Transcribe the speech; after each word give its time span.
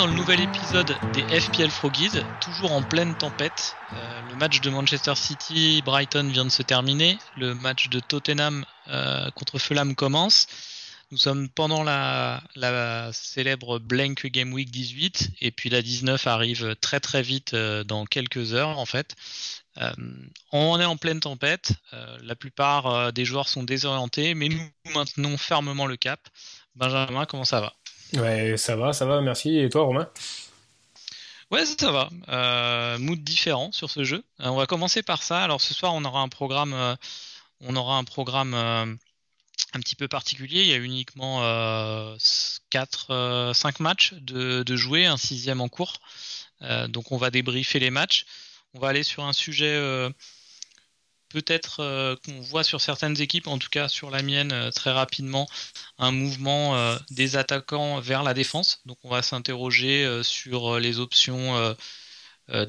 Dans 0.00 0.06
le 0.06 0.14
nouvel 0.14 0.40
épisode 0.40 0.96
des 1.12 1.40
FPL 1.40 1.68
Froggies, 1.68 2.22
toujours 2.40 2.72
en 2.72 2.82
pleine 2.82 3.14
tempête. 3.18 3.76
Euh, 3.92 4.20
le 4.30 4.36
match 4.36 4.62
de 4.62 4.70
Manchester 4.70 5.14
City, 5.14 5.82
Brighton 5.84 6.26
vient 6.32 6.46
de 6.46 6.50
se 6.50 6.62
terminer. 6.62 7.18
Le 7.36 7.54
match 7.54 7.90
de 7.90 8.00
Tottenham 8.00 8.64
euh, 8.88 9.30
contre 9.32 9.58
Fulham 9.58 9.94
commence. 9.94 10.46
Nous 11.10 11.18
sommes 11.18 11.50
pendant 11.50 11.82
la, 11.82 12.40
célèbre 13.12 13.78
Blank 13.78 14.26
Game 14.28 14.54
Week 14.54 14.70
18 14.70 15.32
et 15.42 15.50
puis 15.50 15.68
la 15.68 15.82
19 15.82 16.26
arrive 16.26 16.76
très 16.80 17.00
très 17.00 17.20
vite 17.20 17.52
euh, 17.52 17.84
dans 17.84 18.06
quelques 18.06 18.54
heures 18.54 18.78
en 18.78 18.86
fait. 18.86 19.16
Euh, 19.76 19.92
on 20.50 20.80
est 20.80 20.86
en 20.86 20.96
pleine 20.96 21.20
tempête, 21.20 21.74
la 22.22 22.34
plupart 22.34 23.12
des 23.12 23.26
joueurs 23.26 23.48
sont 23.48 23.64
désorientés, 23.64 24.34
mais 24.34 24.48
nous 24.48 24.66
maintenons 24.94 25.36
fermement 25.36 25.86
le 25.86 25.98
cap. 25.98 26.20
Benjamin, 26.74 27.26
comment 27.26 27.44
ça 27.44 27.60
va? 27.60 27.74
Ouais, 28.14 28.56
ça 28.56 28.76
va, 28.76 28.92
ça 28.92 29.06
va, 29.06 29.20
merci. 29.20 29.58
Et 29.58 29.68
toi, 29.68 29.82
Romain? 29.82 30.08
Ouais, 31.50 31.64
ça 31.66 31.90
va. 31.90 32.10
Euh, 32.28 32.98
mood 32.98 33.22
différent 33.22 33.72
sur 33.72 33.90
ce 33.90 34.04
jeu. 34.04 34.22
on 34.38 34.56
va 34.56 34.66
commencer 34.66 35.02
par 35.02 35.22
ça. 35.22 35.42
Alors 35.42 35.60
ce 35.60 35.74
soir, 35.74 35.94
on 35.94 36.04
aura 36.04 36.20
un 36.20 36.28
programme, 36.28 36.96
on 37.60 37.76
aura 37.76 37.96
un 37.96 38.04
programme 38.04 38.98
un 39.74 39.80
petit 39.80 39.96
peu 39.96 40.08
particulier. 40.08 40.62
Il 40.62 40.68
y 40.68 40.72
a 40.72 40.78
uniquement 40.78 41.42
euh, 41.42 42.16
4, 42.70 43.52
5 43.54 43.80
euh, 43.80 43.82
matchs 43.82 44.14
de, 44.14 44.62
de, 44.62 44.76
jouer, 44.76 45.06
un 45.06 45.16
sixième 45.16 45.60
en 45.60 45.68
cours. 45.68 46.00
Euh, 46.62 46.88
donc 46.88 47.12
on 47.12 47.16
va 47.16 47.30
débriefer 47.30 47.78
les 47.78 47.90
matchs. 47.90 48.26
On 48.74 48.80
va 48.80 48.88
aller 48.88 49.02
sur 49.02 49.24
un 49.24 49.32
sujet 49.32 49.74
euh, 49.74 50.10
peut-être 51.30 51.80
euh, 51.80 52.16
qu'on 52.24 52.40
voit 52.40 52.64
sur 52.64 52.80
certaines 52.80 53.20
équipes, 53.20 53.46
en 53.46 53.58
tout 53.58 53.68
cas 53.70 53.88
sur 53.88 54.10
la 54.10 54.22
mienne 54.22 54.70
très 54.74 54.92
rapidement, 54.92 55.48
un 55.98 56.12
mouvement 56.12 56.96
des 57.10 57.36
attaquants 57.36 58.00
vers 58.00 58.22
la 58.22 58.34
défense. 58.34 58.80
Donc 58.86 58.98
on 59.04 59.08
va 59.10 59.22
s'interroger 59.22 60.22
sur 60.22 60.78
les 60.78 60.98
options 60.98 61.76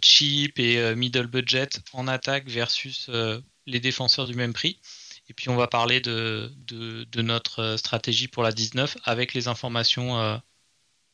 cheap 0.03 0.59
et 0.59 0.95
middle 0.95 1.27
budget 1.27 1.69
en 1.93 2.07
attaque 2.07 2.47
versus 2.47 3.09
les 3.65 3.79
défenseurs 3.79 4.27
du 4.27 4.35
même 4.35 4.53
prix. 4.53 4.79
Et 5.31 5.33
puis 5.33 5.47
on 5.47 5.55
va 5.55 5.67
parler 5.67 6.01
de, 6.01 6.51
de, 6.67 7.21
notre 7.21 7.59
euh, 7.59 7.77
stratégie 7.77 8.27
pour 8.27 8.43
la 8.43 8.51
19 8.51 8.97
avec 9.05 9.33
les 9.33 9.47
informations 9.47 10.19
euh, 10.19 10.37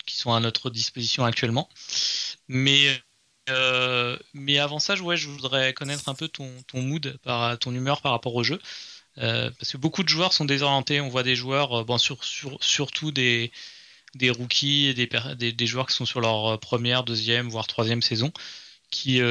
qui 0.07 0.15
sont 0.15 0.33
à 0.33 0.39
notre 0.39 0.71
disposition 0.71 1.23
actuellement. 1.23 1.69
Mais, 2.47 2.99
euh, 3.49 4.17
mais 4.33 4.59
avant 4.59 4.79
ça, 4.79 4.95
ouais, 4.95 5.17
je 5.17 5.29
voudrais 5.29 5.73
connaître 5.73 6.09
un 6.09 6.13
peu 6.13 6.27
ton, 6.27 6.49
ton 6.67 6.81
mood, 6.81 7.17
ton 7.59 7.73
humeur 7.73 8.01
par 8.01 8.11
rapport 8.11 8.35
au 8.35 8.43
jeu. 8.43 8.59
parce 9.15 9.71
que 9.71 9.77
beaucoup 9.77 10.03
de 10.03 10.09
joueurs 10.09 10.33
sont 10.33 10.45
désorientés. 10.45 11.01
On 11.01 11.09
voit 11.09 11.23
des 11.23 11.35
joueurs, 11.35 11.85
bon, 11.85 11.97
sur, 11.97 12.23
sur, 12.23 12.57
surtout 12.63 13.11
des, 13.11 13.51
des 14.15 14.29
rookies 14.29 14.93
des, 14.93 15.51
des, 15.53 15.67
joueurs 15.67 15.87
qui 15.87 15.95
sont 15.95 16.05
sur 16.05 16.21
leur 16.21 16.59
première, 16.59 17.03
deuxième, 17.03 17.49
voire 17.49 17.67
troisième 17.67 18.01
saison, 18.01 18.31
qui, 18.91 19.21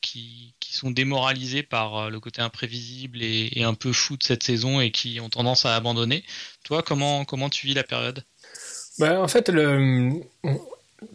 qui, 0.00 0.54
qui 0.70 0.76
sont 0.76 0.90
démoralisés 0.90 1.64
par 1.64 1.96
euh, 1.96 2.10
le 2.10 2.20
côté 2.20 2.40
imprévisible 2.40 3.22
et, 3.22 3.64
un 3.64 3.74
peu 3.74 3.92
fou 3.92 4.16
de 4.16 4.22
cette 4.22 4.42
saison 4.42 4.80
et 4.80 4.92
qui 4.92 5.20
ont 5.20 5.28
tendance 5.28 5.66
à 5.66 5.74
abandonner. 5.74 6.24
Toi, 6.64 6.82
comment, 6.82 7.24
comment 7.24 7.50
tu 7.50 7.66
vis 7.66 7.74
la 7.74 7.82
période? 7.82 8.24
Ben, 8.98 9.18
En 9.18 9.28
fait, 9.28 9.48
le, 9.48 10.20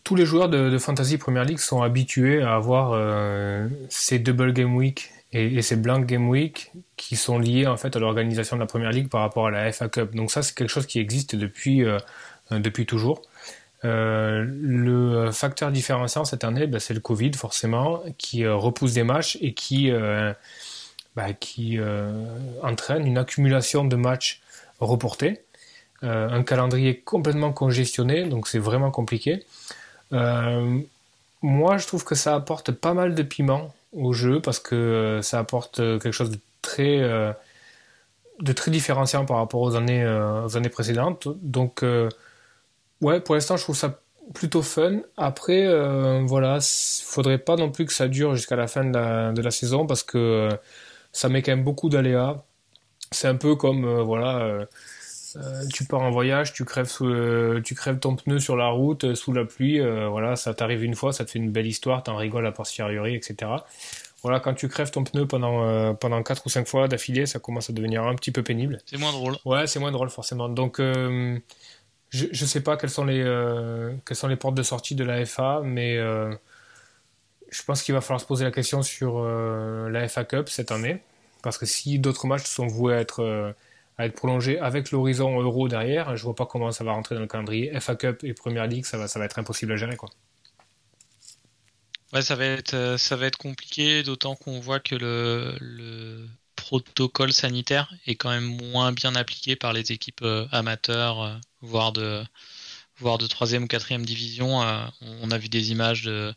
tous 0.03 0.16
les 0.16 0.25
joueurs 0.25 0.50
de, 0.50 0.78
Fantasy 0.78 1.18
Premier 1.18 1.44
League 1.46 1.59
sont 1.59 1.81
habitués 1.81 2.41
à 2.41 2.56
avoir 2.56 2.91
euh, 2.94 3.68
ces 3.90 4.19
double 4.19 4.53
game 4.53 4.75
week 4.75 5.12
et, 5.31 5.62
ces 5.62 5.75
blank 5.75 6.06
game 6.06 6.29
week 6.29 6.72
qui 6.97 7.16
sont 7.16 7.40
liés 7.40 7.68
en 7.68 7.78
fait 7.78 7.95
à 7.95 8.00
l'organisation 8.00 8.56
de 8.56 8.62
la 8.62 8.68
Premier 8.68 8.91
League 8.91 9.09
par 9.09 9.22
rapport 9.22 9.47
à 9.47 9.51
la 9.51 9.72
FA 9.72 9.90
Cup. 9.90 10.16
Donc 10.16 10.31
ça, 10.31 10.41
c'est 10.41 10.56
quelque 10.56 10.69
chose 10.69 10.85
qui 10.85 11.00
existe 11.00 11.35
depuis, 11.35 11.84
euh, 11.84 11.97
depuis 12.51 12.85
toujours. 12.85 13.22
Euh, 13.85 14.45
le 14.47 15.31
facteur 15.31 15.72
différenciant 15.72 16.25
cette 16.25 16.44
année, 16.44 16.66
ben, 16.66 16.79
c'est 16.79 16.94
le 16.94 17.00
Covid 17.00 17.34
forcément, 17.34 18.01
qui 18.18 18.44
euh, 18.44 18.56
repousse 18.56 18.94
des 18.94 19.03
matchs 19.03 19.38
et 19.41 19.53
qui, 19.53 19.91
euh, 19.91 20.34
ben, 21.16 21.34
qui 21.34 21.78
entraîne 22.63 23.06
une 23.06 23.18
accumulation 23.18 23.85
de 23.85 23.95
matchs 23.95 24.41
reportés, 24.79 25.44
un 26.06 26.44
calendrier 26.44 27.00
complètement 27.00 27.52
congestionné, 27.52 28.26
donc 28.26 28.48
c'est 28.48 28.60
vraiment 28.60 28.92
compliqué. 28.92 29.44
moi, 31.42 31.78
je 31.78 31.88
trouve 31.88 32.04
que 32.04 32.16
ça 32.16 32.36
apporte 32.36 32.72
pas 32.72 32.94
mal 32.94 33.16
de 33.16 33.24
piment 33.24 33.74
au 33.94 34.14
jeu 34.14 34.42
parce 34.42 34.60
que 34.60 35.20
ça 35.24 35.40
apporte 35.40 35.78
quelque 35.78 36.12
chose 36.12 36.32
de 36.32 36.40
très 36.62 37.00
de 38.40 38.52
très 38.54 38.72
différenciant 38.72 39.26
par 39.26 39.38
rapport 39.38 39.62
aux 39.62 39.76
années, 39.76 40.06
aux 40.46 40.58
années 40.58 40.70
précédentes. 40.70 41.28
Donc, 41.42 41.84
Ouais, 43.02 43.20
pour 43.20 43.36
l'instant, 43.36 43.58
je 43.58 43.64
trouve 43.64 43.76
ça 43.76 44.00
plutôt 44.34 44.62
fun. 44.62 45.02
Après, 45.18 45.66
euh, 45.66 46.24
voilà, 46.26 46.60
faudrait 46.62 47.38
pas 47.38 47.56
non 47.56 47.72
plus 47.72 47.86
que 47.86 47.94
ça 47.94 48.08
dure 48.08 48.36
jusqu'à 48.36 48.56
la 48.56 48.68
fin 48.68 48.84
de 48.86 48.94
la, 48.94 49.32
de 49.32 49.42
la 49.42 49.52
saison 49.52 49.86
parce 49.86 50.04
que 50.04 50.18
euh, 50.18 50.58
ça 51.12 51.30
met 51.30 51.42
quand 51.42 51.52
même 51.52 51.64
beaucoup 51.64 51.90
d'aléas. 51.90 52.44
C'est 53.12 53.28
un 53.28 53.36
peu 53.36 53.56
comme, 53.56 53.86
euh, 53.86 54.04
voilà, 54.04 54.40
euh, 54.40 54.66
tu 55.73 55.85
pars 55.85 56.01
en 56.01 56.12
voyage, 56.12 56.53
tu 56.53 56.66
crèves, 56.66 56.88
sous, 56.88 57.09
tu 57.63 57.75
crèves 57.75 58.00
ton 58.00 58.16
pneu 58.16 58.40
sur 58.40 58.56
la 58.56 58.68
route 58.68 59.16
sous 59.16 59.34
la 59.34 59.46
pluie, 59.46 59.79
voilà, 59.79 60.35
ça 60.35 60.53
t'arrive 60.53 60.84
une 60.84 60.96
fois, 60.96 61.13
ça 61.13 61.25
te 61.25 61.31
fait 61.31 61.40
une 61.40 61.51
belle 61.51 61.68
histoire, 61.68 62.03
t'en 62.03 62.16
rigoles 62.16 62.46
à 62.46 62.51
posteriori, 62.51 63.16
etc. 63.16 63.51
Voilà, 64.24 64.40
quand 64.40 64.53
tu 64.53 64.68
crèves 64.68 64.91
ton 64.91 65.03
pneu 65.03 65.28
pendant, 65.28 65.94
pendant 65.95 66.24
4 66.24 66.45
ou 66.45 66.50
5 66.50 66.68
fois 66.68 66.88
d'affilée, 66.88 67.25
ça 67.25 67.40
commence 67.40 67.69
à 67.69 67.74
devenir 67.74 68.03
un 68.03 68.16
petit 68.16 68.31
peu 68.31 68.44
pénible. 68.44 68.79
C'est 68.85 68.97
moins 68.97 69.12
drôle. 69.12 69.35
Ouais, 69.45 69.68
c'est 69.68 69.79
moins 69.79 69.91
drôle 69.91 70.09
forcément. 70.09 70.50
Donc, 70.50 70.79
je 72.16 72.28
ne 72.28 72.47
sais 72.47 72.62
pas 72.62 72.78
quelles 72.78 72.90
sont, 72.90 73.06
les, 73.06 73.22
euh, 73.22 73.94
quelles 74.06 74.18
sont 74.18 74.28
les 74.28 74.35
portes 74.35 74.56
de 74.56 74.63
sortie 74.63 74.95
de 74.95 75.03
la 75.03 75.25
FA, 75.25 75.62
mais 75.63 75.97
euh, 75.97 76.34
je 77.50 77.62
pense 77.63 77.84
qu'il 77.84 77.94
va 77.94 78.01
falloir 78.01 78.22
se 78.22 78.25
poser 78.25 78.45
la 78.45 78.51
question 78.51 78.81
sur 78.84 79.18
euh, 79.18 79.90
la 79.90 80.07
FA 80.07 80.24
Cup 80.24 80.50
cette 80.50 80.72
année. 80.72 81.01
Parce 81.41 81.57
que 81.57 81.66
si 81.66 82.00
d'autres 82.00 82.25
matchs 82.25 82.45
sont 82.45 82.68
voués 82.68 82.95
à 82.95 83.00
être, 83.00 83.53
à 83.97 84.06
être 84.06 84.16
prolongés 84.16 84.59
avec 84.59 84.91
l'horizon 84.91 85.39
euro 85.39 85.67
derrière, 85.67 86.16
je 86.17 86.23
vois 86.23 86.35
pas 86.35 86.45
comment 86.45 86.72
ça 86.72 86.83
va 86.83 86.91
rentrer 86.91 87.16
dans 87.16 87.22
le 87.22 87.28
calendrier. 87.28 87.79
FA 87.79 87.95
Cup 87.95 88.23
et 88.23 88.33
Premier 88.33 88.67
League, 88.67 88.85
ça 88.85 88.97
va, 88.97 89.07
ça 89.07 89.19
va 89.19 89.25
être 89.25 89.39
impossible 89.39 89.72
à 89.72 89.78
gérer. 89.78 89.95
Quoi. 89.95 90.09
Ouais, 92.13 92.22
ça 92.22 92.35
va 92.35 92.45
être, 92.45 92.95
ça 92.97 93.16
va 93.16 93.25
être 93.28 93.38
compliqué, 93.38 94.03
d'autant 94.03 94.35
qu'on 94.35 94.59
voit 94.59 94.79
que 94.79 94.95
le, 94.95 95.56
le 95.59 96.28
protocole 96.66 97.31
sanitaire 97.31 97.94
est 98.07 98.16
quand 98.16 98.29
même 98.29 98.57
moins 98.72 98.91
bien 98.91 99.16
appliqué 99.16 99.56
par 99.56 99.73
les 99.73 99.91
équipes 99.91 100.22
euh, 100.23 100.47
amateurs, 100.51 101.22
euh, 101.22 101.35
voire 101.62 101.91
de 101.91 102.23
voire 102.97 103.17
de 103.17 103.27
troisième 103.27 103.63
ou 103.63 103.67
quatrième 103.67 104.06
division. 104.06 104.63
Euh, 104.63 104.85
on 105.01 105.31
a 105.31 105.38
vu 105.38 105.50
des 105.50 105.72
images 105.72 106.03
de 106.03 106.33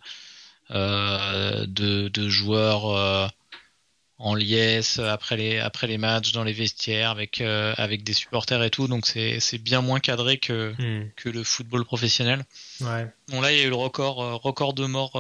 de, 0.71 2.29
joueurs 2.29 3.33
en 4.19 4.35
liesse 4.35 4.99
après 4.99 5.37
les 5.37 5.59
après 5.59 5.87
les 5.87 5.97
matchs 5.97 6.33
dans 6.33 6.43
les 6.43 6.53
vestiaires 6.53 7.11
avec 7.11 7.41
avec 7.41 8.03
des 8.03 8.13
supporters 8.13 8.63
et 8.65 8.71
tout 8.71 8.89
donc 8.89 9.07
c'est 9.07 9.59
bien 9.59 9.81
moins 9.81 10.01
cadré 10.01 10.39
que 10.39 10.75
hmm. 10.79 11.11
que 11.15 11.29
le 11.29 11.45
football 11.45 11.85
professionnel. 11.85 12.45
Ouais. 12.81 13.07
Bon 13.29 13.41
là 13.41 13.53
il 13.53 13.59
y 13.59 13.61
a 13.61 13.65
eu 13.65 13.71
le 13.71 13.77
record 13.77 14.43
record 14.43 14.75
de 14.75 14.87
morts 14.87 15.17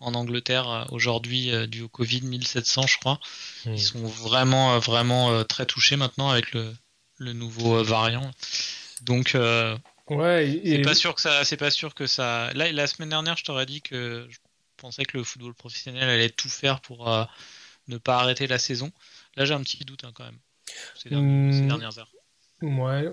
en 0.00 0.14
Angleterre 0.14 0.68
euh, 0.68 0.84
aujourd'hui 0.90 1.50
euh, 1.50 1.66
dû 1.66 1.82
au 1.82 1.88
Covid, 1.88 2.22
1700 2.22 2.86
je 2.86 2.98
crois. 2.98 3.20
Ils 3.64 3.72
hmm. 3.72 3.78
sont 3.78 4.06
vraiment 4.06 4.74
euh, 4.74 4.78
vraiment 4.78 5.44
très 5.44 5.66
touchés 5.66 5.96
maintenant 5.96 6.30
avec 6.30 6.52
le, 6.52 6.74
le 7.18 7.32
nouveau 7.32 7.82
variant. 7.82 8.30
Donc 9.02 9.36
ouais, 10.10 10.60
c'est 10.64 10.82
pas 10.82 10.94
sûr 10.94 11.14
que 11.14 11.20
ça 11.20 11.44
c'est 11.44 11.56
pas 11.56 11.70
sûr 11.70 11.94
que 11.94 12.06
ça 12.06 12.52
là 12.54 12.70
la 12.72 12.86
semaine 12.86 13.10
dernière 13.10 13.36
je 13.36 13.44
t'aurais 13.44 13.66
dit 13.66 13.82
que 13.82 14.26
je 14.30 14.38
pensais 14.76 15.04
que 15.04 15.16
le 15.16 15.24
football 15.24 15.54
professionnel 15.54 16.08
allait 16.08 16.30
tout 16.30 16.48
faire 16.48 16.80
pour 16.80 17.08
ne 17.88 17.98
pas 17.98 18.18
arrêter 18.18 18.46
la 18.46 18.58
saison. 18.58 18.90
Là 19.36 19.44
j'ai 19.44 19.54
un 19.54 19.62
petit 19.62 19.84
doute 19.84 20.04
hein, 20.04 20.12
quand 20.14 20.24
même 20.24 20.38
ces, 20.96 21.14
hmm. 21.14 21.68
dernières 21.68 21.98
heures. 21.98 22.10
Ouais, 22.62 23.12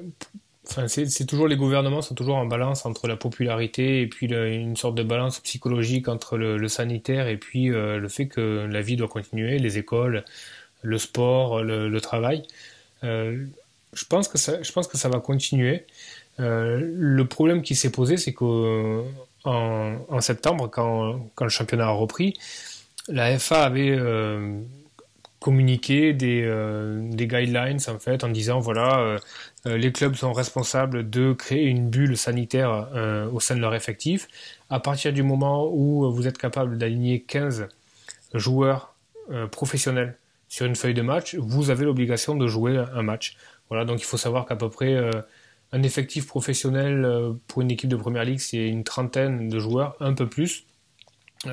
Enfin, 0.66 0.88
c'est 0.88 1.26
toujours 1.26 1.50
les 1.50 1.58
gouvernements 1.58 2.02
sont 2.02 2.16
toujours 2.16 2.38
en 2.38 2.46
balance 2.46 2.86
entre 2.86 3.10
la 3.10 3.18
popularité 3.18 4.02
et 4.02 4.08
puis 4.08 4.28
une 4.28 4.78
sorte 4.78 4.96
de 4.96 5.04
balance 5.04 5.42
psychologique 5.42 6.08
entre 6.08 6.38
le, 6.38 6.68
sanitaire 6.70 7.28
et 7.28 7.36
puis 7.36 7.70
euh, 7.70 8.00
le 8.00 8.08
fait 8.08 8.28
que 8.28 8.66
la 8.72 8.82
vie 8.82 8.96
doit 8.96 9.10
continuer, 9.10 9.60
les 9.60 9.78
écoles, 9.78 10.24
le 10.82 10.98
sport, 10.98 11.64
le, 11.64 12.00
travail. 12.00 12.44
Euh, 13.04 13.46
je 13.92 14.06
pense 14.06 14.30
que 14.30 14.38
ça, 14.38 14.64
je 14.64 14.72
pense 14.72 14.88
que 14.88 14.98
ça 14.98 15.10
va 15.10 15.20
continuer. 15.20 15.86
Euh, 16.40 16.80
le 16.82 17.28
problème 17.28 17.62
qui 17.62 17.76
s'est 17.76 17.92
posé, 17.92 18.16
c'est 18.16 18.34
qu'en 18.34 19.04
en, 19.44 20.22
septembre, 20.22 20.70
quand, 20.70 21.30
quand, 21.36 21.44
le 21.44 21.52
championnat 21.52 21.88
a 21.88 21.92
repris, 21.92 22.40
la 23.10 23.38
FA 23.38 23.64
avait 23.64 23.98
communiqué 25.40 26.14
des, 26.14 26.42
des, 27.12 27.28
guidelines 27.28 27.80
en 27.88 28.00
fait 28.00 28.24
en 28.24 28.30
disant 28.30 28.60
voilà 28.60 29.18
les 29.66 29.92
clubs 29.92 30.16
sont 30.16 30.32
responsables 30.32 31.10
de 31.10 31.34
créer 31.34 31.66
une 31.66 31.90
bulle 31.90 32.18
sanitaire 32.18 32.90
au 33.32 33.42
sein 33.42 33.56
de 33.56 33.60
leur 33.60 33.76
effectif. 33.76 34.30
À 34.70 34.80
partir 34.80 35.12
du 35.12 35.22
moment 35.22 35.70
où 35.70 36.10
vous 36.14 36.28
êtes 36.28 36.38
capable 36.38 36.78
d'aligner 36.78 37.22
15 37.22 37.68
joueurs 38.34 38.96
professionnels 39.52 40.18
sur 40.48 40.66
une 40.66 40.76
feuille 40.76 40.94
de 40.94 41.02
match, 41.02 41.36
vous 41.36 41.72
avez 41.72 41.84
l'obligation 41.84 42.36
de 42.36 42.48
jouer 42.48 42.78
un 42.78 43.02
match. 43.02 43.36
Voilà, 43.70 43.86
donc 43.86 44.00
il 44.00 44.06
faut 44.06 44.18
savoir 44.18 44.46
qu'à 44.46 44.56
peu 44.56 44.70
près 44.70 44.94
euh, 44.94 45.10
un 45.72 45.82
effectif 45.82 46.28
professionnel 46.28 47.06
euh, 47.06 47.34
pour 47.48 47.64
une 47.64 47.72
équipe 47.72 47.90
de 47.90 47.96
première 47.96 48.24
ligue, 48.24 48.38
c'est 48.38 48.68
une 48.68 48.84
trentaine 48.84 49.50
de 49.50 49.60
joueurs, 49.60 49.96
un 50.00 50.14
peu 50.14 50.30
plus. 50.30 50.66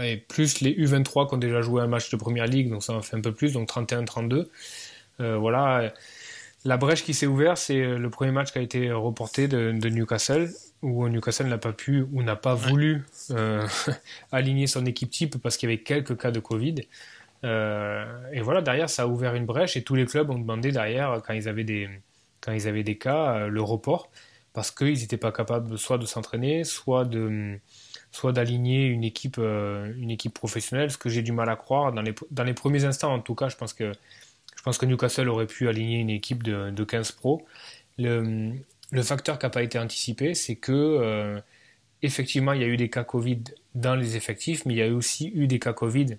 Et 0.02 0.16
plus 0.16 0.60
les 0.60 0.72
U23 0.74 1.28
qui 1.28 1.34
ont 1.34 1.38
déjà 1.38 1.62
joué 1.62 1.82
un 1.82 1.86
match 1.86 2.10
de 2.10 2.16
première 2.16 2.46
ligue, 2.46 2.70
donc 2.70 2.82
ça 2.82 2.92
en 2.92 3.02
fait 3.02 3.16
un 3.16 3.20
peu 3.20 3.32
plus, 3.32 3.52
donc 3.52 3.68
31-32. 3.68 4.48
Euh, 5.20 5.36
voilà. 5.36 5.92
La 6.64 6.76
brèche 6.76 7.02
qui 7.02 7.14
s'est 7.14 7.26
ouverte, 7.26 7.56
c'est 7.56 7.96
le 7.96 8.10
premier 8.10 8.32
match 8.32 8.52
qui 8.52 8.58
a 8.58 8.60
été 8.60 8.92
reporté 8.92 9.48
de, 9.48 9.72
Newcastle, 9.88 10.50
où 10.82 11.08
Newcastle 11.08 11.46
n'a 11.46 11.58
pas 11.58 11.72
pu 11.72 12.04
ou 12.12 12.22
n'a 12.22 12.36
pas 12.36 12.54
voulu 12.54 13.04
aligner 14.32 14.66
son 14.66 14.84
équipe 14.86 15.10
type 15.10 15.38
parce 15.42 15.56
qu'il 15.56 15.70
y 15.70 15.72
avait 15.72 15.82
quelques 15.82 16.18
cas 16.18 16.30
de 16.30 16.40
Covid. 16.40 16.76
Euh, 17.44 18.04
et 18.32 18.40
voilà, 18.40 18.60
derrière, 18.60 18.90
ça 18.90 19.04
a 19.04 19.06
ouvert 19.06 19.34
une 19.34 19.46
brèche 19.46 19.76
et 19.76 19.82
tous 19.82 19.94
les 19.94 20.04
clubs 20.04 20.30
ont 20.30 20.38
demandé 20.38 20.72
derrière, 20.72 21.22
quand 21.26 21.32
ils 21.32 21.48
avaient 21.48 21.64
des, 21.64 21.88
quand 22.40 22.52
ils 22.52 22.68
avaient 22.68 22.82
des 22.82 22.98
cas, 22.98 23.34
euh, 23.34 23.48
le 23.48 23.62
report 23.62 24.10
parce 24.52 24.70
qu'ils 24.70 24.98
n'étaient 24.98 25.16
pas 25.16 25.32
capables 25.32 25.78
soit 25.78 25.98
de 25.98 26.06
s'entraîner, 26.06 26.64
soit 26.64 27.04
de 27.04 27.58
soit 28.12 28.32
d'aligner 28.32 28.86
une 28.86 29.04
équipe, 29.04 29.36
euh, 29.38 29.92
une 29.98 30.10
équipe 30.10 30.34
professionnelle, 30.34 30.90
ce 30.90 30.98
que 30.98 31.08
j'ai 31.08 31.22
du 31.22 31.32
mal 31.32 31.48
à 31.48 31.56
croire. 31.56 31.92
Dans 31.92 32.02
les, 32.02 32.14
dans 32.30 32.44
les 32.44 32.54
premiers 32.54 32.84
instants, 32.84 33.12
en 33.14 33.20
tout 33.20 33.34
cas, 33.34 33.48
je 33.48 33.56
pense 33.56 33.72
que, 33.72 33.92
je 34.56 34.62
pense 34.62 34.78
que 34.78 34.86
Newcastle 34.86 35.28
aurait 35.28 35.46
pu 35.46 35.68
aligner 35.68 35.98
une 36.00 36.10
équipe 36.10 36.42
de, 36.42 36.70
de 36.70 36.84
15 36.84 37.12
pros. 37.12 37.46
Le, 37.98 38.52
le 38.90 39.02
facteur 39.02 39.38
qui 39.38 39.46
n'a 39.46 39.50
pas 39.50 39.62
été 39.62 39.78
anticipé, 39.78 40.34
c'est 40.34 40.56
que, 40.56 41.40
effectivement, 42.02 42.52
il 42.52 42.60
y 42.60 42.64
a 42.64 42.66
eu 42.66 42.76
des 42.76 42.90
cas 42.90 43.04
Covid 43.04 43.42
dans 43.74 43.94
les 43.94 44.16
effectifs, 44.16 44.66
mais 44.66 44.74
il 44.74 44.78
y 44.78 44.82
a 44.82 44.92
aussi 44.92 45.30
eu 45.34 45.46
des 45.46 45.58
cas 45.58 45.72
Covid 45.72 46.18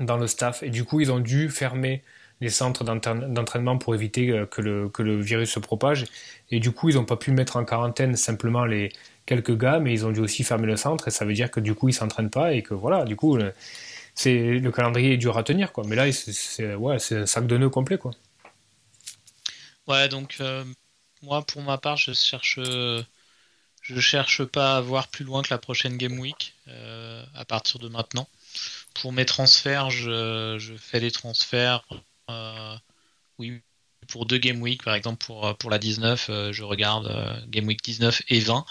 dans 0.00 0.16
le 0.16 0.26
staff. 0.26 0.62
Et 0.62 0.70
du 0.70 0.84
coup, 0.84 1.00
ils 1.00 1.12
ont 1.12 1.20
dû 1.20 1.50
fermer 1.50 2.02
les 2.42 2.50
centres 2.50 2.84
d'entraînement 2.84 3.78
pour 3.78 3.94
éviter 3.94 4.30
euh, 4.30 4.46
que 4.46 4.60
le, 4.60 4.88
que 4.88 5.02
le 5.02 5.20
virus 5.20 5.50
se 5.50 5.60
propage. 5.60 6.04
Et 6.50 6.60
du 6.60 6.72
coup, 6.72 6.90
ils 6.90 6.96
n'ont 6.96 7.04
pas 7.04 7.16
pu 7.16 7.30
mettre 7.30 7.56
en 7.56 7.64
quarantaine 7.64 8.16
simplement 8.16 8.64
les 8.64 8.92
quelques 9.26 9.56
gars, 9.56 9.78
mais 9.78 9.92
ils 9.92 10.04
ont 10.04 10.10
dû 10.10 10.20
aussi 10.20 10.44
fermer 10.44 10.66
le 10.66 10.76
centre. 10.76 11.08
Et 11.08 11.10
ça 11.10 11.24
veut 11.24 11.34
dire 11.34 11.50
que 11.50 11.60
du 11.60 11.74
coup, 11.74 11.88
ils 11.88 11.94
s'entraînent 11.94 12.30
pas 12.30 12.52
et 12.52 12.62
que 12.62 12.74
voilà, 12.74 13.04
du 13.04 13.16
coup, 13.16 13.38
c'est 14.14 14.58
le 14.58 14.72
calendrier 14.72 15.14
est 15.14 15.16
dur 15.16 15.38
à 15.38 15.44
tenir, 15.44 15.72
quoi. 15.72 15.84
Mais 15.86 15.96
là, 15.96 16.10
c'est 16.12 16.74
ouais, 16.74 16.96
un 17.12 17.26
sac 17.26 17.46
de 17.46 17.56
nœuds 17.56 17.70
complet, 17.70 17.96
quoi. 17.96 18.10
Ouais, 19.86 20.08
donc 20.08 20.36
euh, 20.40 20.64
moi, 21.22 21.42
pour 21.42 21.62
ma 21.62 21.78
part, 21.78 21.96
je 21.96 22.12
cherche, 22.12 22.58
je 22.58 24.00
cherche 24.00 24.44
pas 24.44 24.76
à 24.76 24.80
voir 24.80 25.08
plus 25.08 25.24
loin 25.24 25.42
que 25.42 25.50
la 25.50 25.58
prochaine 25.58 25.96
game 25.96 26.18
week 26.18 26.54
euh, 26.68 27.24
à 27.34 27.44
partir 27.44 27.78
de 27.78 27.88
maintenant 27.88 28.26
pour 28.94 29.12
mes 29.12 29.24
transferts, 29.24 29.90
je, 29.90 30.76
fais 30.78 31.00
des 31.00 31.10
transferts. 31.10 31.84
Euh, 32.32 32.76
oui, 33.38 33.62
pour 34.08 34.26
deux 34.26 34.38
Game 34.38 34.60
Week, 34.60 34.82
par 34.82 34.94
exemple, 34.94 35.24
pour, 35.24 35.56
pour 35.58 35.70
la 35.70 35.78
19, 35.78 36.26
euh, 36.28 36.52
je 36.52 36.62
regarde 36.62 37.06
euh, 37.06 37.36
Game 37.48 37.66
Week 37.66 37.82
19 37.82 38.22
et 38.28 38.40
20, 38.40 38.64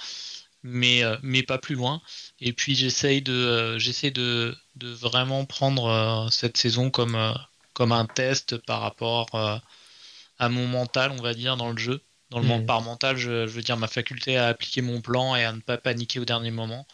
mais, 0.64 1.04
mais 1.24 1.44
pas 1.44 1.58
plus 1.58 1.76
loin. 1.76 2.02
Et 2.40 2.54
puis 2.54 2.76
j'essaye 2.76 3.22
de, 3.22 3.78
j'essaie 3.80 4.12
de, 4.12 4.56
de 4.76 4.90
vraiment 4.90 5.46
prendre 5.46 6.28
cette 6.32 6.58
saison 6.58 6.92
comme, 6.92 7.34
comme 7.74 7.92
un 7.92 8.06
test 8.06 8.58
par 8.58 8.82
rapport 8.82 9.28
à 10.38 10.50
mon 10.50 10.68
mental, 10.68 11.12
on 11.12 11.22
va 11.22 11.34
dire, 11.34 11.58
dans 11.58 11.72
le 11.72 11.78
jeu. 11.78 12.02
Dans 12.30 12.40
le 12.40 12.46
monde 12.46 12.64
mmh. 12.64 12.68
par 12.68 12.82
mental, 12.82 13.18
je, 13.18 13.46
je, 13.48 13.52
veux 13.52 13.62
dire 13.62 13.76
ma 13.76 13.88
faculté 13.88 14.38
à 14.38 14.48
appliquer 14.48 14.82
mon 14.82 15.02
plan 15.02 15.36
et 15.36 15.44
à 15.44 15.52
ne 15.52 15.60
pas 15.60 15.78
paniquer 15.78 16.20
au 16.20 16.26
dernier 16.26 16.52
moment 16.52 16.88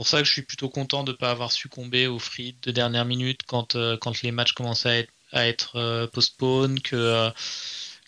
pour 0.00 0.08
ça 0.08 0.18
que 0.20 0.24
je 0.24 0.32
suis 0.32 0.42
plutôt 0.42 0.70
content 0.70 1.04
de 1.04 1.12
ne 1.12 1.16
pas 1.18 1.30
avoir 1.30 1.52
succombé 1.52 2.06
aux 2.06 2.18
frites 2.18 2.62
de 2.64 2.70
dernière 2.70 3.04
minute 3.04 3.42
quand, 3.46 3.74
euh, 3.76 3.98
quand 3.98 4.22
les 4.22 4.32
matchs 4.32 4.52
commençaient 4.52 4.88
à 4.88 4.98
être, 5.00 5.12
à 5.32 5.44
euh, 5.74 6.06
postpone, 6.06 6.80
que, 6.80 6.96
euh, 6.96 7.30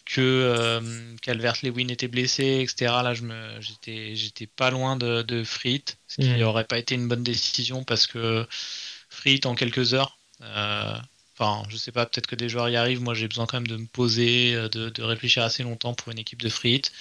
que 0.07 1.17
Calvert 1.23 1.57
Lewin 1.63 1.89
était 1.89 2.09
blessé, 2.09 2.61
etc. 2.63 3.03
Là, 3.03 3.15
je 3.15 3.23
me, 3.23 3.61
j'étais, 3.61 4.15
j'étais 4.17 4.47
pas 4.47 4.71
loin 4.71 4.97
de, 4.97 5.23
de 5.23 5.45
frites, 5.45 5.99
ce 6.09 6.23
qui 6.23 6.29
n'aurait 6.29 6.65
mmh. 6.65 6.67
pas 6.67 6.79
été 6.79 6.95
une 6.95 7.09
bonne 7.09 7.23
décision 7.23 7.85
parce 7.85 8.07
que 8.07 8.47
frites 9.09 9.47
en 9.47 9.55
quelques 9.55 9.95
heures. 9.95 10.19
Enfin, 10.41 11.63
je 11.71 11.77
sais 11.77 11.93
pas, 11.93 12.07
peut-être 12.07 12.27
que 12.27 12.37
des 12.37 12.49
joueurs 12.49 12.69
y 12.69 12.77
arrivent. 12.77 13.01
Moi, 13.01 13.15
j'ai 13.15 13.27
besoin 13.27 13.47
quand 13.47 13.57
même 13.57 13.67
de 13.67 13.77
me 13.77 13.87
poser, 13.87 14.55
de, 14.55 14.91
de 14.91 15.03
réfléchir 15.03 15.43
assez 15.43 15.63
longtemps 15.63 15.95
pour 15.95 16.13
une 16.13 16.19
équipe 16.19 16.43
de 16.43 16.49
frites. 16.49 16.93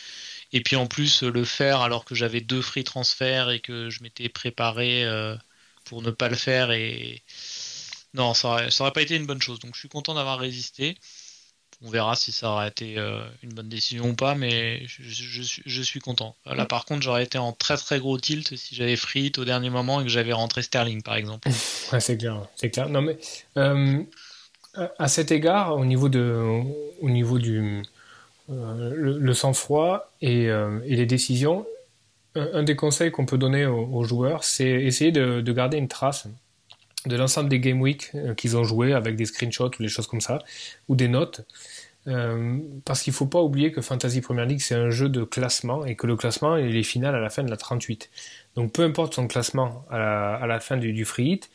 Et 0.53 0.62
puis 0.62 0.75
en 0.75 0.88
plus, 0.88 1.23
le 1.23 1.45
faire 1.45 1.81
alors 1.81 2.06
que 2.06 2.15
j'avais 2.15 2.41
deux 2.41 2.62
free 2.62 2.83
transferts 2.83 3.50
et 3.50 3.59
que 3.62 3.89
je 3.89 4.03
m'étais 4.03 4.29
préparé 4.29 5.06
euh, 5.06 5.35
pour 5.85 6.01
ne 6.01 6.12
pas 6.12 6.29
le 6.29 6.35
faire. 6.35 6.71
Et 6.71 7.23
non, 8.13 8.33
ça 8.33 8.49
aurait, 8.49 8.91
pas 8.91 9.01
été 9.01 9.15
une 9.15 9.25
bonne 9.25 9.41
chose. 9.41 9.59
Donc 9.59 9.73
je 9.73 9.79
suis 9.79 9.89
content 9.89 10.13
d'avoir 10.13 10.39
résisté. 10.39 10.97
On 11.83 11.89
verra 11.89 12.15
si 12.15 12.31
ça 12.31 12.51
aurait 12.51 12.67
été 12.67 12.99
euh, 12.99 13.23
une 13.41 13.53
bonne 13.53 13.69
décision 13.69 14.09
ou 14.09 14.13
pas, 14.13 14.35
mais 14.35 14.83
je, 14.85 15.81
suis 15.81 15.99
content. 15.99 16.35
Là, 16.45 16.65
par 16.65 16.85
contre, 16.85 17.01
j'aurais 17.01 17.23
été 17.23 17.39
en 17.39 17.53
très 17.53 17.75
très 17.77 17.99
gros 17.99 18.19
tilt 18.19 18.55
si 18.55 18.75
j'avais 18.75 18.95
free 18.95 19.31
au 19.37 19.45
dernier 19.45 19.71
moment 19.71 19.99
et 20.01 20.03
que 20.03 20.09
j'avais 20.09 20.33
rentré 20.33 20.61
Sterling, 20.61 21.01
par 21.01 21.15
exemple. 21.15 21.49
ouais, 21.91 21.99
c'est 21.99 22.17
clair, 22.17 22.45
c'est 22.55 22.69
clair. 22.69 22.87
Non, 22.89 23.01
mais 23.01 23.17
euh, 23.57 24.03
à 24.99 25.07
cet 25.07 25.31
égard, 25.31 25.75
au 25.75 25.85
niveau 25.85 26.07
de, 26.07 26.61
au 27.01 27.09
niveau 27.09 27.39
du, 27.39 27.81
euh, 28.51 28.91
le, 28.93 29.33
sang-froid 29.33 30.11
et, 30.21 30.49
les 30.85 31.05
décisions, 31.07 31.65
un, 32.35 32.61
des 32.61 32.75
conseils 32.75 33.09
qu'on 33.09 33.25
peut 33.25 33.39
donner 33.39 33.65
aux, 33.65 34.03
joueurs, 34.03 34.43
c'est 34.43 34.69
essayer 34.69 35.11
de, 35.11 35.51
garder 35.51 35.77
une 35.77 35.87
trace 35.87 36.27
de 37.06 37.15
l'ensemble 37.15 37.50
des 37.50 37.59
game 37.59 37.81
week 37.81 38.12
euh, 38.15 38.33
qu'ils 38.33 38.57
ont 38.57 38.63
joué 38.63 38.94
avec 38.94 39.15
des 39.15 39.25
screenshots 39.25 39.71
ou 39.80 39.83
des 39.83 39.89
choses 39.89 40.07
comme 40.07 40.21
ça, 40.21 40.39
ou 40.88 40.95
des 40.95 41.07
notes. 41.07 41.42
parce 42.86 43.03
qu'il 43.03 43.12
ne 43.12 43.15
faut 43.15 43.27
pas 43.27 43.42
oublier 43.42 43.71
que 43.71 43.81
Fantasy 43.81 44.21
Premier 44.21 44.45
League, 44.45 44.62
c'est 44.62 44.75
un 44.75 44.89
jeu 44.89 45.07
de 45.09 45.24
classement 45.24 45.86
et 45.86 45.95
que 45.95 46.07
le 46.07 46.15
classement, 46.15 46.57
il 46.57 46.75
est 46.75 46.83
final 46.83 47.13
à 47.15 47.19
la 47.19 47.30
fin 47.30 47.44
de 47.44 47.50
la 47.50 47.57
38. 47.57 48.09
Donc 48.56 48.74
peu 48.74 48.83
importe 48.83 49.13
son 49.13 49.27
classement 49.27 49.86
à 49.89 50.45
la, 50.48 50.59
fin 50.59 50.78
du, 50.78 51.06
free 51.06 51.33
hit, 51.33 51.49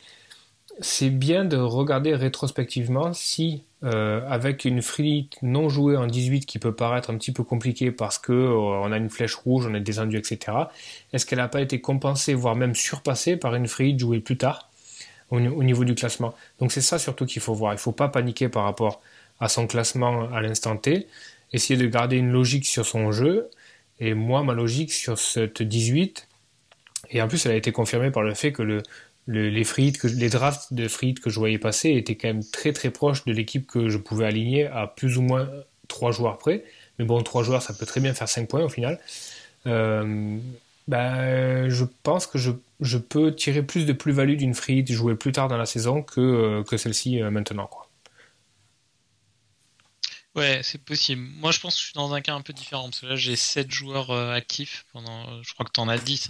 c'est 0.79 1.09
bien 1.09 1.45
de 1.45 1.57
regarder 1.57 2.15
rétrospectivement 2.15 3.13
si, 3.13 3.63
euh, 3.83 4.21
avec 4.27 4.65
une 4.65 4.81
free 4.81 5.29
non 5.41 5.69
jouée 5.69 5.97
en 5.97 6.07
18 6.07 6.45
qui 6.45 6.59
peut 6.59 6.73
paraître 6.73 7.09
un 7.09 7.17
petit 7.17 7.31
peu 7.31 7.43
compliquée 7.43 7.91
parce 7.91 8.17
que 8.17 8.33
euh, 8.33 8.55
on 8.55 8.91
a 8.91 8.97
une 8.97 9.09
flèche 9.09 9.35
rouge, 9.35 9.67
on 9.67 9.73
est 9.73 9.81
descendu, 9.81 10.17
etc., 10.17 10.57
est-ce 11.13 11.25
qu'elle 11.25 11.39
n'a 11.39 11.47
pas 11.47 11.61
été 11.61 11.81
compensée, 11.81 12.33
voire 12.33 12.55
même 12.55 12.75
surpassée 12.75 13.37
par 13.37 13.55
une 13.55 13.67
free 13.67 13.97
jouée 13.97 14.19
plus 14.19 14.37
tard? 14.37 14.66
Au, 15.29 15.39
niveau 15.39 15.83
du 15.83 15.95
classement 15.95 16.33
Donc 16.59 16.71
c'est 16.71 16.81
ça 16.81 16.99
surtout 16.99 17.25
qu'il 17.25 17.41
faut 17.41 17.53
voir. 17.53 17.73
Il 17.73 17.75
ne 17.75 17.81
faut 17.81 17.91
pas 17.91 18.07
paniquer 18.07 18.49
par 18.49 18.63
rapport 18.63 19.01
à 19.39 19.49
son 19.49 19.67
classement 19.67 20.31
à 20.31 20.41
l'instant 20.41 20.77
T, 20.77 21.07
essayer 21.53 21.77
de 21.77 21.87
garder 21.87 22.17
une 22.17 22.31
logique 22.31 22.65
sur 22.65 22.85
son 22.85 23.11
jeu, 23.11 23.49
et 23.99 24.13
moi, 24.13 24.43
ma 24.43 24.53
logique 24.53 24.91
sur 24.91 25.17
cette 25.17 25.61
18, 25.61 26.27
et 27.11 27.21
en 27.21 27.27
plus 27.27 27.45
elle 27.45 27.51
a 27.51 27.55
été 27.55 27.71
confirmée 27.71 28.11
par 28.11 28.23
le 28.23 28.33
fait 28.33 28.51
que 28.51 28.63
le, 28.63 28.83
les, 29.27 29.63
que, 29.63 30.07
les 30.07 30.29
drafts 30.29 30.73
de 30.73 30.87
frites 30.87 31.19
que 31.19 31.29
je 31.29 31.39
voyais 31.39 31.59
passer 31.59 31.91
étaient 31.91 32.15
quand 32.15 32.29
même 32.29 32.43
très 32.43 32.73
très 32.73 32.89
proches 32.89 33.25
de 33.25 33.33
l'équipe 33.33 33.67
que 33.67 33.89
je 33.89 33.97
pouvais 33.97 34.25
aligner 34.25 34.67
à 34.67 34.87
plus 34.87 35.17
ou 35.17 35.21
moins 35.21 35.49
trois 35.87 36.11
joueurs 36.11 36.37
près. 36.37 36.63
Mais 36.99 37.05
bon, 37.05 37.21
trois 37.21 37.43
joueurs, 37.43 37.61
ça 37.61 37.73
peut 37.73 37.85
très 37.85 37.99
bien 37.99 38.13
faire 38.13 38.29
5 38.29 38.47
points 38.47 38.63
au 38.63 38.69
final. 38.69 38.99
Euh, 39.67 40.37
ben, 40.87 41.69
je 41.69 41.85
pense 42.03 42.27
que 42.27 42.37
je, 42.37 42.51
je, 42.79 42.97
peux 42.97 43.35
tirer 43.35 43.63
plus 43.63 43.85
de 43.85 43.93
plus-value 43.93 44.35
d'une 44.35 44.53
frite 44.53 44.91
jouée 44.91 45.15
plus 45.15 45.31
tard 45.31 45.47
dans 45.47 45.57
la 45.57 45.65
saison 45.65 46.03
que, 46.03 46.21
euh, 46.21 46.63
que 46.63 46.77
celle-ci 46.77 47.21
euh, 47.21 47.31
maintenant. 47.31 47.67
Quoi. 47.67 47.89
Ouais, 50.35 50.61
c'est 50.63 50.83
possible. 50.83 51.21
Moi, 51.21 51.51
je 51.51 51.59
pense 51.59 51.75
que 51.75 51.79
je 51.79 51.85
suis 51.85 51.95
dans 51.95 52.13
un 52.13 52.21
cas 52.21 52.35
un 52.35 52.41
peu 52.41 52.53
différent. 52.53 52.85
Parce 52.89 53.01
que 53.01 53.07
là, 53.07 53.15
j'ai 53.15 53.35
7 53.35 53.71
joueurs 53.71 54.11
actifs. 54.11 54.85
Pendant... 54.93 55.41
Je 55.41 55.53
crois 55.53 55.65
que 55.65 55.71
tu 55.71 55.79
en 55.79 55.87
as 55.89 55.97
10. 55.97 56.29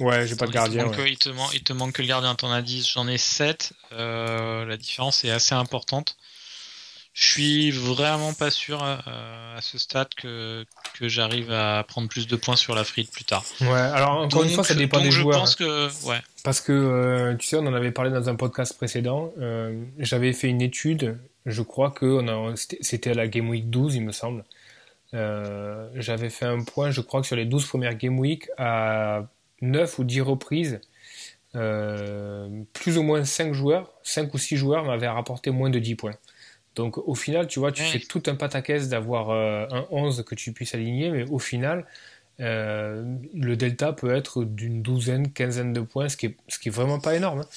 Ouais, 0.00 0.26
j'ai 0.26 0.36
pas 0.36 0.46
de 0.46 0.52
gardien. 0.52 0.90
Il 1.06 1.18
te, 1.18 1.28
manque, 1.28 1.50
il 1.54 1.62
te 1.62 1.72
manque 1.72 1.92
que 1.92 2.02
le 2.02 2.08
gardien, 2.08 2.34
t'en 2.34 2.50
as 2.50 2.62
10, 2.62 2.88
j'en 2.88 3.08
ai 3.08 3.18
7. 3.18 3.72
Euh, 3.92 4.64
la 4.64 4.76
différence 4.76 5.24
est 5.24 5.30
assez 5.30 5.54
importante. 5.54 6.16
Je 7.18 7.32
suis 7.32 7.70
vraiment 7.72 8.32
pas 8.32 8.48
sûr 8.48 8.80
euh, 8.80 8.96
à 9.56 9.60
ce 9.60 9.76
stade 9.76 10.06
que, 10.16 10.64
que 10.96 11.08
j'arrive 11.08 11.50
à 11.50 11.82
prendre 11.82 12.08
plus 12.08 12.28
de 12.28 12.36
points 12.36 12.54
sur 12.54 12.76
la 12.76 12.84
frite 12.84 13.10
plus 13.10 13.24
tard. 13.24 13.44
Ouais, 13.60 13.72
alors 13.72 14.18
encore 14.18 14.44
une 14.44 14.50
fois, 14.50 14.62
ça 14.62 14.76
dépend 14.76 15.00
des 15.00 15.10
joueurs. 15.10 15.34
Je 15.34 15.40
pense 15.40 15.56
que, 15.56 16.06
ouais. 16.06 16.20
Parce 16.44 16.60
que, 16.60 16.70
euh, 16.70 17.34
tu 17.34 17.48
sais, 17.48 17.56
on 17.56 17.66
en 17.66 17.74
avait 17.74 17.90
parlé 17.90 18.12
dans 18.12 18.28
un 18.28 18.36
podcast 18.36 18.76
précédent. 18.76 19.32
J'avais 19.98 20.32
fait 20.32 20.46
une 20.46 20.62
étude, 20.62 21.18
je 21.44 21.62
crois 21.62 21.90
que 21.90 22.22
c'était 22.54 23.10
à 23.10 23.14
la 23.14 23.26
Game 23.26 23.48
Week 23.48 23.68
12, 23.68 23.96
il 23.96 24.04
me 24.04 24.12
semble. 24.12 24.44
J'avais 25.12 26.30
fait 26.30 26.46
un 26.46 26.62
point, 26.62 26.92
je 26.92 27.00
crois 27.00 27.20
que 27.20 27.26
sur 27.26 27.34
les 27.34 27.46
12 27.46 27.66
premières 27.66 27.96
Game 27.96 28.20
Week, 28.20 28.48
à 28.58 29.26
9 29.60 29.98
ou 29.98 30.04
10 30.04 30.20
reprises, 30.20 30.80
plus 31.52 32.96
ou 32.96 33.02
moins 33.02 33.24
5 33.24 33.54
joueurs, 33.54 33.90
5 34.04 34.32
ou 34.32 34.38
6 34.38 34.56
joueurs 34.56 34.84
m'avaient 34.84 35.08
rapporté 35.08 35.50
moins 35.50 35.70
de 35.70 35.80
10 35.80 35.96
points. 35.96 36.14
Donc 36.78 36.96
au 36.96 37.14
final, 37.14 37.46
tu 37.46 37.58
vois, 37.58 37.72
tu 37.72 37.82
fais 37.82 37.98
tout 37.98 38.22
un 38.26 38.34
pataquès 38.34 38.88
d'avoir 38.88 39.30
un 39.30 39.86
11 39.90 40.24
que 40.24 40.34
tu 40.34 40.52
puisses 40.52 40.74
aligner, 40.74 41.10
mais 41.10 41.24
au 41.24 41.38
final, 41.38 41.84
le 42.38 43.54
delta 43.54 43.92
peut 43.92 44.14
être 44.14 44.44
d'une 44.44 44.80
douzaine, 44.80 45.32
quinzaine 45.32 45.72
de 45.72 45.80
points, 45.80 46.08
ce 46.08 46.16
qui 46.16 46.26
est, 46.26 46.36
ce 46.48 46.58
qui 46.58 46.68
est 46.68 46.72
vraiment 46.72 47.00
pas 47.00 47.14
énorme. 47.16 47.40
Hein. 47.40 47.48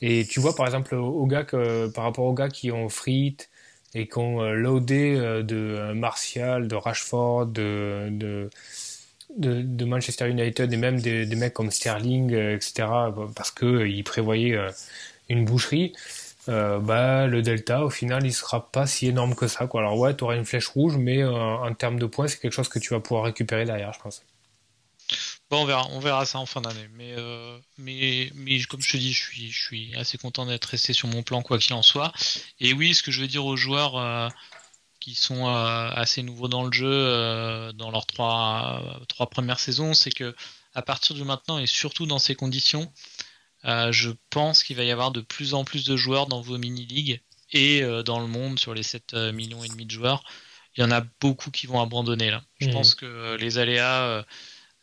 Et 0.00 0.24
tu 0.26 0.40
vois, 0.40 0.54
par 0.54 0.66
exemple, 0.66 0.94
au 0.94 1.26
gars 1.26 1.44
que, 1.44 1.88
par 1.88 2.04
rapport 2.04 2.24
aux 2.24 2.34
gars 2.34 2.48
qui 2.48 2.70
ont 2.70 2.88
Frit 2.88 3.36
et 3.94 4.06
qui 4.06 4.18
ont 4.18 4.42
euh, 4.42 4.52
loadé 4.52 5.16
euh, 5.16 5.42
de 5.42 5.56
euh, 5.56 5.94
Martial, 5.94 6.68
de 6.68 6.74
Rashford, 6.74 7.46
de, 7.46 8.08
de, 8.10 8.50
de, 9.36 9.84
Manchester 9.84 10.28
United 10.28 10.72
et 10.72 10.76
même 10.76 11.00
des, 11.00 11.26
des 11.26 11.36
mecs 11.36 11.54
comme 11.54 11.70
Sterling, 11.70 12.32
etc., 12.32 12.88
parce 13.34 13.50
qu'ils 13.50 14.04
prévoyaient 14.04 14.58
une 15.28 15.44
boucherie, 15.44 15.92
bah, 16.48 17.26
le 17.26 17.42
delta, 17.42 17.84
au 17.84 17.90
final, 17.90 18.26
il 18.26 18.32
sera 18.32 18.70
pas 18.72 18.86
si 18.86 19.06
énorme 19.06 19.34
que 19.34 19.48
ça. 19.48 19.66
Quoi. 19.66 19.80
Alors 19.82 19.98
ouais, 19.98 20.16
tu 20.16 20.24
auras 20.24 20.36
une 20.36 20.44
flèche 20.44 20.68
rouge, 20.68 20.96
mais 20.96 21.24
en 21.24 21.72
termes 21.74 21.98
de 21.98 22.06
points, 22.06 22.28
c'est 22.28 22.38
quelque 22.40 22.52
chose 22.52 22.68
que 22.68 22.78
tu 22.78 22.94
vas 22.94 23.00
pouvoir 23.00 23.24
récupérer 23.24 23.64
derrière, 23.64 23.92
je 23.92 24.00
pense. 24.00 24.22
Bon, 25.50 25.62
on 25.62 25.64
verra, 25.64 25.86
on 25.92 26.00
verra 26.00 26.26
ça 26.26 26.38
en 26.38 26.46
fin 26.46 26.60
d'année. 26.60 26.88
Mais, 26.92 27.14
euh, 27.16 27.58
mais, 27.78 28.30
mais 28.34 28.60
comme 28.64 28.82
je 28.82 28.92
te 28.92 28.96
dis, 28.98 29.12
je 29.12 29.22
suis, 29.22 29.50
je 29.50 29.64
suis 29.64 29.96
assez 29.96 30.18
content 30.18 30.44
d'être 30.44 30.66
resté 30.66 30.92
sur 30.92 31.08
mon 31.08 31.22
plan, 31.22 31.42
quoi 31.42 31.58
qu'il 31.58 31.72
en 31.74 31.82
soit. 31.82 32.12
Et 32.60 32.74
oui, 32.74 32.94
ce 32.94 33.02
que 33.02 33.10
je 33.10 33.22
veux 33.22 33.28
dire 33.28 33.46
aux 33.46 33.56
joueurs 33.56 33.96
euh, 33.96 34.28
qui 35.00 35.14
sont 35.14 35.48
euh, 35.48 35.90
assez 35.90 36.22
nouveaux 36.22 36.48
dans 36.48 36.64
le 36.64 36.72
jeu, 36.72 37.72
dans 37.72 37.90
leurs 37.90 38.06
trois, 38.06 39.00
trois 39.08 39.30
premières 39.30 39.60
saisons, 39.60 39.94
c'est 39.94 40.10
que 40.10 40.34
à 40.74 40.82
partir 40.82 41.16
de 41.16 41.22
maintenant 41.22 41.58
et 41.58 41.66
surtout 41.66 42.04
dans 42.04 42.18
ces 42.18 42.34
conditions, 42.34 42.92
je 43.64 44.10
pense 44.30 44.62
qu'il 44.62 44.76
va 44.76 44.84
y 44.84 44.90
avoir 44.90 45.10
de 45.10 45.20
plus 45.20 45.54
en 45.54 45.64
plus 45.64 45.84
de 45.84 45.96
joueurs 45.96 46.26
dans 46.26 46.40
vos 46.40 46.58
mini-ligues 46.58 47.20
et 47.52 47.82
dans 48.04 48.20
le 48.20 48.26
monde 48.26 48.58
sur 48.58 48.74
les 48.74 48.82
7 48.82 49.14
millions 49.32 49.62
et 49.64 49.68
demi 49.68 49.86
de 49.86 49.90
joueurs. 49.90 50.22
Il 50.76 50.80
y 50.80 50.84
en 50.84 50.90
a 50.90 51.02
beaucoup 51.20 51.50
qui 51.50 51.66
vont 51.66 51.80
abandonner 51.80 52.30
là. 52.30 52.42
Je 52.60 52.68
mmh. 52.68 52.72
pense 52.72 52.94
que 52.94 53.36
les 53.36 53.58
aléas 53.58 54.24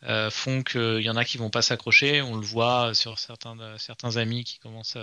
euh, 0.02 0.30
font 0.30 0.62
qu'il 0.62 1.00
y 1.00 1.10
en 1.10 1.16
a 1.16 1.24
qui 1.24 1.38
vont 1.38 1.50
pas 1.50 1.62
s'accrocher. 1.62 2.22
On 2.22 2.36
le 2.36 2.46
voit 2.46 2.94
sur 2.94 3.18
certains, 3.18 3.56
certains 3.78 4.16
amis 4.18 4.44
qui 4.44 4.58
commencent 4.58 4.98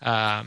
à, 0.00 0.44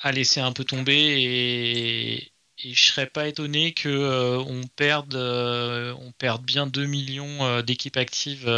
à, 0.00 0.12
laisser 0.12 0.40
un 0.40 0.52
peu 0.52 0.64
tomber 0.64 0.94
et, 0.94 2.32
et 2.58 2.74
je 2.74 2.84
serais 2.84 3.06
pas 3.06 3.28
étonné 3.28 3.72
que 3.72 3.88
euh, 3.88 4.38
on 4.38 4.62
perde 4.66 5.14
euh, 5.14 5.94
on 6.00 6.12
perde 6.12 6.44
bien 6.44 6.66
2 6.66 6.86
millions 6.86 7.60
d'équipes 7.62 7.96
actives 7.96 8.48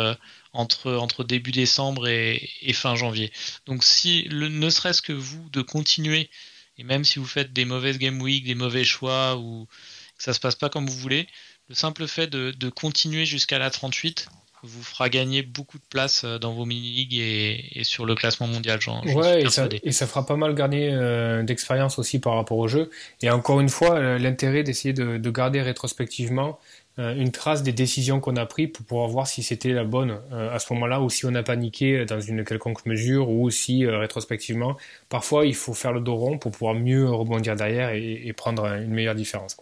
entre, 0.55 0.93
entre 0.95 1.25
début 1.25 1.53
décembre 1.53 2.09
et, 2.09 2.49
fin 2.73 2.95
janvier. 2.95 3.31
Donc 3.67 3.85
si 3.85 4.23
le, 4.25 4.49
ne 4.49 4.71
serait-ce 4.71 5.03
que 5.03 5.13
vous 5.13 5.49
de 5.51 5.61
continuer 5.61 6.31
et 6.79 6.85
même 6.85 7.05
si 7.05 7.19
vous 7.19 7.27
faites 7.27 7.53
des 7.53 7.65
mauvaises 7.65 7.99
game 7.99 8.21
week, 8.21 8.45
des 8.45 8.55
mauvais 8.55 8.85
choix 8.85 9.37
ou 9.37 9.67
que 10.17 10.23
ça 10.23 10.33
se 10.33 10.41
passe 10.41 10.57
pas 10.57 10.69
comme 10.69 10.87
vous 10.87 10.97
voulez, 10.97 11.29
le 11.69 11.75
simple 11.75 12.07
fait 12.07 12.27
de, 12.27 12.69
continuer 12.71 13.27
jusqu'à 13.27 13.59
la 13.59 13.71
38 13.71 14.29
vous 14.67 14.83
fera 14.83 15.11
gagner 15.11 15.43
beaucoup 15.43 15.77
de 15.77 15.85
place 15.91 16.23
euh, 16.25 16.39
dans 16.39 16.55
vos 16.55 16.65
mini-ligues 16.65 17.19
et, 17.19 17.85
sur 17.85 18.07
le 18.07 18.15
classement 18.15 18.47
mondial. 18.47 18.81
Genre, 18.81 19.05
ouais, 19.15 19.43
et 19.43 19.51
ça, 19.51 19.69
et 19.83 19.93
ça, 19.93 20.07
fera 20.07 20.25
pas 20.25 20.37
mal 20.37 20.55
gagner 20.55 20.89
euh, 20.91 21.43
d'expérience 21.43 21.99
aussi 21.99 22.19
par 22.19 22.37
rapport 22.37 22.57
au 22.57 22.67
jeu. 22.67 22.91
Et 23.21 23.29
encore 23.29 23.61
une 23.61 23.69
fois, 23.69 23.97
euh, 23.97 24.19
l'intérêt 24.19 24.63
d'essayer 24.63 24.95
de, 24.95 25.31
garder 25.31 25.61
rétrospectivement 25.61 26.59
une 26.97 27.33
trace 27.33 27.63
des 27.63 27.73
décisions 27.73 28.21
qu'on 28.21 28.37
a 28.37 28.47
prises 28.47 28.71
pour 28.73 28.87
pouvoir 28.87 29.09
voir 29.09 29.27
si 29.27 29.43
c'était 29.43 29.73
la 29.73 29.85
bonne 29.85 30.21
à 30.31 30.59
ce 30.59 30.73
moment-là 30.75 31.01
ou 31.01 31.11
si 31.11 31.27
on 31.27 31.35
a 31.35 31.43
paniqué 31.43 32.05
dans 32.05 32.21
une 32.21 32.45
quelconque 32.45 32.87
mesure 32.87 33.31
ou 33.31 33.51
si 33.51 33.85
rétrospectivement, 33.87 34.77
parfois 35.09 35.47
il 35.47 35.55
faut 35.55 35.75
faire 35.75 35.93
le 35.93 36.01
dos 36.01 36.15
rond 36.15 36.39
pour 36.39 36.53
pouvoir 36.53 36.75
mieux 36.75 37.11
rebondir 37.11 37.57
derrière 37.57 37.91
et, 37.91 38.33
prendre 38.37 38.65
une 38.67 38.91
meilleure 38.91 39.15
différence. 39.15 39.57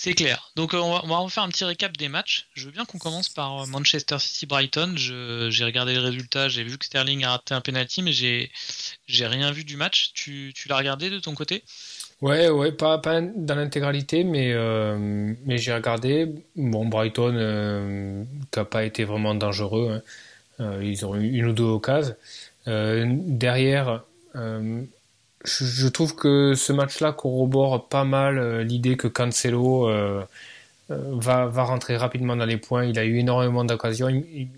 C'est 0.00 0.14
clair. 0.14 0.52
Donc 0.54 0.74
euh, 0.74 0.78
on 0.78 0.92
va, 0.92 1.00
on 1.04 1.24
va 1.24 1.28
faire 1.28 1.42
un 1.42 1.48
petit 1.48 1.64
récap 1.64 1.96
des 1.96 2.08
matchs. 2.08 2.46
Je 2.54 2.66
veux 2.66 2.70
bien 2.70 2.84
qu'on 2.84 2.98
commence 2.98 3.28
par 3.28 3.62
euh, 3.62 3.66
Manchester 3.66 4.20
City 4.20 4.46
Brighton. 4.46 4.94
J'ai 4.96 5.64
regardé 5.64 5.92
les 5.92 5.98
résultats, 5.98 6.48
j'ai 6.48 6.62
vu 6.62 6.78
que 6.78 6.84
Sterling 6.84 7.24
a 7.24 7.30
raté 7.30 7.52
un 7.54 7.60
penalty, 7.60 8.02
mais 8.02 8.12
j'ai 8.12 8.50
rien 9.26 9.50
vu 9.50 9.64
du 9.64 9.76
match. 9.76 10.12
Tu 10.14 10.54
l'as 10.68 10.76
regardé 10.76 11.10
de 11.10 11.18
ton 11.18 11.34
côté? 11.34 11.64
Ouais, 12.20 12.48
ouais, 12.48 12.72
pas, 12.72 12.98
pas 12.98 13.20
dans 13.20 13.54
l'intégralité, 13.54 14.24
mais, 14.24 14.52
euh, 14.52 15.34
mais 15.46 15.58
j'ai 15.58 15.72
regardé. 15.72 16.34
Bon, 16.56 16.86
Brighton, 16.86 18.26
n'a 18.56 18.64
pas 18.64 18.84
été 18.84 19.04
vraiment 19.04 19.34
dangereux. 19.34 20.02
Hein. 20.58 20.80
ils 20.82 21.06
ont 21.06 21.14
eu 21.14 21.28
une 21.28 21.46
ou 21.46 21.52
deux 21.52 21.64
occasions. 21.64 22.14
derrière, 22.66 24.02
je 25.44 25.88
trouve 25.88 26.14
que 26.16 26.54
ce 26.54 26.72
match-là 26.72 27.12
corrobore 27.12 27.88
pas 27.88 28.04
mal 28.04 28.38
euh, 28.38 28.64
l'idée 28.64 28.96
que 28.96 29.08
Cancelo 29.08 29.88
euh, 29.88 30.24
euh, 30.90 30.96
va, 31.12 31.46
va 31.46 31.64
rentrer 31.64 31.96
rapidement 31.96 32.36
dans 32.36 32.44
les 32.46 32.56
points. 32.56 32.84
Il 32.84 32.98
a 32.98 33.04
eu 33.04 33.18
énormément 33.18 33.64
d'occasions. 33.64 34.08
Il, 34.08 34.48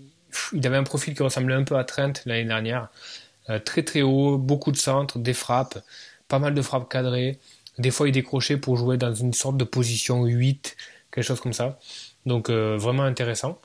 avait 0.65 0.77
un 0.77 0.83
profil 0.83 1.13
qui 1.13 1.23
ressemblait 1.23 1.55
un 1.55 1.63
peu 1.63 1.77
à 1.77 1.83
Trent 1.83 2.13
l'année 2.25 2.45
dernière. 2.45 2.89
très 3.65 3.83
très 3.83 4.01
haut, 4.01 4.37
beaucoup 4.37 4.71
de 4.71 4.77
centres, 4.77 5.19
des 5.19 5.33
frappes, 5.33 5.77
pas 6.27 6.39
mal 6.39 6.53
de 6.53 6.61
frappes 6.61 6.89
cadrées. 6.89 7.39
Des 7.77 7.91
fois, 7.91 8.07
il 8.07 8.11
décrochait 8.11 8.57
pour 8.57 8.77
jouer 8.77 8.97
dans 8.97 9.13
une 9.13 9.33
sorte 9.33 9.57
de 9.57 9.63
position 9.63 10.25
8, 10.25 10.75
quelque 11.11 11.23
chose 11.23 11.39
comme 11.39 11.53
ça. 11.53 11.79
Donc, 12.25 12.49
vraiment 12.49 13.03
intéressant. 13.03 13.59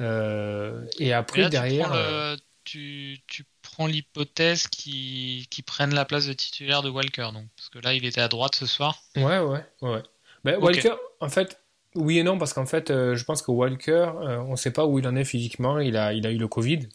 et 0.00 1.12
après, 1.12 1.48
derrière. 1.48 2.36
Tu, 2.64 3.18
tu, 3.26 3.44
prends 3.60 3.86
l'hypothèse 3.86 4.68
qu'ils 4.68 5.46
prennent 5.66 5.94
la 5.94 6.06
place 6.06 6.26
de 6.26 6.32
titulaire 6.32 6.80
de 6.80 6.88
Walker, 6.88 7.28
donc 7.34 7.44
parce 7.56 7.68
que 7.68 7.78
là 7.78 7.92
il 7.92 8.06
était 8.06 8.22
à 8.22 8.28
droite 8.28 8.54
ce 8.54 8.66
soir. 8.66 9.02
Ouais, 9.16 9.38
ouais, 9.38 9.64
ouais. 9.82 10.02
Ben, 10.44 10.58
Walker, 10.58 10.94
en 11.20 11.28
fait, 11.28 11.58
oui 11.94 12.18
et 12.18 12.22
non, 12.22 12.38
parce 12.38 12.52
qu'en 12.52 12.66
fait, 12.66 12.90
euh, 12.90 13.16
je 13.16 13.24
pense 13.24 13.42
que 13.42 13.50
Walker, 13.50 13.92
euh, 13.92 14.38
on 14.40 14.52
ne 14.52 14.56
sait 14.56 14.72
pas 14.72 14.84
où 14.84 14.98
il 14.98 15.06
en 15.06 15.14
est 15.16 15.24
physiquement. 15.24 15.78
Il 15.78 15.96
a, 15.96 16.12
il 16.12 16.26
a 16.26 16.30
eu 16.30 16.38
le 16.38 16.48
Covid. 16.48 16.88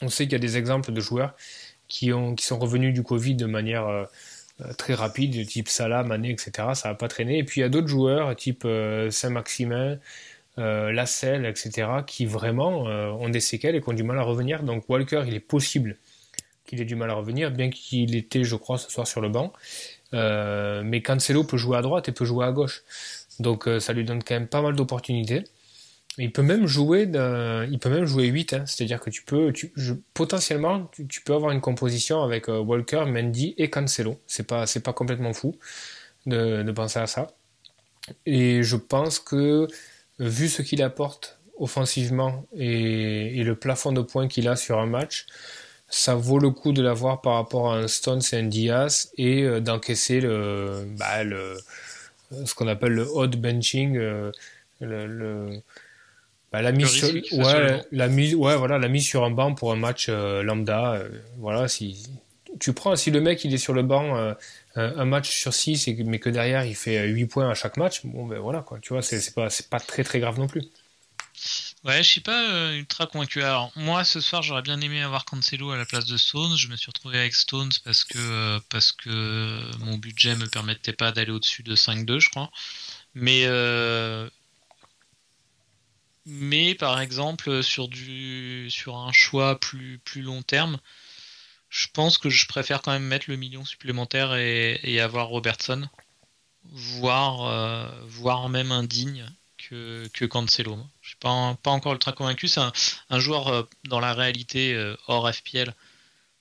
On 0.00 0.08
sait 0.08 0.24
qu'il 0.24 0.32
y 0.32 0.36
a 0.36 0.40
des 0.40 0.56
exemples 0.56 0.92
de 0.92 1.00
joueurs 1.00 1.34
qui, 1.88 2.12
ont, 2.12 2.34
qui 2.34 2.44
sont 2.44 2.58
revenus 2.58 2.94
du 2.94 3.02
Covid 3.02 3.34
de 3.34 3.46
manière 3.46 3.86
euh, 3.86 4.04
très 4.78 4.94
rapide, 4.94 5.46
type 5.46 5.68
Salah, 5.68 6.02
Mané, 6.02 6.30
etc. 6.30 6.68
Ça 6.74 6.88
n'a 6.88 6.94
pas 6.94 7.08
traîné. 7.08 7.38
Et 7.38 7.44
puis 7.44 7.60
il 7.60 7.64
y 7.64 7.66
a 7.66 7.68
d'autres 7.68 7.88
joueurs, 7.88 8.34
type 8.36 8.66
Saint-Maximin, 9.10 9.98
euh, 10.58 10.92
la 10.92 11.06
selle, 11.06 11.46
etc., 11.46 11.88
qui 12.06 12.26
vraiment 12.26 12.86
euh, 12.86 13.08
ont 13.12 13.30
des 13.30 13.40
séquelles 13.40 13.74
et 13.74 13.80
qui 13.80 13.88
ont 13.88 13.94
du 13.94 14.02
mal 14.02 14.18
à 14.18 14.22
revenir. 14.22 14.62
Donc 14.62 14.84
Walker, 14.88 15.24
il 15.26 15.34
est 15.34 15.40
possible 15.40 15.96
qu'il 16.66 16.80
ait 16.80 16.84
du 16.84 16.94
mal 16.94 17.08
à 17.08 17.14
revenir, 17.14 17.50
bien 17.50 17.70
qu'il 17.70 18.14
était, 18.14 18.44
je 18.44 18.56
crois, 18.56 18.76
ce 18.76 18.90
soir 18.90 19.06
sur 19.06 19.22
le 19.22 19.30
banc. 19.30 19.52
Euh, 20.12 20.82
mais 20.84 21.00
Cancelo 21.00 21.44
peut 21.44 21.56
jouer 21.56 21.78
à 21.78 21.82
droite 21.82 22.08
et 22.10 22.12
peut 22.12 22.26
jouer 22.26 22.44
à 22.44 22.52
gauche. 22.52 22.82
Donc 23.40 23.66
ça 23.80 23.94
lui 23.94 24.04
donne 24.04 24.22
quand 24.22 24.34
même 24.34 24.46
pas 24.46 24.60
mal 24.60 24.76
d'opportunités. 24.76 25.44
Il 26.18 26.32
peut 26.32 26.42
même 26.42 26.66
jouer, 26.66 27.02
il 27.02 27.78
peut 27.78 27.88
même 27.88 28.04
jouer 28.04 28.26
8, 28.26 28.52
hein. 28.52 28.64
c'est-à-dire 28.66 29.00
que 29.00 29.10
tu 29.10 29.22
peux, 29.22 29.52
potentiellement, 30.12 30.90
tu, 31.08 31.22
peux 31.22 31.34
avoir 31.34 31.52
une 31.52 31.60
composition 31.60 32.22
avec 32.22 32.48
Walker, 32.48 33.04
Mendy 33.06 33.54
et 33.56 33.70
Cancelo. 33.70 34.20
C'est 34.26 34.46
pas, 34.46 34.66
c'est 34.66 34.80
pas 34.82 34.92
complètement 34.92 35.32
fou 35.32 35.56
de, 36.26 36.70
penser 36.72 36.98
à 36.98 37.06
ça. 37.06 37.28
Et 38.26 38.62
je 38.62 38.76
pense 38.76 39.18
que 39.18 39.68
vu 40.18 40.48
ce 40.48 40.62
qu'il 40.62 40.82
apporte 40.82 41.38
offensivement 41.58 42.46
et, 42.56 43.42
le 43.44 43.54
plafond 43.54 43.92
de 43.92 44.02
points 44.02 44.28
qu'il 44.28 44.48
a 44.48 44.56
sur 44.56 44.78
un 44.78 44.86
match, 44.86 45.26
ça 45.88 46.14
vaut 46.14 46.38
le 46.38 46.50
coup 46.50 46.72
de 46.72 46.82
l'avoir 46.82 47.20
par 47.20 47.34
rapport 47.34 47.72
à 47.72 47.76
un 47.76 47.88
Stones 47.88 48.22
et 48.32 48.36
un 48.36 48.44
Diaz 48.44 49.12
et 49.18 49.42
euh, 49.42 49.60
d'encaisser 49.60 50.20
le, 50.20 50.86
bah, 50.96 51.22
le, 51.22 51.58
ce 52.46 52.54
qu'on 52.54 52.66
appelle 52.66 52.92
le 52.92 53.02
odd 53.02 53.36
benching, 53.36 53.98
euh, 53.98 54.32
le, 54.80 55.60
bah, 56.52 56.62
la 56.62 56.72
mise 56.72 56.88
sur, 56.88 57.08
ouais, 57.08 57.82
la 57.90 58.08
mise, 58.08 58.34
ouais, 58.34 58.56
voilà, 58.56 58.78
la 58.78 58.88
mise 58.88 59.06
sur 59.06 59.24
un 59.24 59.30
banc 59.30 59.54
pour 59.54 59.72
un 59.72 59.76
match 59.76 60.06
euh, 60.08 60.42
lambda. 60.42 61.02
voilà, 61.38 61.68
si 61.68 62.06
tu 62.60 62.72
prends, 62.72 62.94
si 62.96 63.10
le 63.10 63.20
mec 63.20 63.44
il 63.44 63.54
est 63.54 63.58
sur 63.58 63.72
le 63.72 63.82
banc 63.82 64.34
un 64.74 65.04
match 65.04 65.30
sur 65.30 65.54
6 65.54 65.88
mais 66.04 66.18
que 66.18 66.28
derrière 66.28 66.64
il 66.64 66.74
fait 66.74 67.06
8 67.06 67.26
points 67.26 67.48
à 67.48 67.54
chaque 67.54 67.76
match, 67.76 68.04
bon 68.04 68.26
ben 68.26 68.38
voilà 68.38 68.60
quoi, 68.60 68.78
tu 68.80 68.92
vois, 68.92 69.02
c'est 69.02 69.34
pas, 69.34 69.48
pas 69.70 69.80
très 69.80 70.04
très 70.04 70.20
grave 70.20 70.38
non 70.38 70.46
plus. 70.46 70.62
Ouais, 71.84 72.00
je 72.02 72.08
suis 72.08 72.20
pas 72.20 72.48
euh, 72.48 72.78
ultra 72.78 73.06
convaincu. 73.06 73.42
Alors, 73.42 73.72
moi, 73.74 74.04
ce 74.04 74.20
soir, 74.20 74.42
j'aurais 74.42 74.62
bien 74.62 74.80
aimé 74.80 75.02
avoir 75.02 75.24
Cancelo 75.24 75.72
à 75.72 75.76
la 75.76 75.84
place 75.84 76.06
de 76.06 76.16
Stones. 76.16 76.56
Je 76.56 76.68
me 76.68 76.76
suis 76.76 76.86
retrouvé 76.86 77.18
avec 77.18 77.34
Stones 77.34 77.72
parce 77.84 78.04
que, 78.04 78.18
euh, 78.18 78.60
parce 78.68 78.92
que 78.92 79.60
mon 79.78 79.98
budget 79.98 80.36
me 80.36 80.46
permettait 80.46 80.92
pas 80.92 81.10
d'aller 81.10 81.32
au-dessus 81.32 81.64
de 81.64 81.74
5-2, 81.74 82.20
je 82.20 82.30
crois. 82.30 82.50
Mais, 83.14 83.46
euh, 83.46 84.28
mais 86.26 86.74
par 86.74 87.00
exemple, 87.00 87.62
sur, 87.62 87.88
du, 87.88 88.68
sur 88.70 88.96
un 88.96 89.12
choix 89.12 89.58
plus, 89.58 89.98
plus 89.98 90.22
long 90.22 90.42
terme, 90.42 90.78
je 91.68 91.86
pense 91.92 92.18
que 92.18 92.30
je 92.30 92.46
préfère 92.46 92.82
quand 92.82 92.92
même 92.92 93.04
mettre 93.04 93.26
le 93.28 93.36
million 93.36 93.64
supplémentaire 93.64 94.34
et, 94.34 95.00
avoir 95.00 95.28
Robertson, 95.28 95.88
voire, 96.64 97.46
euh, 97.46 97.88
voire 98.06 98.48
même 98.48 98.72
un 98.72 98.84
digne 98.84 99.26
que, 99.56 100.08
que 100.12 100.24
Cancelo. 100.24 100.78
Je 101.00 101.08
suis 101.08 101.16
pas, 101.16 101.56
pas 101.62 101.70
encore 101.70 101.94
ultra 101.94 102.12
convaincu. 102.12 102.46
C'est 102.46 102.60
un, 102.60 103.18
joueur 103.18 103.68
dans 103.84 104.00
la 104.00 104.12
réalité 104.14 104.94
hors 105.08 105.32
FPL 105.32 105.74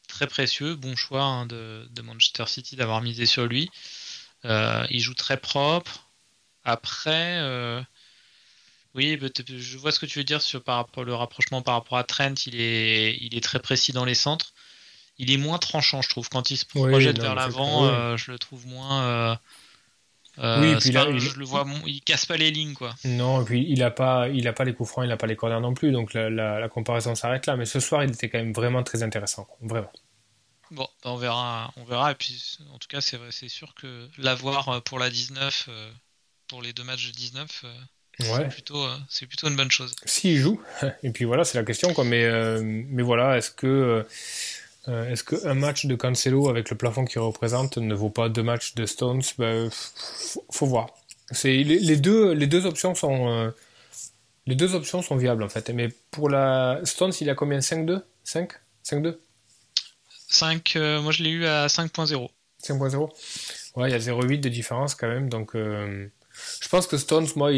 très 0.07 0.27
précieux. 0.27 0.75
Bon 0.75 0.95
choix 0.95 1.23
hein, 1.23 1.45
de, 1.47 2.01
Manchester 2.03 2.45
City 2.47 2.75
d'avoir 2.75 3.01
misé 3.01 3.25
sur 3.25 3.45
lui. 3.45 3.69
il 4.43 4.99
joue 4.99 5.15
très 5.15 5.37
propre. 5.37 6.05
Après, 6.63 7.39
oui, 8.93 9.17
je 9.47 9.77
vois 9.77 9.91
ce 9.91 9.99
que 9.99 10.05
tu 10.05 10.19
veux 10.19 10.25
dire 10.25 10.41
sur 10.41 10.61
par 10.63 10.75
rapport 10.77 11.03
le 11.03 11.15
rapprochement 11.15 11.61
par 11.61 11.75
rapport 11.75 11.97
à 11.97 12.03
Trent. 12.03 12.33
Il 12.45 12.59
est, 12.59 13.17
il 13.21 13.35
est 13.35 13.41
très 13.41 13.59
précis 13.59 13.93
dans 13.93 14.05
les 14.05 14.15
centres. 14.15 14.53
Il 15.17 15.31
est 15.31 15.37
moins 15.37 15.59
tranchant, 15.59 16.01
je 16.01 16.09
trouve. 16.09 16.27
Quand 16.29 16.49
il 16.51 16.57
se 16.57 16.65
projette 16.65 17.19
vers 17.19 17.35
l'avant, 17.35 17.85
euh, 17.85 18.17
je 18.17 18.31
le 18.31 18.39
trouve 18.39 18.67
moins. 18.67 19.03
Euh, 19.03 19.35
euh, 20.39 20.61
oui, 20.61 20.75
puis 20.79 20.89
il, 20.89 21.19
je 21.19 21.37
le 21.37 21.45
vois, 21.45 21.65
il 21.85 22.01
casse 22.01 22.25
pas 22.25 22.37
les 22.37 22.51
lignes, 22.51 22.73
quoi. 22.73 22.95
Non, 23.05 23.41
et 23.41 23.45
puis 23.45 23.65
il 23.69 23.83
a 23.83 23.91
pas, 23.91 24.29
il 24.29 24.47
a 24.47 24.53
pas 24.53 24.63
les 24.63 24.73
coups 24.73 24.89
francs, 24.89 25.05
il 25.05 25.11
a 25.11 25.17
pas 25.17 25.27
les 25.27 25.35
corners 25.35 25.59
non 25.59 25.73
plus, 25.73 25.91
donc 25.91 26.13
la, 26.13 26.67
comparaison 26.69 27.15
s'arrête 27.15 27.45
là. 27.45 27.55
Mais 27.55 27.65
ce 27.65 27.79
soir, 27.79 28.03
il 28.03 28.11
était 28.11 28.29
quand 28.29 28.39
même 28.39 28.53
vraiment 28.53 28.83
très 28.83 29.03
intéressant, 29.03 29.47
vraiment. 29.61 29.91
Bon, 30.71 30.87
on 31.03 31.17
verra, 31.17 31.71
on 31.75 31.83
verra. 31.83 32.11
Et 32.11 32.15
puis, 32.15 32.57
en 32.73 32.77
tout 32.79 32.87
cas, 32.87 33.01
c'est 33.01 33.19
c'est 33.29 33.49
sûr 33.49 33.73
que 33.75 34.09
l'avoir 34.17 34.81
pour 34.83 34.99
la 34.99 35.09
19, 35.09 35.69
pour 36.47 36.61
les 36.61 36.73
deux 36.73 36.83
matchs 36.83 37.07
de 37.07 37.15
19, 37.15 37.65
c'est 38.19 38.49
plutôt, 38.49 38.85
c'est 39.09 39.25
plutôt 39.25 39.47
une 39.47 39.55
bonne 39.55 39.71
chose. 39.71 39.95
S'il 40.05 40.37
joue, 40.37 40.61
et 41.03 41.09
puis 41.09 41.25
voilà, 41.25 41.43
c'est 41.43 41.57
la 41.57 41.63
question, 41.63 41.93
quoi. 41.93 42.03
Mais, 42.03 42.29
mais 42.61 43.03
voilà, 43.03 43.37
est-ce 43.37 43.51
que 43.51 44.05
euh, 44.87 45.11
est-ce 45.11 45.23
qu'un 45.23 45.53
match 45.53 45.85
de 45.85 45.95
Cancelo 45.95 46.49
avec 46.49 46.69
le 46.71 46.77
plafond 46.77 47.05
qu'il 47.05 47.21
représente 47.21 47.77
ne 47.77 47.93
vaut 47.93 48.09
pas 48.09 48.29
deux 48.29 48.41
matchs 48.41 48.73
de 48.73 48.85
Stones? 48.85 49.21
Ben, 49.37 49.69
faut, 50.49 50.65
voir. 50.65 50.89
C'est 51.29 51.53
les, 51.53 51.97
deux 51.97 52.33
les 52.33 52.47
deux 52.47 52.65
options 52.65 52.95
sont 52.95 53.29
euh, 53.29 53.51
les 54.47 54.55
deux 54.55 54.73
options 54.73 55.01
sont 55.01 55.15
viables 55.15 55.43
en 55.43 55.49
fait. 55.49 55.69
Mais 55.69 55.89
pour 56.09 56.29
la 56.29 56.79
Stones, 56.83 57.13
il 57.21 57.29
a 57.29 57.35
combien? 57.35 57.59
5-2 57.59 58.01
5 58.23 58.51
5-2 58.83 59.17
5 60.29 60.75
moi 61.01 61.11
je 61.11 61.23
l'ai 61.23 61.29
eu 61.29 61.45
à 61.45 61.67
5.0. 61.67 62.29
5.0. 62.63 63.09
Ouais, 63.75 63.89
il 63.89 63.91
y 63.91 63.95
a 63.95 63.99
0.8 63.99 64.39
de 64.39 64.49
différence 64.49 64.95
quand 64.95 65.07
même 65.07 65.29
donc 65.29 65.55
euh, 65.55 66.07
je 66.61 66.69
pense 66.69 66.87
que 66.87 66.97
Stones, 66.97 67.27
moi, 67.35 67.51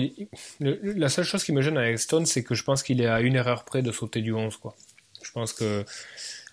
la 0.59 1.09
seule 1.09 1.25
chose 1.25 1.43
qui 1.43 1.51
me 1.51 1.61
gêne 1.61 1.77
avec 1.77 1.99
Stones, 1.99 2.25
c'est 2.25 2.43
que 2.43 2.55
je 2.55 2.63
pense 2.63 2.83
qu'il 2.83 3.01
est 3.01 3.07
à 3.07 3.21
une 3.21 3.35
erreur 3.35 3.63
près 3.65 3.81
de 3.81 3.91
sauter 3.91 4.21
du 4.21 4.33
11. 4.33 4.57
Quoi. 4.57 4.75
Je 5.21 5.31
pense 5.31 5.53
que 5.53 5.85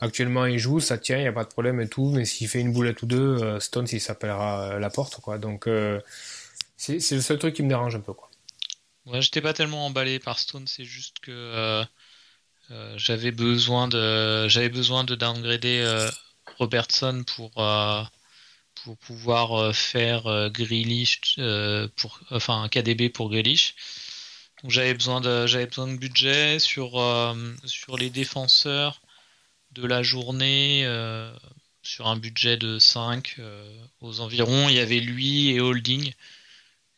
Actuellement, 0.02 0.46
il 0.46 0.58
joue, 0.58 0.80
ça 0.80 0.96
tient, 0.96 1.18
il 1.18 1.22
n'y 1.22 1.28
a 1.28 1.32
pas 1.32 1.44
de 1.44 1.50
problème 1.50 1.78
et 1.80 1.88
tout, 1.88 2.10
mais 2.10 2.24
s'il 2.24 2.48
fait 2.48 2.60
une 2.60 2.72
boulette 2.72 3.02
ou 3.02 3.06
deux, 3.06 3.36
euh, 3.42 3.60
Stones, 3.60 3.86
il 3.92 4.00
s'appellera 4.00 4.62
euh, 4.62 4.78
la 4.78 4.88
porte, 4.88 5.20
quoi. 5.20 5.36
Donc, 5.36 5.66
euh, 5.66 6.00
c'est 6.78 6.98
le 7.10 7.20
seul 7.20 7.38
truc 7.38 7.54
qui 7.54 7.62
me 7.62 7.68
dérange 7.68 7.94
un 7.94 8.00
peu, 8.00 8.14
quoi. 8.14 8.30
Ouais, 9.04 9.20
j'étais 9.20 9.42
pas 9.42 9.52
tellement 9.52 9.84
emballé 9.84 10.18
par 10.18 10.38
Stone, 10.38 10.66
c'est 10.66 10.84
juste 10.84 11.18
que 11.20 11.84
j'avais 12.96 13.32
besoin 13.32 13.88
de 13.88 14.46
j'avais 14.48 14.68
besoin 14.68 15.02
de 15.02 15.16
downgrader 15.16 16.08
Robertson 16.58 17.24
pour 17.26 17.50
pour 18.84 18.96
pouvoir 18.98 19.74
faire 19.74 20.50
Grealish 20.50 21.20
pour 21.96 22.20
enfin 22.30 22.68
KDB 22.70 23.08
pour 23.10 23.30
Grealish. 23.30 23.74
Donc 24.62 24.70
j'avais 24.72 24.94
besoin 24.94 25.20
de 25.20 25.46
j'avais 25.46 25.66
besoin 25.66 25.88
de 25.88 25.96
budget 25.96 26.58
sur 26.58 26.92
sur 27.64 27.96
les 27.96 28.10
défenseurs 28.10 29.00
de 29.72 29.86
la 29.86 30.02
journée 30.02 30.82
euh, 30.84 31.32
sur 31.82 32.08
un 32.08 32.16
budget 32.16 32.56
de 32.56 32.78
5 32.78 33.36
euh, 33.38 33.64
aux 34.00 34.20
environs. 34.20 34.68
Il 34.68 34.76
y 34.76 34.80
avait 34.80 35.00
lui 35.00 35.50
et 35.50 35.60
Holding. 35.60 36.12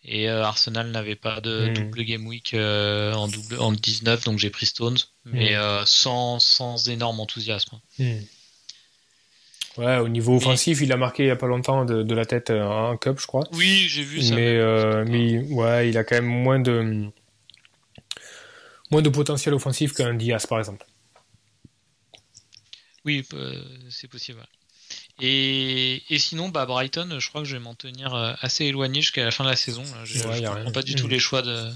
Et 0.04 0.28
euh, 0.28 0.44
Arsenal 0.44 0.90
n'avait 0.90 1.16
pas 1.16 1.40
de 1.40 1.68
hmm. 1.68 1.74
double 1.74 2.02
game 2.02 2.26
week 2.26 2.54
en, 2.54 3.28
double, 3.28 3.60
en 3.60 3.70
19, 3.70 4.24
donc 4.24 4.38
j'ai 4.38 4.50
pris 4.50 4.66
Stones, 4.66 4.98
mais 5.24 5.56
hmm. 5.56 5.86
sans, 5.86 6.40
sans 6.40 6.88
énorme 6.88 7.20
enthousiasme. 7.20 7.78
Hmm. 7.98 8.18
Ouais, 9.78 9.98
au 9.98 10.08
niveau 10.08 10.36
offensif, 10.36 10.80
il 10.82 10.92
a 10.92 10.96
marqué 10.96 11.22
il 11.22 11.26
n'y 11.26 11.32
a 11.32 11.36
pas 11.36 11.46
longtemps 11.46 11.84
de, 11.84 12.14
la 12.14 12.26
tête 12.26 12.50
un 12.50 12.96
cup, 12.98 13.18
je 13.20 13.26
crois. 13.26 13.44
Oui, 13.52 13.86
j'ai 13.88 14.02
vu 14.02 14.20
ça. 14.20 14.34
Mais, 14.34 14.58
mais 15.04 15.38
ouais, 15.52 15.88
il 15.88 15.96
a 15.96 16.04
quand 16.04 16.16
même 16.16 16.26
moins 16.26 16.60
de 16.60 17.10
moins 18.92 19.02
de 19.02 19.08
potentiel 19.08 19.54
offensif 19.54 19.94
qu'un 19.94 20.14
Diaz, 20.14 20.46
par 20.46 20.58
exemple. 20.58 20.86
Oui, 23.04 23.26
euh, 23.32 23.60
c'est 23.90 24.06
possible. 24.06 24.40
Et, 25.20 26.02
sinon, 26.18 26.48
bah, 26.48 26.66
Brighton, 26.66 27.16
je 27.18 27.28
crois 27.28 27.42
que 27.42 27.48
je 27.48 27.56
vais 27.56 27.62
m'en 27.62 27.74
tenir 27.74 28.14
euh, 28.14 28.32
assez 28.40 28.66
éloigné 28.66 29.00
jusqu'à 29.00 29.24
la 29.24 29.30
fin 29.30 29.44
de 29.44 29.48
la 29.48 29.56
saison. 29.56 29.82
Je 30.04 30.18
ne 30.18 30.46
comprends 30.46 30.72
pas 30.72 30.82
du 30.82 30.94
tout 30.94 31.06
mm. 31.06 31.10
les 31.10 31.18
choix 31.18 31.42
de, 31.42 31.72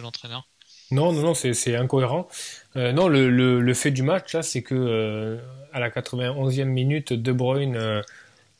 l'entraîneur. 0.00 0.46
Non, 0.90 1.12
non, 1.12 1.22
non, 1.22 1.34
c'est 1.34 1.76
incohérent. 1.76 2.28
Euh, 2.76 2.92
non, 2.92 3.08
le, 3.08 3.74
fait 3.74 3.90
du 3.90 4.02
match, 4.02 4.34
là, 4.34 4.42
c'est 4.42 4.62
que 4.62 5.38
à 5.72 5.80
la 5.80 5.90
91e 5.90 6.64
minute, 6.64 7.12
De 7.12 7.32
Bruyne 7.32 8.02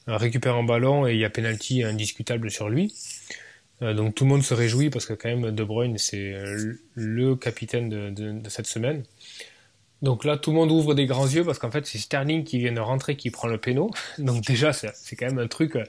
récupère 0.07 0.57
un 0.57 0.65
ballon 0.65 1.07
et 1.07 1.15
il 1.15 1.19
y 1.19 1.25
a 1.25 1.31
pénalty 1.31 1.83
indiscutable 1.83 2.51
sur 2.51 2.69
lui. 2.69 2.95
donc 3.81 4.15
tout 4.15 4.25
le 4.25 4.31
monde 4.31 4.43
se 4.43 4.55
réjouit 4.55 4.91
parce 4.91 5.07
que 5.07 5.13
quand 5.15 5.29
même 5.29 5.51
De 5.51 5.65
Bruyne, 5.65 5.99
c'est 5.99 6.35
le 6.95 7.37
capitaine 7.37 7.89
de, 7.89 8.49
cette 8.49 8.67
semaine. 8.67 9.05
Donc 10.03 10.25
là, 10.25 10.39
tout 10.39 10.51
le 10.51 10.57
monde 10.57 10.71
ouvre 10.71 10.95
des 10.95 11.07
grands 11.07 11.27
yeux 11.27 11.45
parce 11.45 11.59
qu'en 11.59 11.71
fait, 11.71 11.87
c'est 11.87 11.99
Sterling 11.99 12.45
qui 12.45 12.59
vient 12.59 12.73
de 12.73 12.81
rentrer 12.81 13.17
qui 13.17 13.31
prend 13.31 13.49
le 13.49 13.59
péno. 13.59 13.91
Donc 14.19 14.43
déjà, 14.43 14.73
c'est 14.73 15.17
quand 15.17 15.27
même 15.27 15.39
un 15.39 15.49
truc 15.49 15.77
euh, 15.77 15.85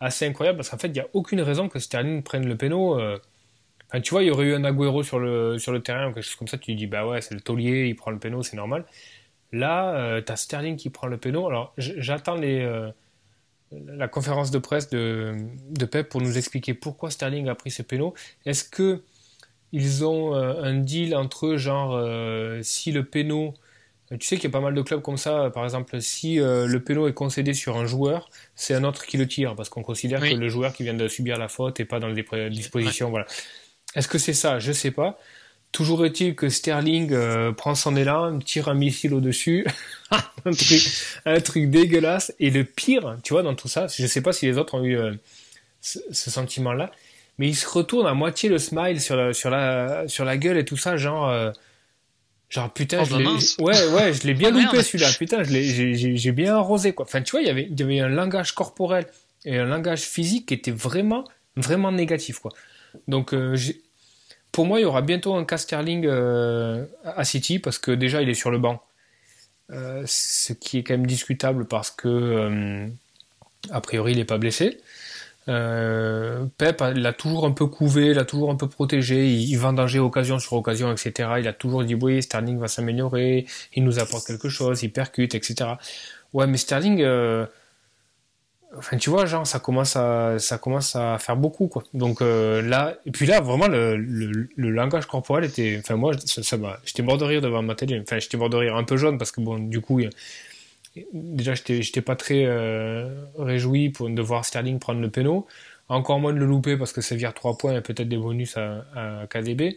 assez 0.00 0.26
incroyable 0.26 0.58
parce 0.58 0.68
qu'en 0.68 0.78
fait, 0.78 0.88
il 0.88 0.94
n'y 0.94 1.00
a 1.00 1.08
aucune 1.14 1.40
raison 1.40 1.68
que 1.68 1.78
Sterling 1.78 2.22
prenne 2.22 2.46
le 2.46 2.56
péno. 2.56 3.00
Euh. 3.94 3.98
Enfin, 3.98 4.00
tu 4.00 4.10
vois, 4.10 4.22
il 4.22 4.26
y 4.26 4.30
aurait 4.30 4.46
eu 4.46 4.54
un 4.54 4.64
Agüero 4.64 5.02
sur 5.02 5.18
le, 5.18 5.58
sur 5.58 5.72
le 5.72 5.80
terrain 5.80 6.08
ou 6.08 6.12
quelque 6.12 6.24
chose 6.24 6.36
comme 6.36 6.48
ça, 6.48 6.58
tu 6.58 6.74
dis, 6.74 6.86
bah 6.86 7.06
ouais, 7.06 7.20
c'est 7.20 7.34
le 7.34 7.40
taulier, 7.40 7.86
il 7.86 7.96
prend 7.96 8.10
le 8.10 8.18
péno, 8.18 8.42
c'est 8.42 8.56
normal. 8.56 8.84
Là, 9.52 9.94
euh, 9.94 10.22
tu 10.24 10.32
as 10.32 10.36
Sterling 10.36 10.76
qui 10.76 10.90
prend 10.90 11.06
le 11.06 11.16
péno. 11.16 11.46
Alors, 11.46 11.72
j'attends 11.76 12.34
les, 12.34 12.68
la 13.86 14.08
conférence 14.08 14.50
de 14.50 14.58
presse 14.58 14.90
de, 14.90 15.34
de 15.70 15.84
Pep 15.84 16.08
pour 16.08 16.20
nous 16.20 16.38
expliquer 16.38 16.74
pourquoi 16.74 17.10
Sterling 17.10 17.48
a 17.48 17.54
pris 17.54 17.70
ce 17.70 17.82
péno. 17.82 18.14
Est-ce 18.44 18.64
que 18.64 19.02
ils 19.72 20.04
ont 20.04 20.36
euh, 20.36 20.62
un 20.62 20.74
deal 20.74 21.16
entre 21.16 21.46
eux, 21.46 21.56
genre 21.56 21.96
euh, 21.96 22.60
si 22.62 22.92
le 22.92 23.04
péno, 23.04 23.54
tu 24.08 24.24
sais 24.24 24.36
qu'il 24.36 24.44
y 24.44 24.46
a 24.46 24.50
pas 24.52 24.60
mal 24.60 24.72
de 24.72 24.82
clubs 24.82 25.02
comme 25.02 25.16
ça, 25.16 25.50
par 25.52 25.64
exemple, 25.64 26.00
si 26.00 26.38
euh, 26.38 26.66
le 26.66 26.80
péno 26.80 27.08
est 27.08 27.12
concédé 27.12 27.54
sur 27.54 27.76
un 27.76 27.84
joueur, 27.84 28.30
c'est 28.54 28.74
un 28.74 28.84
autre 28.84 29.04
qui 29.04 29.16
le 29.16 29.26
tire, 29.26 29.56
parce 29.56 29.68
qu'on 29.68 29.82
considère 29.82 30.20
que 30.20 30.34
le 30.34 30.48
joueur 30.48 30.74
qui 30.74 30.84
vient 30.84 30.94
de 30.94 31.08
subir 31.08 31.38
la 31.38 31.48
faute 31.48 31.80
n'est 31.80 31.84
pas 31.84 31.98
dans 31.98 32.06
les 32.06 32.50
dispositions. 32.50 33.10
Voilà. 33.10 33.26
Est-ce 33.94 34.08
que 34.08 34.18
c'est 34.18 34.32
ça? 34.32 34.58
Je 34.58 34.72
sais 34.72 34.90
pas. 34.90 35.18
Toujours 35.72 36.06
est-il 36.06 36.36
que 36.36 36.48
Sterling 36.48 37.12
prend 37.54 37.74
son 37.74 37.96
élan, 37.96 38.38
tire 38.38 38.68
un 38.68 38.74
missile 38.74 39.12
au-dessus, 39.12 39.66
un, 40.10 40.52
truc, 40.52 40.82
un 41.24 41.40
truc 41.40 41.68
dégueulasse. 41.68 42.32
Et 42.38 42.50
le 42.50 42.64
pire, 42.64 43.18
tu 43.24 43.32
vois, 43.32 43.42
dans 43.42 43.54
tout 43.56 43.66
ça, 43.66 43.88
je 43.88 44.06
sais 44.06 44.20
pas 44.20 44.32
si 44.32 44.46
les 44.46 44.56
autres 44.56 44.74
ont 44.74 44.84
eu 44.84 44.96
ce 45.80 46.30
sentiment-là, 46.30 46.90
mais 47.38 47.48
il 47.48 47.54
se 47.54 47.68
retourne 47.68 48.06
à 48.06 48.14
moitié 48.14 48.48
le 48.48 48.58
smile 48.58 49.00
sur 49.00 49.16
la, 49.16 49.32
sur 49.32 49.50
la, 49.50 50.06
sur 50.08 50.24
la 50.24 50.36
gueule 50.36 50.56
et 50.56 50.64
tout 50.64 50.76
ça, 50.76 50.96
genre, 50.96 51.28
euh, 51.28 51.50
genre 52.48 52.72
putain, 52.72 53.00
oh, 53.02 53.04
je 53.04 53.16
l'ai, 53.16 53.26
ouais, 53.64 53.88
ouais, 53.92 54.12
je 54.12 54.26
l'ai 54.26 54.34
bien 54.34 54.54
oh, 54.54 54.60
loupé 54.60 54.82
celui-là, 54.82 55.10
putain, 55.18 55.42
je 55.42 55.50
l'ai, 55.50 55.64
j'ai, 55.64 56.16
j'ai 56.16 56.32
bien 56.32 56.56
arrosé 56.56 56.92
quoi. 56.92 57.04
Enfin, 57.06 57.22
tu 57.22 57.32
vois, 57.32 57.40
il 57.40 57.46
y 57.46 57.50
avait, 57.50 57.68
il 57.70 57.78
y 57.78 57.82
avait 57.82 58.00
un 58.00 58.08
langage 58.08 58.52
corporel 58.52 59.06
et 59.44 59.58
un 59.58 59.66
langage 59.66 60.02
physique 60.02 60.46
qui 60.46 60.54
était 60.54 60.70
vraiment, 60.70 61.24
vraiment 61.56 61.92
négatif 61.92 62.38
quoi. 62.38 62.52
Donc, 63.08 63.34
euh, 63.34 63.56
pour 64.52 64.66
moi, 64.66 64.80
il 64.80 64.82
y 64.82 64.86
aura 64.86 65.02
bientôt 65.02 65.34
un 65.34 65.44
cas 65.44 65.58
Sterling 65.58 66.06
euh, 66.06 66.84
à 67.04 67.24
City 67.24 67.58
parce 67.58 67.78
que 67.78 67.90
déjà 67.90 68.22
il 68.22 68.28
est 68.28 68.34
sur 68.34 68.50
le 68.50 68.58
banc, 68.58 68.82
ce 69.70 70.52
qui 70.52 70.78
est 70.78 70.82
quand 70.82 70.94
même 70.94 71.06
discutable 71.06 71.66
parce 71.66 71.90
que 71.90 72.88
a 73.70 73.80
priori 73.80 74.12
il 74.12 74.18
n'est 74.18 74.24
pas 74.24 74.38
blessé. 74.38 74.78
Euh, 75.48 76.46
Pep 76.56 76.80
l'a 76.80 77.12
toujours 77.12 77.44
un 77.44 77.50
peu 77.50 77.66
couvé, 77.66 78.14
l'a 78.14 78.24
toujours 78.24 78.50
un 78.50 78.56
peu 78.56 78.68
protégé, 78.68 79.28
il, 79.28 79.50
il 79.50 79.56
vendangeait 79.56 79.98
occasion 79.98 80.38
sur 80.38 80.54
occasion, 80.54 80.90
etc. 80.90 81.34
Il 81.38 81.48
a 81.48 81.52
toujours 81.52 81.84
dit 81.84 81.94
oui, 81.94 82.22
Sterling 82.22 82.58
va 82.58 82.68
s'améliorer, 82.68 83.46
il 83.74 83.84
nous 83.84 83.98
apporte 83.98 84.26
quelque 84.26 84.48
chose, 84.48 84.82
il 84.82 84.90
percute, 84.90 85.34
etc. 85.34 85.72
Ouais, 86.32 86.46
mais 86.46 86.56
Sterling, 86.56 87.02
euh, 87.02 87.46
enfin 88.78 88.96
tu 88.96 89.10
vois, 89.10 89.26
genre 89.26 89.46
ça 89.46 89.60
commence 89.60 89.96
à 89.96 90.38
ça 90.38 90.58
commence 90.58 90.96
à 90.96 91.18
faire 91.18 91.36
beaucoup 91.36 91.68
quoi. 91.68 91.84
Donc 91.94 92.22
euh, 92.22 92.62
là, 92.62 92.94
et 93.06 93.10
puis 93.10 93.26
là 93.26 93.40
vraiment 93.40 93.68
le, 93.68 93.96
le, 93.96 94.48
le 94.54 94.70
langage 94.70 95.06
corporel 95.06 95.44
était, 95.44 95.76
enfin 95.78 95.96
moi 95.96 96.12
ça, 96.24 96.42
ça 96.42 96.56
j'étais 96.84 97.02
mort 97.02 97.18
de 97.18 97.24
rire 97.24 97.40
devant 97.40 97.62
ma 97.62 97.74
télé, 97.74 98.00
enfin 98.00 98.18
j'étais 98.18 98.36
mort 98.36 98.50
de 98.50 98.56
rire 98.56 98.76
un 98.76 98.84
peu 98.84 98.96
jaune 98.96 99.18
parce 99.18 99.32
que 99.32 99.40
bon 99.40 99.58
du 99.58 99.80
coup 99.80 100.00
déjà, 101.12 101.54
j'étais 101.54 102.02
pas 102.02 102.16
très 102.16 102.44
euh, 102.46 103.24
réjoui 103.38 103.90
pour, 103.90 104.08
de 104.08 104.22
voir 104.22 104.44
Sterling 104.44 104.78
prendre 104.78 105.00
le 105.00 105.10
péno. 105.10 105.46
Encore 105.88 106.18
moins 106.18 106.32
de 106.32 106.38
le 106.38 106.46
louper 106.46 106.76
parce 106.76 106.92
que 106.92 107.02
ça 107.02 107.14
vire 107.14 107.34
3 107.34 107.58
points 107.58 107.76
et 107.76 107.80
peut-être 107.82 108.08
des 108.08 108.16
bonus 108.16 108.56
à, 108.56 109.26
KDB. 109.28 109.76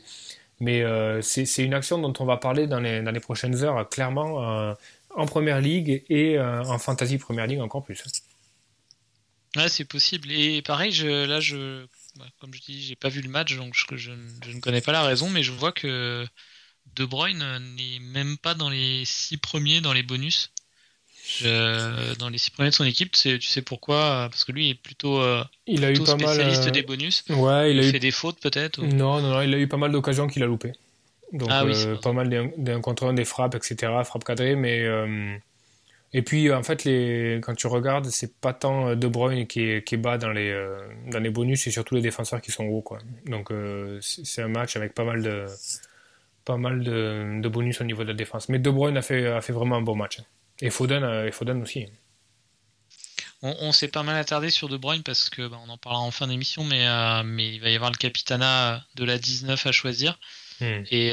Mais 0.60 0.82
euh, 0.84 1.22
c'est 1.22 1.64
une 1.64 1.74
action 1.74 2.00
dont 2.00 2.14
on 2.20 2.26
va 2.26 2.38
parler 2.38 2.66
dans 2.68 2.80
les, 2.80 3.02
dans 3.02 3.12
les 3.12 3.20
prochaines 3.20 3.64
heures, 3.64 3.88
clairement, 3.90 4.44
euh, 4.50 4.74
en 5.16 5.26
première 5.26 5.62
ligue 5.62 6.04
et 6.10 6.40
en 6.40 6.78
fantasy 6.80 7.18
première 7.18 7.48
ligue 7.48 7.60
encore 7.60 7.84
plus. 7.84 8.04
Ouais, 9.58 9.70
c'est 9.70 9.86
possible. 9.86 10.32
Et 10.32 10.62
pareil, 10.62 10.92
je, 10.92 11.26
là, 11.26 11.40
je, 11.40 11.86
bah, 12.18 12.26
comme 12.40 12.54
je 12.54 12.62
dis, 12.62 12.82
j'ai 12.82 12.96
pas 12.96 13.10
vu 13.10 13.22
le 13.22 13.30
match, 13.30 13.56
donc 13.56 13.74
je, 13.74 13.98
je, 13.98 14.12
ne 14.12 14.60
connais 14.60 14.82
pas 14.82 14.92
la 14.92 15.04
raison, 15.04 15.30
mais 15.30 15.44
je 15.44 15.52
vois 15.52 15.72
que 15.72 16.26
De 16.96 17.06
Bruyne 17.06 17.44
n'est 17.76 18.00
même 18.00 18.38
pas 18.38 18.54
dans 18.54 18.70
les 18.70 19.04
six 19.06 19.38
premiers 19.38 19.82
dans 19.82 19.94
les 19.94 20.04
bonus. 20.04 20.52
dans 21.42 22.30
les 22.30 22.38
six 22.38 22.52
premiers 22.52 22.70
de 22.70 22.76
son 22.76 22.86
équipe, 22.86 23.14
tu 23.14 23.42
sais 23.42 23.62
pourquoi 23.62 24.28
Parce 24.32 24.46
que 24.46 24.52
lui 24.52 24.70
est 24.70 24.76
plutôt, 24.76 25.22
il 25.66 25.84
a 25.84 25.92
eu 25.92 26.00
pas 26.00 26.18
spécialiste 26.18 26.64
mal, 26.64 26.72
des 26.72 26.84
bonus. 26.84 27.24
Ouais, 27.30 27.72
il, 27.72 27.78
il 27.78 27.88
a 27.88 27.92
fait 27.92 27.98
eu... 27.98 28.00
des 28.00 28.12
fautes 28.12 28.40
peut-être. 28.40 28.82
Non, 28.82 29.22
non, 29.22 29.34
non, 29.34 29.42
il 29.42 29.54
a 29.54 29.58
eu 29.58 29.68
pas 29.68 29.78
mal 29.78 29.92
d'occasions 29.92 30.28
qu'il 30.28 30.44
a 30.44 30.46
loupé. 30.46 30.74
Donc 31.34 31.50
Ah 31.52 31.66
oui, 31.66 31.74
euh, 31.76 31.98
pas 31.98 32.14
mal 32.14 32.30
d'un 32.58 32.82
contre 32.82 33.06
un, 33.06 33.14
des 33.14 33.26
frappes, 33.26 33.56
etc. 33.56 33.92
Frappes 34.06 34.24
cadrées, 34.24 34.56
mais 34.56 34.82
euh, 34.84 35.36
et 36.14 36.22
puis 36.22 36.52
en 36.52 36.64
fait 36.64 36.84
les 36.84 37.40
quand 37.44 37.56
tu 37.56 37.68
regardes, 37.68 38.08
c'est 38.08 38.40
pas 38.40 38.54
tant 38.54 38.90
euh, 38.90 38.96
De 38.96 39.08
Bruyne 39.08 39.46
qui 39.48 39.62
est, 39.62 39.84
qui 39.84 39.96
est 39.96 39.98
bas 39.98 40.18
dans 40.18 40.32
les 40.32 40.50
euh, 40.50 40.78
dans 41.08 41.20
les 41.20 41.30
bonus, 41.30 41.64
c'est 41.64 41.72
surtout 41.72 41.96
les 41.96 42.02
défenseurs 42.02 42.42
qui 42.42 42.52
sont 42.52 42.66
hauts 42.66 42.82
quoi. 42.82 43.00
Donc 43.26 43.52
euh, 43.52 44.00
c'est 44.02 44.42
un 44.42 44.48
match 44.48 44.76
avec 44.76 44.94
pas 44.94 45.04
mal 45.04 45.22
de 45.22 45.46
pas 46.46 46.58
mal 46.58 46.82
de, 46.82 47.42
de 47.42 47.50
bonus 47.50 47.82
au 47.82 47.84
niveau 47.84 48.04
de 48.04 48.10
la 48.10 48.14
défense. 48.14 48.48
Mais 48.50 48.60
De 48.60 48.70
Bruyne 48.70 48.98
a 48.98 49.02
fait 49.02 49.28
a 49.28 49.42
fait 49.42 49.54
vraiment 49.54 49.76
un 49.76 49.82
bon 49.82 49.96
match. 49.96 50.20
Et 50.62 50.70
Foden 50.70 51.04
et 51.26 51.32
Foden 51.32 51.62
aussi. 51.62 51.88
On, 53.44 53.56
on 53.60 53.72
s'est 53.72 53.88
pas 53.88 54.04
mal 54.04 54.16
attardé 54.16 54.50
sur 54.50 54.68
De 54.68 54.78
Bruyne 54.78 55.04
parce 55.04 55.30
que 55.30 55.48
bah, 55.48 55.60
on 55.66 55.70
en 55.70 55.78
parlera 55.78 56.02
en 56.02 56.12
fin 56.12 56.28
d'émission, 56.28 56.64
mais 56.64 56.88
euh, 56.88 57.24
mais 57.24 57.54
il 57.54 57.62
va 57.62 57.70
y 57.70 57.76
avoir 57.76 57.92
le 57.92 57.98
capitana 57.98 58.84
de 58.96 59.04
la 59.04 59.18
19 59.18 59.68
à 59.68 59.72
choisir. 59.72 60.20
Hmm. 60.60 60.84
Et, 60.90 61.12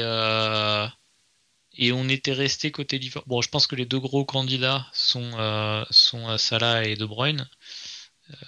et 1.77 1.91
on 1.91 2.07
était 2.09 2.33
resté 2.33 2.71
côté 2.71 2.97
Liverpool. 2.97 3.27
Bon, 3.27 3.41
je 3.41 3.49
pense 3.49 3.67
que 3.67 3.75
les 3.75 3.85
deux 3.85 3.99
gros 3.99 4.25
candidats 4.25 4.87
sont, 4.93 5.31
euh, 5.39 5.83
sont 5.89 6.29
euh, 6.29 6.37
Salah 6.37 6.85
et 6.85 6.95
De 6.95 7.05
Bruyne. 7.05 7.47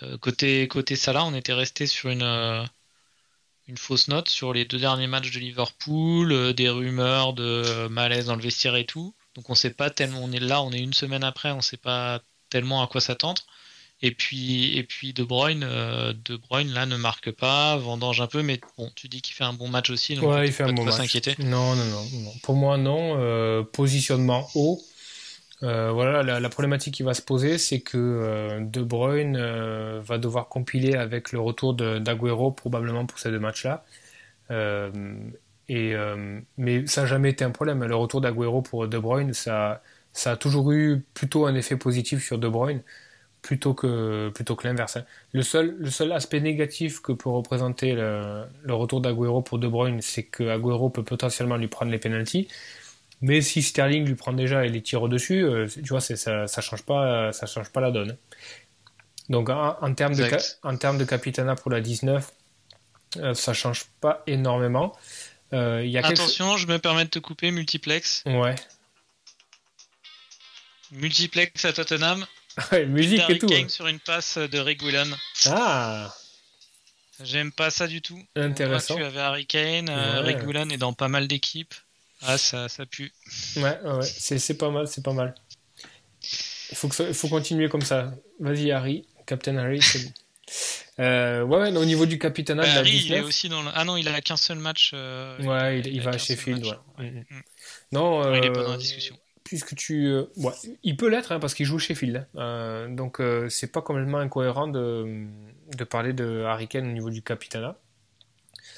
Euh, 0.04 0.18
côté, 0.18 0.68
côté 0.68 0.96
Salah, 0.96 1.26
on 1.26 1.34
était 1.34 1.54
resté 1.54 1.88
sur 1.88 2.10
une, 2.10 2.24
euh, 2.24 2.63
une 3.68 3.78
fausse 3.78 4.08
note 4.08 4.30
sur 4.30 4.54
les 4.54 4.66
deux 4.66 4.80
derniers 4.80 5.08
matchs 5.08 5.32
de 5.32 5.40
Liverpool, 5.40 6.54
des 6.54 6.70
rumeurs 6.70 7.34
de 7.34 7.88
malaise 7.88 8.28
dans 8.28 8.36
le 8.36 8.42
vestiaire 8.42 8.76
et 8.76 8.86
tout. 8.86 9.16
Donc 9.36 9.50
on 9.50 9.56
sait 9.56 9.74
pas 9.74 9.90
tellement, 9.90 10.24
on 10.24 10.32
est 10.32 10.40
là, 10.40 10.62
on 10.63 10.72
est 10.72 10.80
une 10.80 10.94
semaine 10.94 11.24
après, 11.24 11.52
on 11.52 11.62
sait 11.62 11.78
pas 11.78 12.22
tellement 12.50 12.82
à 12.82 12.88
quoi 12.88 13.02
s'attendre. 13.02 13.42
Et 14.02 14.12
puis, 14.12 14.78
et 14.78 14.84
puis 14.84 15.14
De 15.14 15.24
Bruyne, 15.24 15.66
euh, 15.68 16.14
De 16.14 16.38
Bruyne 16.38 16.72
là 16.72 16.86
ne 16.86 16.98
marque 16.98 17.32
pas, 17.32 17.78
vendange 17.78 18.22
un 18.22 18.28
peu, 18.28 18.44
mais 18.44 18.60
bon, 18.78 18.92
tu 18.96 19.08
dis 19.08 19.22
qu'il 19.22 19.34
fait 19.34 19.44
un 19.44 19.54
bon 19.54 19.70
match 19.70 19.90
aussi, 19.90 20.16
donc 20.16 20.30
Ouais, 20.30 20.46
il 20.46 20.54
fait 20.54 20.64
pas 20.64 20.70
un 20.70 20.74
bon 20.74 20.90
s'inquiéter. 20.92 21.36
Non, 21.40 21.76
non, 21.76 21.86
non, 21.86 22.04
non. 22.14 22.32
Pour 22.44 22.56
moi, 22.56 22.78
non. 22.78 23.16
Euh, 23.18 23.64
positionnement 23.64 24.48
haut. 24.54 24.80
Euh, 25.64 25.92
voilà, 25.92 26.22
la, 26.22 26.40
la 26.40 26.50
problématique 26.50 26.94
qui 26.94 27.02
va 27.02 27.16
se 27.16 27.24
poser, 27.24 27.58
c'est 27.58 27.80
que 27.80 27.98
euh, 27.98 28.60
De 28.62 28.84
Bruyne 28.84 29.36
va 30.02 30.20
devoir 30.20 30.48
compiler 30.48 30.94
avec 30.94 31.32
le 31.32 31.40
retour 31.40 31.74
d'Aguero 31.74 32.52
probablement 32.52 33.08
pour 33.08 33.18
ces 33.18 33.32
deux 33.32 33.40
matchs-là. 33.40 33.84
Et, 35.70 35.96
mais 36.58 36.86
ça 36.86 37.02
n'a 37.02 37.08
jamais 37.08 37.32
été 37.32 37.44
un 37.44 37.50
problème. 37.50 37.84
Le 37.84 37.96
retour 37.96 38.22
d'Aguero 38.22 38.62
pour 38.62 38.88
De 38.88 38.98
Bruyne, 39.00 39.34
ça, 39.34 39.82
ça 40.14 40.34
a 40.34 40.36
toujours 40.38 40.72
eu 40.72 41.04
plutôt 41.16 41.48
un 41.48 41.56
effet 41.56 41.78
positif 41.78 42.24
sur 42.24 42.38
De 42.38 42.48
Bruyne 42.48 42.84
plutôt 43.48 43.74
que, 43.74 44.30
plutôt 44.36 44.58
que 44.58 44.68
l'inverse. 44.68 44.98
hein. 44.98 45.06
Le 45.32 45.42
seul, 45.42 45.78
le 45.80 45.90
seul 45.90 46.12
aspect 46.12 46.42
négatif 46.42 47.00
que 47.02 47.14
peut 47.14 47.30
représenter 47.30 47.94
le, 47.94 48.44
le 48.62 48.74
retour 48.74 49.00
d'Aguero 49.00 49.42
pour 49.42 49.58
De 49.58 49.70
Bruyne, 49.70 50.02
c'est 50.02 50.24
que 50.24 50.44
Aguero 50.50 50.90
peut 50.90 51.04
potentiellement 51.06 51.56
lui 51.56 51.70
prendre 51.70 51.90
les 51.90 51.98
pénalties. 51.98 52.50
Mais 53.22 53.40
si 53.40 53.64
Sterling 53.64 54.06
lui 54.06 54.16
prend 54.16 54.34
déjà 54.34 54.66
et 54.66 54.70
les 54.70 54.82
tire 54.84 55.02
au-dessus, 55.02 55.46
euh, 55.46 55.66
tu 55.68 55.82
vois, 55.88 56.02
ça, 56.02 56.46
ça 56.46 56.62
change 56.62 56.84
pas, 56.84 57.32
ça 57.32 57.46
change 57.46 57.70
pas 57.72 57.80
la 57.80 57.92
donne. 57.92 58.18
Donc 59.30 59.50
en, 59.50 59.78
en 59.82 59.94
termes 59.94 60.14
de, 60.14 60.28
en 60.64 60.76
termes 60.76 60.98
de 60.98 61.06
capitana 61.06 61.56
pour 61.56 61.72
la 61.72 61.80
19, 61.80 62.30
euh, 63.18 63.34
ça 63.34 63.54
change 63.54 63.86
pas 64.02 64.24
énormément. 64.28 64.94
Euh, 65.54 65.86
y 65.86 65.98
a 65.98 66.06
Attention, 66.06 66.58
je 66.58 66.68
me 66.68 66.80
permets 66.80 67.06
de 67.06 67.10
te 67.10 67.20
couper, 67.20 67.52
multiplex. 67.52 68.24
Ouais. 68.26 68.56
Multiplex 70.92 71.64
à 71.64 71.72
Tottenham. 71.72 72.26
Musique 72.88 73.30
et 73.30 73.38
tout. 73.39 73.48
Kane 73.48 73.65
hein. 73.65 73.70
sur 73.70 73.88
une 73.88 74.00
passe 74.00 74.38
de 74.38 74.60
Reguilon. 74.60 75.08
Ah, 75.46 76.13
J'aime 77.24 77.52
pas 77.52 77.70
ça 77.72 77.88
du 77.88 78.02
tout. 78.02 78.22
intéressant. 78.36 78.96
Tu 78.96 79.04
avais 79.04 79.20
Harry 79.20 79.46
Kane, 79.48 79.89
euh, 79.89 80.24
Ouais. 80.24 80.34
Reguilon 80.36 80.70
est 80.70 80.78
dans 80.78 80.93
pas 80.93 81.08
mal 81.08 81.28
d'équipes. 81.28 81.74
Ah, 82.24 82.38
ça, 82.38 82.67
ça 82.70 82.86
pue. 82.86 83.12
Ouais, 83.58 83.80
ouais, 83.84 84.02
c'est 84.04 84.58
pas 84.58 84.70
mal, 84.72 84.88
c'est 84.88 85.04
pas 85.04 85.13
mal. 85.13 85.36
Il 86.72 86.76
faut, 86.78 86.88
que 86.89 87.13
faut 87.13 87.28
continuer 87.30 87.70
comme 87.70 87.82
ça. 87.82 88.13
Vas-y, 88.39 88.72
Harry, 88.72 89.06
Captain 89.26 89.58
Harry, 89.58 89.82
c'est 89.82 90.04
bon. 90.04 90.12
Euh, 91.00 91.43
ouais, 91.43 91.76
au 91.78 91.86
niveau 91.86 92.08
du 92.08 92.17
capitana 92.17 92.63
Bah, 92.63 92.70
Harry, 92.78 92.89
il 92.89 92.96
est 93.12 93.17
19, 93.17 93.26
aussi 93.28 93.50
dans 93.50 93.62
le... 93.62 93.70
Ah 93.76 93.84
non, 93.84 93.98
il 93.98 94.08
a 94.08 94.20
qu'un 94.20 94.36
seul 94.38 94.58
match. 94.58 94.91
euh, 94.96 95.38
Ouais, 95.43 95.80
il- 95.82 96.02
va 96.02 96.12
à 96.12 96.17
Sheffield, 96.17 96.65
ouais. 96.65 96.72
ouais. 96.98 97.12
Mhm. 97.12 97.26
Mm. 97.30 97.41
non, 97.91 98.22
Ouais, 98.22 98.39
il 98.39 98.46
est 98.46 98.50
euh, 98.50 98.54
pas 98.54 98.63
dans 98.63 98.72
la 98.72 98.78
discussion. 98.78 99.15
Puisque 99.48 99.76
tu, 99.76 100.08
euh, 100.08 100.26
ouais, 100.36 100.54
il 100.84 100.98
peut 100.98 101.10
l'être 101.10 101.32
hein, 101.32 101.40
parce 101.40 101.54
qu'il 101.54 101.66
joue 101.66 101.80
Sheffield, 101.80 102.18
hein. 102.18 102.28
Euh, 102.42 102.88
donc 102.94 103.20
euh, 103.22 103.50
c'est 103.50 103.72
pas 103.72 103.82
complètement 103.82 104.20
incohérent 104.20 104.68
de, 104.68 105.28
de 105.76 105.84
parler 105.84 106.14
de 106.14 106.44
Harry 106.44 106.68
Kane 106.68 106.88
au 106.90 106.92
niveau 106.94 107.10
du 107.10 107.22
capitana. 107.24 107.78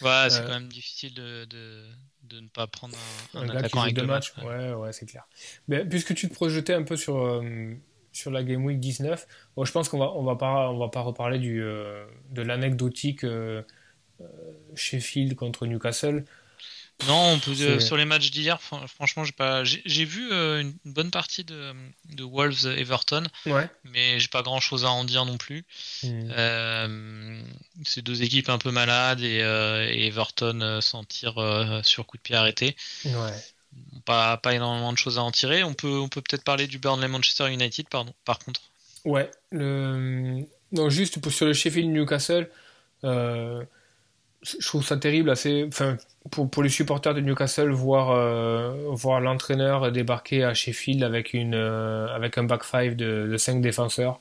Ouais, 0.01 0.29
c'est 0.29 0.41
Euh, 0.41 0.45
quand 0.45 0.53
même 0.53 0.69
difficile 0.69 1.13
de, 1.13 1.45
de, 1.45 1.85
de 2.23 2.39
ne 2.39 2.47
pas 2.47 2.67
prendre 2.67 2.97
un, 2.97 3.27
Un 3.33 3.49
un 3.49 3.49
attaquant 3.49 3.81
avec 3.81 3.95
deux 3.95 4.03
matchs, 4.05 4.33
matchs. 4.35 4.35
ouais, 4.37 4.73
ouais, 4.73 4.93
c'est 4.93 5.05
clair. 5.05 5.27
Mais 5.67 5.85
puisque 5.85 6.15
tu 6.15 6.27
te 6.29 6.33
projetais 6.33 6.73
un 6.73 6.83
peu 6.83 6.95
sur, 6.97 7.17
euh, 7.17 7.73
sur 8.11 8.31
la 8.31 8.43
Game 8.43 8.65
Week 8.65 8.79
19, 8.79 9.27
bon, 9.55 9.65
je 9.65 9.71
pense 9.71 9.89
qu'on 9.89 9.99
va, 9.99 10.11
on 10.13 10.23
va 10.23 10.35
pas, 10.35 10.69
on 10.71 10.77
va 10.79 10.89
pas 10.89 11.01
reparler 11.01 11.37
du, 11.39 11.61
euh, 11.61 12.05
de 12.31 12.41
l'anecdotique 12.41 13.23
euh, 13.23 13.61
Sheffield 14.75 15.35
contre 15.35 15.65
Newcastle. 15.65 16.25
Non, 17.07 17.31
on 17.33 17.39
peut, 17.39 17.55
C'est- 17.55 17.63
euh, 17.63 17.79
sur 17.79 17.95
les 17.95 18.03
matchs 18.05 18.29
d'hier, 18.29 18.61
fran- 18.61 18.85
franchement, 18.87 19.23
j'ai 19.23 19.31
pas, 19.31 19.63
j'ai 19.63 20.05
vu 20.05 20.31
euh, 20.33 20.61
une 20.61 20.73
bonne 20.85 21.11
partie 21.11 21.45
de, 21.45 21.71
de 22.09 22.23
Wolves 22.23 22.65
Everton, 22.77 23.23
Ouais. 23.45 23.69
mais 23.85 24.19
j'ai 24.19 24.27
pas 24.27 24.41
grand 24.41 24.59
chose 24.59 24.83
à 24.83 24.89
en 24.89 25.05
dire 25.05 25.23
non 25.25 25.37
plus. 25.37 25.65
Mm. 26.03 26.29
Euh, 26.37 27.41
c'est 27.85 28.01
deux 28.01 28.21
équipes 28.21 28.49
un 28.49 28.57
peu 28.57 28.71
malades 28.71 29.21
et, 29.21 29.37
et 29.37 30.07
Everton 30.07 30.79
s'en 30.81 31.03
tire 31.05 31.35
sur 31.83 32.05
coup 32.05 32.17
de 32.17 32.21
pied 32.21 32.35
arrêté. 32.35 32.75
Ouais. 33.05 33.31
Pas, 34.03 34.35
pas 34.37 34.53
énormément 34.53 34.91
de 34.91 34.97
choses 34.97 35.17
à 35.17 35.21
en 35.21 35.31
tirer. 35.31 35.63
On 35.63 35.73
peut 35.73 35.99
on 35.99 36.09
peut 36.09 36.21
peut-être 36.21 36.43
parler 36.43 36.67
du 36.67 36.79
Burnley 36.79 37.07
Manchester 37.07 37.49
United, 37.51 37.87
pardon. 37.89 38.13
Par 38.25 38.39
contre. 38.39 38.61
Ouais. 39.05 39.31
Le... 39.51 40.43
Non, 40.73 40.89
juste 40.89 41.21
pour, 41.21 41.31
sur 41.31 41.45
le 41.45 41.53
Sheffield 41.53 41.89
Newcastle, 41.89 42.49
je 43.03 43.65
trouve 44.65 44.85
ça 44.85 44.97
terrible. 44.97 45.29
Assez... 45.29 45.63
Enfin, 45.67 45.97
pour, 46.31 46.63
les 46.63 46.69
supporters 46.69 47.13
de 47.13 47.21
Newcastle, 47.21 47.69
voir, 47.71 48.11
euh, 48.11 48.73
voir 48.91 49.19
l'entraîneur 49.21 49.91
débarquer 49.91 50.43
à 50.43 50.53
Sheffield 50.53 51.03
avec, 51.03 51.33
une, 51.33 51.55
euh, 51.55 52.07
avec 52.15 52.37
un 52.37 52.43
back 52.43 52.63
five 52.63 52.95
de, 52.95 53.27
de 53.31 53.37
5 53.37 53.61
défenseurs. 53.61 54.19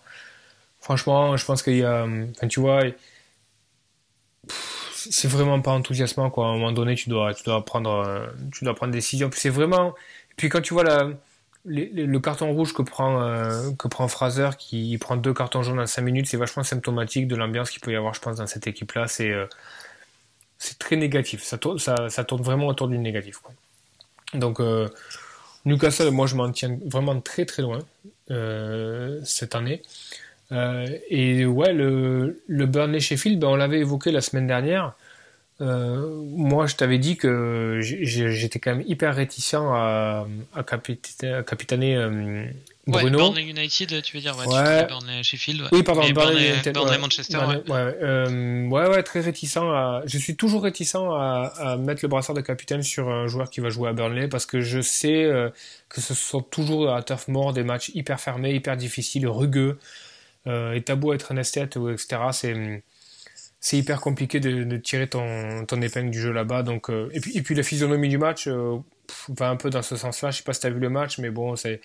Franchement, 0.80 1.36
je 1.36 1.44
pense 1.44 1.62
qu'il 1.62 1.76
y 1.78 1.84
a. 1.84 2.04
Enfin, 2.04 2.48
tu 2.48 2.60
vois, 2.60 2.82
c'est 4.94 5.28
vraiment 5.28 5.60
pas 5.60 5.72
enthousiasmant, 5.72 6.30
quoi. 6.30 6.46
À 6.46 6.48
un 6.50 6.52
moment 6.54 6.72
donné, 6.72 6.94
tu 6.94 7.08
dois, 7.10 7.34
tu 7.34 7.44
dois, 7.44 7.64
prendre, 7.64 7.90
euh, 7.90 8.26
tu 8.52 8.64
dois 8.64 8.74
prendre 8.74 8.92
des 8.92 8.98
décisions. 8.98 9.30
Puis 9.30 9.40
c'est 9.40 9.50
vraiment. 9.50 9.94
Puis 10.36 10.48
quand 10.48 10.60
tu 10.60 10.74
vois 10.74 10.84
la, 10.84 11.10
le 11.64 12.18
carton 12.18 12.52
rouge 12.52 12.72
que 12.72 12.82
prend, 12.82 13.20
que 13.78 13.88
prend 13.88 14.08
Fraser, 14.08 14.50
qui 14.58 14.96
prend 14.98 15.16
deux 15.16 15.34
cartons 15.34 15.62
jaunes 15.62 15.80
en 15.80 15.86
5 15.86 16.02
minutes, 16.02 16.26
c'est 16.28 16.36
vachement 16.36 16.62
symptomatique 16.62 17.28
de 17.28 17.36
l'ambiance 17.36 17.70
qu'il 17.70 17.80
peut 17.80 17.92
y 17.92 17.96
avoir, 17.96 18.14
je 18.14 18.20
pense, 18.20 18.36
dans 18.36 18.46
cette 18.46 18.66
équipe-là. 18.66 19.08
C'est 19.08 19.34
c'est 20.58 20.78
très 20.78 20.96
négatif. 20.96 21.42
Ça 21.42 21.58
tourne, 21.58 22.42
vraiment 22.42 22.66
autour 22.66 22.88
du 22.88 22.98
négatif. 22.98 23.38
Quoi. 23.38 23.52
Donc, 24.34 24.60
euh, 24.60 24.88
Newcastle, 25.64 26.10
moi, 26.10 26.26
je 26.26 26.34
m'en 26.34 26.50
tiens 26.50 26.78
vraiment 26.86 27.20
très 27.20 27.44
très 27.44 27.62
loin 27.62 27.80
euh, 28.30 29.20
cette 29.24 29.54
année. 29.54 29.82
Euh, 30.50 30.86
et 31.10 31.44
ouais, 31.44 31.72
le, 31.72 32.42
le 32.46 32.66
Burnley 32.66 33.00
Sheffield, 33.00 33.38
ben, 33.38 33.48
on 33.48 33.56
l'avait 33.56 33.80
évoqué 33.80 34.10
la 34.10 34.20
semaine 34.20 34.46
dernière. 34.46 34.94
Euh, 35.60 36.22
moi, 36.24 36.66
je 36.66 36.76
t'avais 36.76 36.98
dit 36.98 37.16
que 37.16 37.80
j'étais 37.82 38.58
quand 38.58 38.76
même 38.76 38.84
hyper 38.86 39.14
réticent 39.14 39.54
à, 39.54 40.26
à, 40.54 40.62
capita- 40.62 41.38
à 41.38 41.42
capitaner 41.42 41.96
Bruno. 42.88 43.18
Ouais, 43.18 43.24
Burnley 43.24 43.42
United, 43.42 44.02
tu 44.02 44.16
veux 44.16 44.22
dire 44.22 44.36
ouais, 44.38 44.44
tu 44.46 44.52
Ouais. 44.52 44.86
Burnley 44.86 45.22
Sheffield. 45.22 45.60
ouais. 45.62 45.68
Oui, 45.72 45.82
pardon, 45.82 46.00
Burnley 46.00 46.12
Burnley, 46.14 46.48
United, 46.50 46.74
Burnley 46.74 46.92
ouais. 46.92 46.98
Manchester. 46.98 47.38
Ouais. 47.38 47.56
ouais, 47.68 47.96
euh, 48.02 48.66
ouais, 48.68 48.88
ouais, 48.88 49.02
très 49.02 49.20
réticent 49.20 49.56
à. 49.58 50.02
Je 50.06 50.18
suis 50.18 50.36
toujours 50.36 50.62
réticent 50.62 50.94
à, 50.96 51.52
à 51.58 51.76
mettre 51.76 52.00
le 52.02 52.08
brassard 52.08 52.34
de 52.34 52.40
capitaine 52.40 52.82
sur 52.82 53.08
un 53.08 53.26
joueur 53.28 53.50
qui 53.50 53.60
va 53.60 53.68
jouer 53.70 53.88
à 53.90 53.92
Burnley 53.92 54.28
parce 54.28 54.46
que 54.46 54.60
je 54.60 54.80
sais 54.80 55.24
euh, 55.24 55.50
que 55.88 56.00
ce 56.00 56.14
sont 56.14 56.40
toujours 56.40 56.92
à 56.92 57.02
turf 57.02 57.28
mort 57.28 57.52
des 57.52 57.62
matchs 57.64 57.90
hyper 57.94 58.20
fermés, 58.20 58.54
hyper 58.54 58.76
difficiles, 58.76 59.26
rugueux. 59.28 59.78
Euh, 60.46 60.72
et 60.72 60.82
t'as 60.82 60.94
beau 60.94 61.12
être 61.12 61.32
un 61.32 61.36
esthète, 61.36 61.76
ou 61.76 61.90
etc., 61.90 62.16
c'est 62.32 62.82
c'est 63.60 63.76
hyper 63.76 64.00
compliqué 64.00 64.38
de, 64.38 64.62
de 64.62 64.76
tirer 64.76 65.08
ton, 65.08 65.66
ton 65.66 65.82
épingle 65.82 66.10
du 66.10 66.20
jeu 66.20 66.32
là-bas. 66.32 66.62
Donc, 66.62 66.90
euh, 66.90 67.10
et, 67.12 67.20
puis, 67.20 67.36
et 67.36 67.42
puis 67.42 67.54
la 67.56 67.64
physionomie 67.64 68.08
du 68.08 68.16
match 68.16 68.46
euh, 68.46 68.76
pff, 69.08 69.30
va 69.36 69.48
un 69.50 69.56
peu 69.56 69.68
dans 69.68 69.82
ce 69.82 69.96
sens-là. 69.96 70.30
Je 70.30 70.38
sais 70.38 70.42
pas 70.44 70.52
si 70.52 70.60
t'as 70.60 70.70
vu 70.70 70.78
le 70.78 70.90
match, 70.90 71.18
mais 71.18 71.30
bon, 71.30 71.56
c'est 71.56 71.80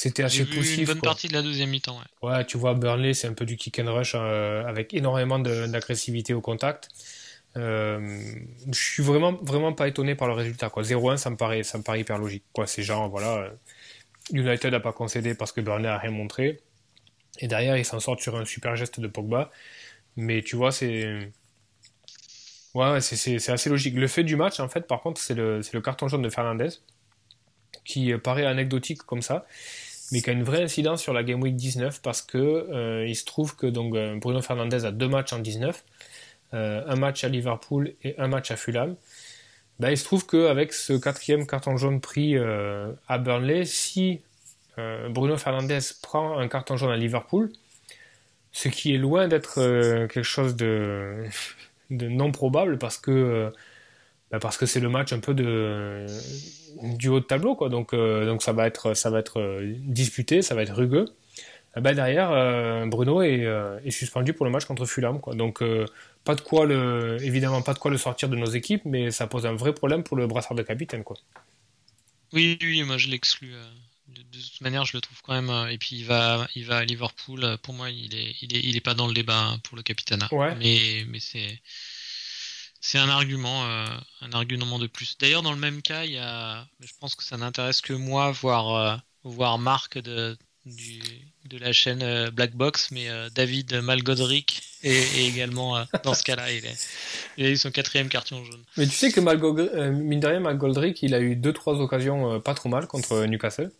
c'était 0.00 0.22
assez 0.22 0.46
poussif. 0.46 0.78
Une 0.78 0.86
bonne 0.86 1.00
quoi. 1.00 1.10
partie 1.10 1.28
de 1.28 1.34
la 1.34 1.42
deuxième 1.42 1.68
mi-temps. 1.68 2.00
Ouais. 2.22 2.30
ouais, 2.30 2.46
tu 2.46 2.56
vois, 2.56 2.72
Burnley, 2.72 3.12
c'est 3.12 3.28
un 3.28 3.34
peu 3.34 3.44
du 3.44 3.58
kick 3.58 3.80
and 3.80 3.94
rush 3.94 4.14
euh, 4.14 4.64
avec 4.64 4.94
énormément 4.94 5.38
d'agressivité 5.38 6.32
au 6.32 6.40
contact. 6.40 6.88
Euh, 7.58 8.18
je 8.72 8.80
suis 8.80 9.02
vraiment, 9.02 9.34
vraiment 9.42 9.74
pas 9.74 9.88
étonné 9.88 10.14
par 10.14 10.26
le 10.26 10.32
résultat. 10.32 10.68
0-1, 10.68 11.18
ça 11.18 11.28
me 11.28 11.36
paraît, 11.36 11.64
ça 11.64 11.76
me 11.76 11.82
paraît 11.82 12.00
hyper 12.00 12.16
logique. 12.16 12.44
Quoi, 12.54 12.66
c'est 12.66 12.82
genre, 12.82 13.10
voilà, 13.10 13.50
United 14.32 14.72
n'a 14.72 14.80
pas 14.80 14.94
concédé 14.94 15.34
parce 15.34 15.52
que 15.52 15.60
Burnley 15.60 15.88
a 15.88 15.98
rien 15.98 16.12
montré. 16.12 16.62
Et 17.38 17.46
derrière, 17.46 17.76
ils 17.76 17.84
s'en 17.84 18.00
sortent 18.00 18.20
sur 18.20 18.36
un 18.36 18.46
super 18.46 18.76
geste 18.76 19.00
de 19.00 19.06
Pogba. 19.06 19.50
Mais 20.16 20.40
tu 20.40 20.56
vois, 20.56 20.72
c'est. 20.72 21.30
Ouais, 22.72 23.02
c'est 23.02 23.50
assez 23.50 23.68
logique. 23.68 23.96
Le 23.96 24.06
fait 24.06 24.24
du 24.24 24.36
match, 24.36 24.60
en 24.60 24.68
fait, 24.70 24.86
par 24.86 25.02
contre, 25.02 25.20
c'est 25.20 25.34
le, 25.34 25.60
le, 25.70 25.80
carton 25.82 26.08
jaune 26.08 26.22
de 26.22 26.30
Fernandez, 26.30 26.70
qui 27.84 28.16
paraît 28.16 28.46
anecdotique 28.46 29.02
comme 29.02 29.20
ça, 29.20 29.44
mais 30.12 30.22
qui 30.22 30.30
a 30.30 30.32
une 30.32 30.42
vraie 30.42 30.62
incidence 30.62 31.02
sur 31.02 31.12
la 31.12 31.22
Game 31.22 31.40
Week 31.42 31.54
19 31.54 32.02
parce 32.02 32.22
que 32.22 32.38
euh, 32.38 33.06
il 33.06 33.14
se 33.14 33.24
trouve 33.24 33.56
que 33.56 33.66
donc, 33.66 33.94
euh, 33.94 34.16
Bruno 34.16 34.42
Fernandez 34.42 34.84
a 34.84 34.90
deux 34.90 35.08
matchs 35.08 35.32
en 35.32 35.38
19, 35.38 35.84
euh, 36.54 36.82
un 36.86 36.96
match 36.96 37.22
à 37.24 37.28
Liverpool 37.28 37.92
et 38.02 38.18
un 38.18 38.28
match 38.28 38.50
à 38.50 38.56
Fulham. 38.56 38.96
Ben, 39.78 39.90
il 39.90 39.96
se 39.96 40.04
trouve 40.04 40.26
qu'avec 40.26 40.72
ce 40.72 40.92
quatrième 40.94 41.46
carton 41.46 41.76
jaune 41.76 42.00
pris 42.00 42.36
à 42.36 43.18
Burnley, 43.18 43.64
si 43.64 44.20
Bruno 45.08 45.38
Fernandez 45.38 45.78
prend 46.02 46.38
un 46.38 46.48
carton 46.48 46.76
jaune 46.76 46.90
à 46.90 46.98
Liverpool, 46.98 47.50
ce 48.52 48.68
qui 48.68 48.94
est 48.94 48.98
loin 48.98 49.26
d'être 49.26 49.54
quelque 50.06 50.22
chose 50.22 50.54
de, 50.56 51.24
non 51.90 52.30
probable 52.30 52.76
parce 52.76 52.98
que 52.98 53.50
ben 54.30 54.38
parce 54.38 54.56
que 54.56 54.66
c'est 54.66 54.80
le 54.80 54.88
match 54.88 55.12
un 55.12 55.20
peu 55.20 55.34
de 55.34 56.06
du 56.96 57.08
haut 57.08 57.20
de 57.20 57.24
tableau 57.24 57.54
quoi 57.54 57.68
donc 57.68 57.94
donc 57.94 58.42
ça 58.42 58.52
va 58.52 58.66
être 58.66 58.94
ça 58.94 59.10
va 59.10 59.18
être 59.18 59.60
disputé 59.78 60.42
ça 60.42 60.54
va 60.54 60.62
être 60.62 60.74
rugueux 60.74 61.06
ben 61.76 61.94
derrière 61.94 62.30
Bruno 62.86 63.22
est, 63.22 63.46
est, 63.84 63.90
suspendu 63.90 64.32
pour 64.32 64.46
le 64.46 64.52
match 64.52 64.64
contre 64.64 64.86
Fulham 64.86 65.20
quoi 65.20 65.34
donc 65.34 65.62
pas 66.24 66.34
de 66.34 66.40
quoi 66.40 66.66
le 66.66 67.18
évidemment 67.22 67.62
pas 67.62 67.74
de 67.74 67.78
quoi 67.78 67.90
le 67.90 67.98
sortir 67.98 68.28
de 68.28 68.36
nos 68.36 68.46
équipes 68.46 68.84
mais 68.84 69.10
ça 69.10 69.26
pose 69.26 69.46
un 69.46 69.54
vrai 69.54 69.72
problème 69.72 70.02
pour 70.04 70.16
le 70.16 70.26
brassard 70.26 70.54
de 70.54 70.62
capitaine 70.62 71.02
quoi 71.02 71.16
oui 72.32 72.56
oui 72.62 72.82
moi 72.84 72.98
je 72.98 73.08
l'exclus 73.08 73.54
de, 74.14 74.22
de, 74.22 74.42
toute 74.42 74.60
manière, 74.60 74.84
je 74.84 74.96
le 74.96 75.00
trouve 75.00 75.20
quand 75.22 75.40
même. 75.40 75.70
Et 75.70 75.78
puis 75.78 75.96
il 75.96 76.04
va, 76.04 76.46
il 76.54 76.64
va 76.64 76.78
à 76.78 76.84
Liverpool. 76.84 77.56
Pour 77.62 77.74
moi, 77.74 77.90
il 77.90 78.14
est, 78.14 78.34
il 78.42 78.56
est, 78.56 78.60
il 78.60 78.76
est 78.76 78.80
pas 78.80 78.94
dans 78.94 79.06
le 79.06 79.14
débat 79.14 79.56
pour 79.64 79.76
le 79.76 79.82
capitana. 79.82 80.28
Ouais. 80.32 80.54
Mais, 80.56 81.04
mais 81.08 81.20
c'est, 81.20 81.60
c'est 82.80 82.98
un 82.98 83.08
argument, 83.08 83.64
euh, 83.64 83.86
un 84.22 84.32
argument 84.32 84.78
de 84.78 84.86
plus. 84.86 85.16
D'ailleurs, 85.18 85.42
dans 85.42 85.52
le 85.52 85.58
même 85.58 85.82
cas, 85.82 86.04
il 86.04 86.12
y 86.12 86.18
a, 86.18 86.66
je 86.80 86.92
pense 86.98 87.14
que 87.14 87.22
ça 87.22 87.36
n'intéresse 87.36 87.80
que 87.82 87.92
moi, 87.92 88.30
voir, 88.32 88.74
euh, 88.74 88.96
voir 89.22 89.58
Marc 89.58 89.98
de, 89.98 90.36
de 90.64 91.58
la 91.58 91.72
chaîne 91.72 92.02
euh, 92.02 92.30
Black 92.30 92.54
Box, 92.54 92.90
mais 92.90 93.10
euh, 93.10 93.28
David 93.34 93.74
Malgodrick 93.82 94.62
est, 94.82 94.92
est 94.92 95.26
également 95.26 95.84
dans 96.04 96.14
ce 96.14 96.22
cas-là. 96.24 96.50
Il, 96.52 96.64
il, 97.36 97.46
a 97.46 97.50
eu 97.50 97.56
son 97.56 97.70
quatrième 97.70 98.08
carton 98.08 98.42
jaune. 98.44 98.64
Mais 98.78 98.86
tu 98.86 98.92
sais 98.92 99.12
que 99.12 99.20
Malgodrick, 99.20 99.74
mine 99.74 100.20
de 100.20 100.94
il 101.02 101.14
a 101.14 101.20
eu 101.20 101.36
deux 101.36 101.52
trois 101.52 101.74
occasions 101.74 102.40
pas 102.40 102.54
trop 102.54 102.70
mal 102.70 102.86
contre 102.86 103.26
Newcastle. 103.26 103.70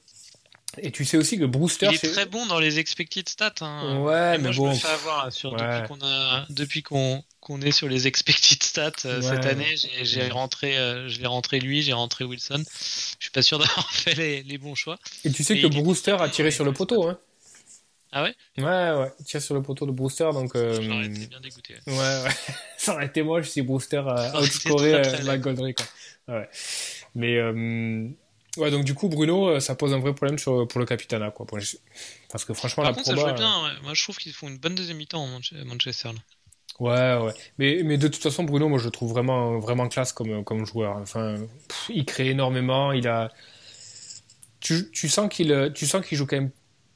Et 0.79 0.91
tu 0.93 1.05
sais 1.05 1.17
aussi 1.17 1.39
que 1.39 1.45
Brewster. 1.45 1.89
Il 1.91 1.95
est 1.95 2.13
très 2.13 2.27
bon 2.27 2.47
dans 2.47 2.61
les 2.61 2.79
expected 2.79 3.29
stats. 3.29 3.55
Hein. 3.61 3.99
Ouais, 4.03 4.37
Et 4.37 4.39
mais 4.39 4.51
moi, 4.51 4.53
bon. 4.57 4.67
Je 4.73 4.77
me 4.77 4.81
fais 4.81 4.89
avoir 4.89 5.33
sur, 5.33 5.53
Ouais. 5.53 5.83
depuis 6.51 6.83
qu'on 6.83 7.25
qu'on 7.41 7.61
est 7.63 7.73
sur 7.73 7.89
les 7.89 8.07
expected 8.07 8.63
stats 8.63 8.93
euh, 9.07 9.23
cette 9.23 9.47
année. 9.47 9.75
J'ai 10.03 10.29
rentré, 10.29 10.77
euh, 10.79 11.09
je 11.09 11.21
l'ai 11.21 11.27
rentré 11.27 11.59
lui, 11.59 11.83
j'ai 11.83 11.95
rentré 11.95 12.25
Wilson. 12.25 12.63
Je 12.69 13.17
suis 13.25 13.31
pas 13.33 13.43
sûr 13.43 13.59
d'avoir 13.59 13.91
fait 13.93 14.15
les, 14.15 14.43
les 14.43 14.59
bons 14.59 14.75
choix. 14.75 14.99
Et 15.25 15.31
tu 15.33 15.43
sais 15.43 15.59
que 15.59 15.67
Brewster 15.67 16.17
a 16.21 16.29
tiré 16.29 16.51
sur 16.51 16.65
le 16.65 16.73
poteau, 16.73 17.09
hein. 17.09 17.19
Ah 18.13 18.25
ouais? 18.25 18.35
Ouais, 18.59 18.65
ouais, 18.65 19.13
il 19.21 19.25
tire 19.25 19.41
sur 19.41 19.55
le 19.55 19.63
poteau 19.63 19.87
de 19.87 19.93
Brewster, 19.93 20.29
donc. 20.33 20.55
euh, 20.57 20.81
J'aurais 20.83 21.07
été 21.07 21.27
bien 21.29 21.41
dégoûté. 21.41 21.75
Ouais, 21.87 21.95
ouais. 21.97 22.31
Ça 22.77 22.93
aurait 22.95 23.07
été 23.07 23.23
moche 23.23 23.49
si 23.49 23.63
Brewster 23.63 24.03
a 24.07 24.41
outscoré. 24.41 25.01
McGoldrick. 25.25 25.79
quoi. 26.27 26.35
Ouais. 26.37 26.49
Mais 27.15 27.37
euh, 27.37 28.09
ouais, 28.61 28.71
donc 28.71 28.85
du 28.85 28.95
coup 28.95 29.09
Bruno, 29.09 29.49
euh, 29.49 29.61
ça 29.61 29.75
pose 29.75 29.93
un 29.93 29.99
vrai 29.99 30.15
problème 30.15 30.39
sur, 30.39 30.67
pour 30.69 30.79
le 30.81 30.87
capitana, 30.87 31.31
quoi. 31.31 31.47
Parce 32.31 32.45
que 32.45 32.55
franchement, 32.55 32.83
Par 32.85 32.93
la 32.93 32.97
contre, 32.97 33.07
ça 33.09 33.15
proba, 33.15 33.29
jouait 33.31 33.39
bien. 33.39 33.65
ouais. 33.65 33.71
Moi, 33.83 33.95
je 33.95 34.03
trouve 34.03 34.17
qu'ils 34.19 34.33
font 34.33 34.49
une 34.49 34.59
bonne 34.59 34.75
deuxième 34.75 34.99
mi-temps 34.99 35.27
Manche- 35.27 35.53
Manchester. 35.65 36.09
là. 36.09 36.21
Ouais, 36.79 37.27
ouais. 37.27 37.33
Mais, 37.59 37.83
mais 37.85 37.99
de 37.99 38.09
toute 38.09 38.23
façon, 38.23 38.45
Bruno, 38.45 38.69
moi, 38.69 38.79
je 38.79 38.87
le 38.87 38.91
trouve 38.91 39.11
vraiment, 39.11 39.59
vraiment 39.59 39.87
classe 39.89 40.13
comme, 40.13 40.45
comme 40.45 40.65
joueur. 40.65 40.97
Enfin, 40.97 41.37
pff, 41.69 41.91
il 41.93 42.05
crée 42.07 42.31
énormément. 42.31 42.93
Il 42.93 43.07
a. 43.07 43.31
Tu, 44.61 44.91
tu 44.91 45.09
sens 45.09 45.29
qu'il, 45.29 45.53
euh, 45.53 45.71
tu 45.71 45.87
sens 45.87 46.05
qu'il 46.07 46.17
joue 46.19 46.27
quand 46.27 46.37
même 46.37 46.51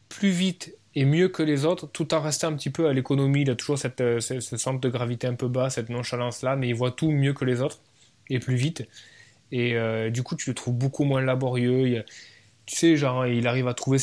plus 0.09 0.31
vite 0.31 0.75
et 0.95 1.05
mieux 1.05 1.29
que 1.29 1.43
les 1.43 1.65
autres, 1.65 1.87
tout 1.89 2.15
en 2.15 2.21
restant 2.21 2.49
un 2.49 2.55
petit 2.57 2.71
peu 2.71 2.89
à 2.89 2.93
l'économie. 2.93 3.43
Il 3.43 3.51
a 3.51 3.57
toujours 3.57 3.79
cette, 3.79 4.01
euh, 4.01 4.21
ce, 4.21 4.41
ce 4.41 4.57
centre 4.57 4.81
de 4.81 4.89
gravité 4.89 5.27
un 5.27 5.35
peu 5.35 5.49
bas, 5.49 5.71
cette 5.71 5.89
nonchalance-là, 5.89 6.57
mais 6.57 6.69
il 6.69 6.75
voit 6.75 6.91
tout 6.93 7.11
mieux 7.11 7.33
que 7.33 7.45
les 7.45 7.61
autres 7.61 7.81
et 8.31 8.39
plus 8.39 8.57
vite. 8.57 8.85
Et 9.55 9.77
euh, 9.77 10.11
du 10.11 10.25
coup, 10.25 10.35
tu 10.35 10.51
le 10.51 10.55
trouves 10.55 10.75
beaucoup 10.75 11.05
moins 11.05 11.23
laborieux. 11.23 12.05
Tu 12.67 12.75
sais, 12.75 12.97
genre, 12.97 13.25
il 13.25 13.47
arrive 13.47 13.69
à 13.69 13.75
trouver 13.75 13.99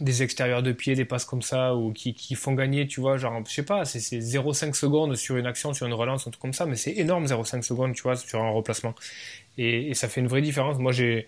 des 0.00 0.22
extérieurs 0.22 0.62
de 0.62 0.72
pied, 0.72 0.94
des 0.94 1.06
passes 1.06 1.24
comme 1.24 1.40
ça, 1.40 1.74
ou 1.74 1.94
qui, 1.94 2.34
font 2.34 2.52
gagner, 2.52 2.86
tu 2.86 3.00
vois, 3.00 3.16
genre, 3.16 3.42
je 3.48 3.54
sais 3.54 3.62
pas, 3.64 3.86
c'est 3.86 4.00
c'est 4.00 4.18
0,5 4.18 4.74
secondes 4.74 5.16
sur 5.16 5.38
une 5.38 5.46
action, 5.46 5.72
sur 5.72 5.86
une 5.86 5.94
relance, 5.94 6.26
un 6.26 6.30
truc 6.32 6.42
comme 6.42 6.52
ça, 6.52 6.66
mais 6.66 6.76
c'est 6.76 6.92
énorme 6.98 7.24
0,5 7.24 7.62
secondes, 7.62 7.94
tu 7.94 8.02
vois, 8.02 8.14
sur 8.14 8.42
un 8.42 8.50
replacement. 8.50 8.94
Et, 9.56 9.94
ça 9.94 10.06
fait 10.08 10.20
une 10.20 10.28
vraie 10.28 10.42
différence. 10.42 10.78
Moi, 10.78 10.92
j'ai. 10.92 11.26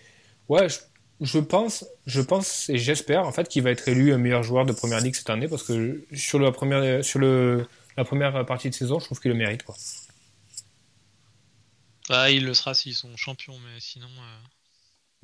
Ouais, 0.50 0.68
je, 0.68 0.78
je 1.22 1.38
pense, 1.38 1.86
je 2.06 2.20
pense 2.20 2.68
et 2.68 2.76
j'espère, 2.76 3.26
en 3.26 3.32
fait, 3.32 3.48
qu'il 3.48 3.62
va 3.62 3.70
être 3.70 3.88
élu 3.88 4.14
meilleur 4.18 4.42
joueur 4.42 4.66
de 4.66 4.72
première 4.72 5.00
ligue 5.00 5.14
cette 5.14 5.30
année, 5.30 5.48
parce 5.48 5.62
que 5.62 6.04
sur 6.12 6.38
la 6.38 6.52
première, 6.52 7.02
sur 7.02 7.20
le, 7.20 7.66
la 7.96 8.04
première 8.04 8.44
partie 8.44 8.68
de 8.68 8.74
saison, 8.74 8.98
je 8.98 9.06
trouve 9.06 9.20
qu'il 9.20 9.30
le 9.30 9.38
mérite, 9.38 9.62
quoi. 9.62 9.76
Ah, 12.08 12.30
il 12.30 12.44
le 12.44 12.54
sera 12.54 12.74
s'ils 12.74 12.94
sont 12.96 13.16
champions, 13.16 13.58
mais 13.58 13.80
sinon. 13.80 14.08
euh, 14.08 14.38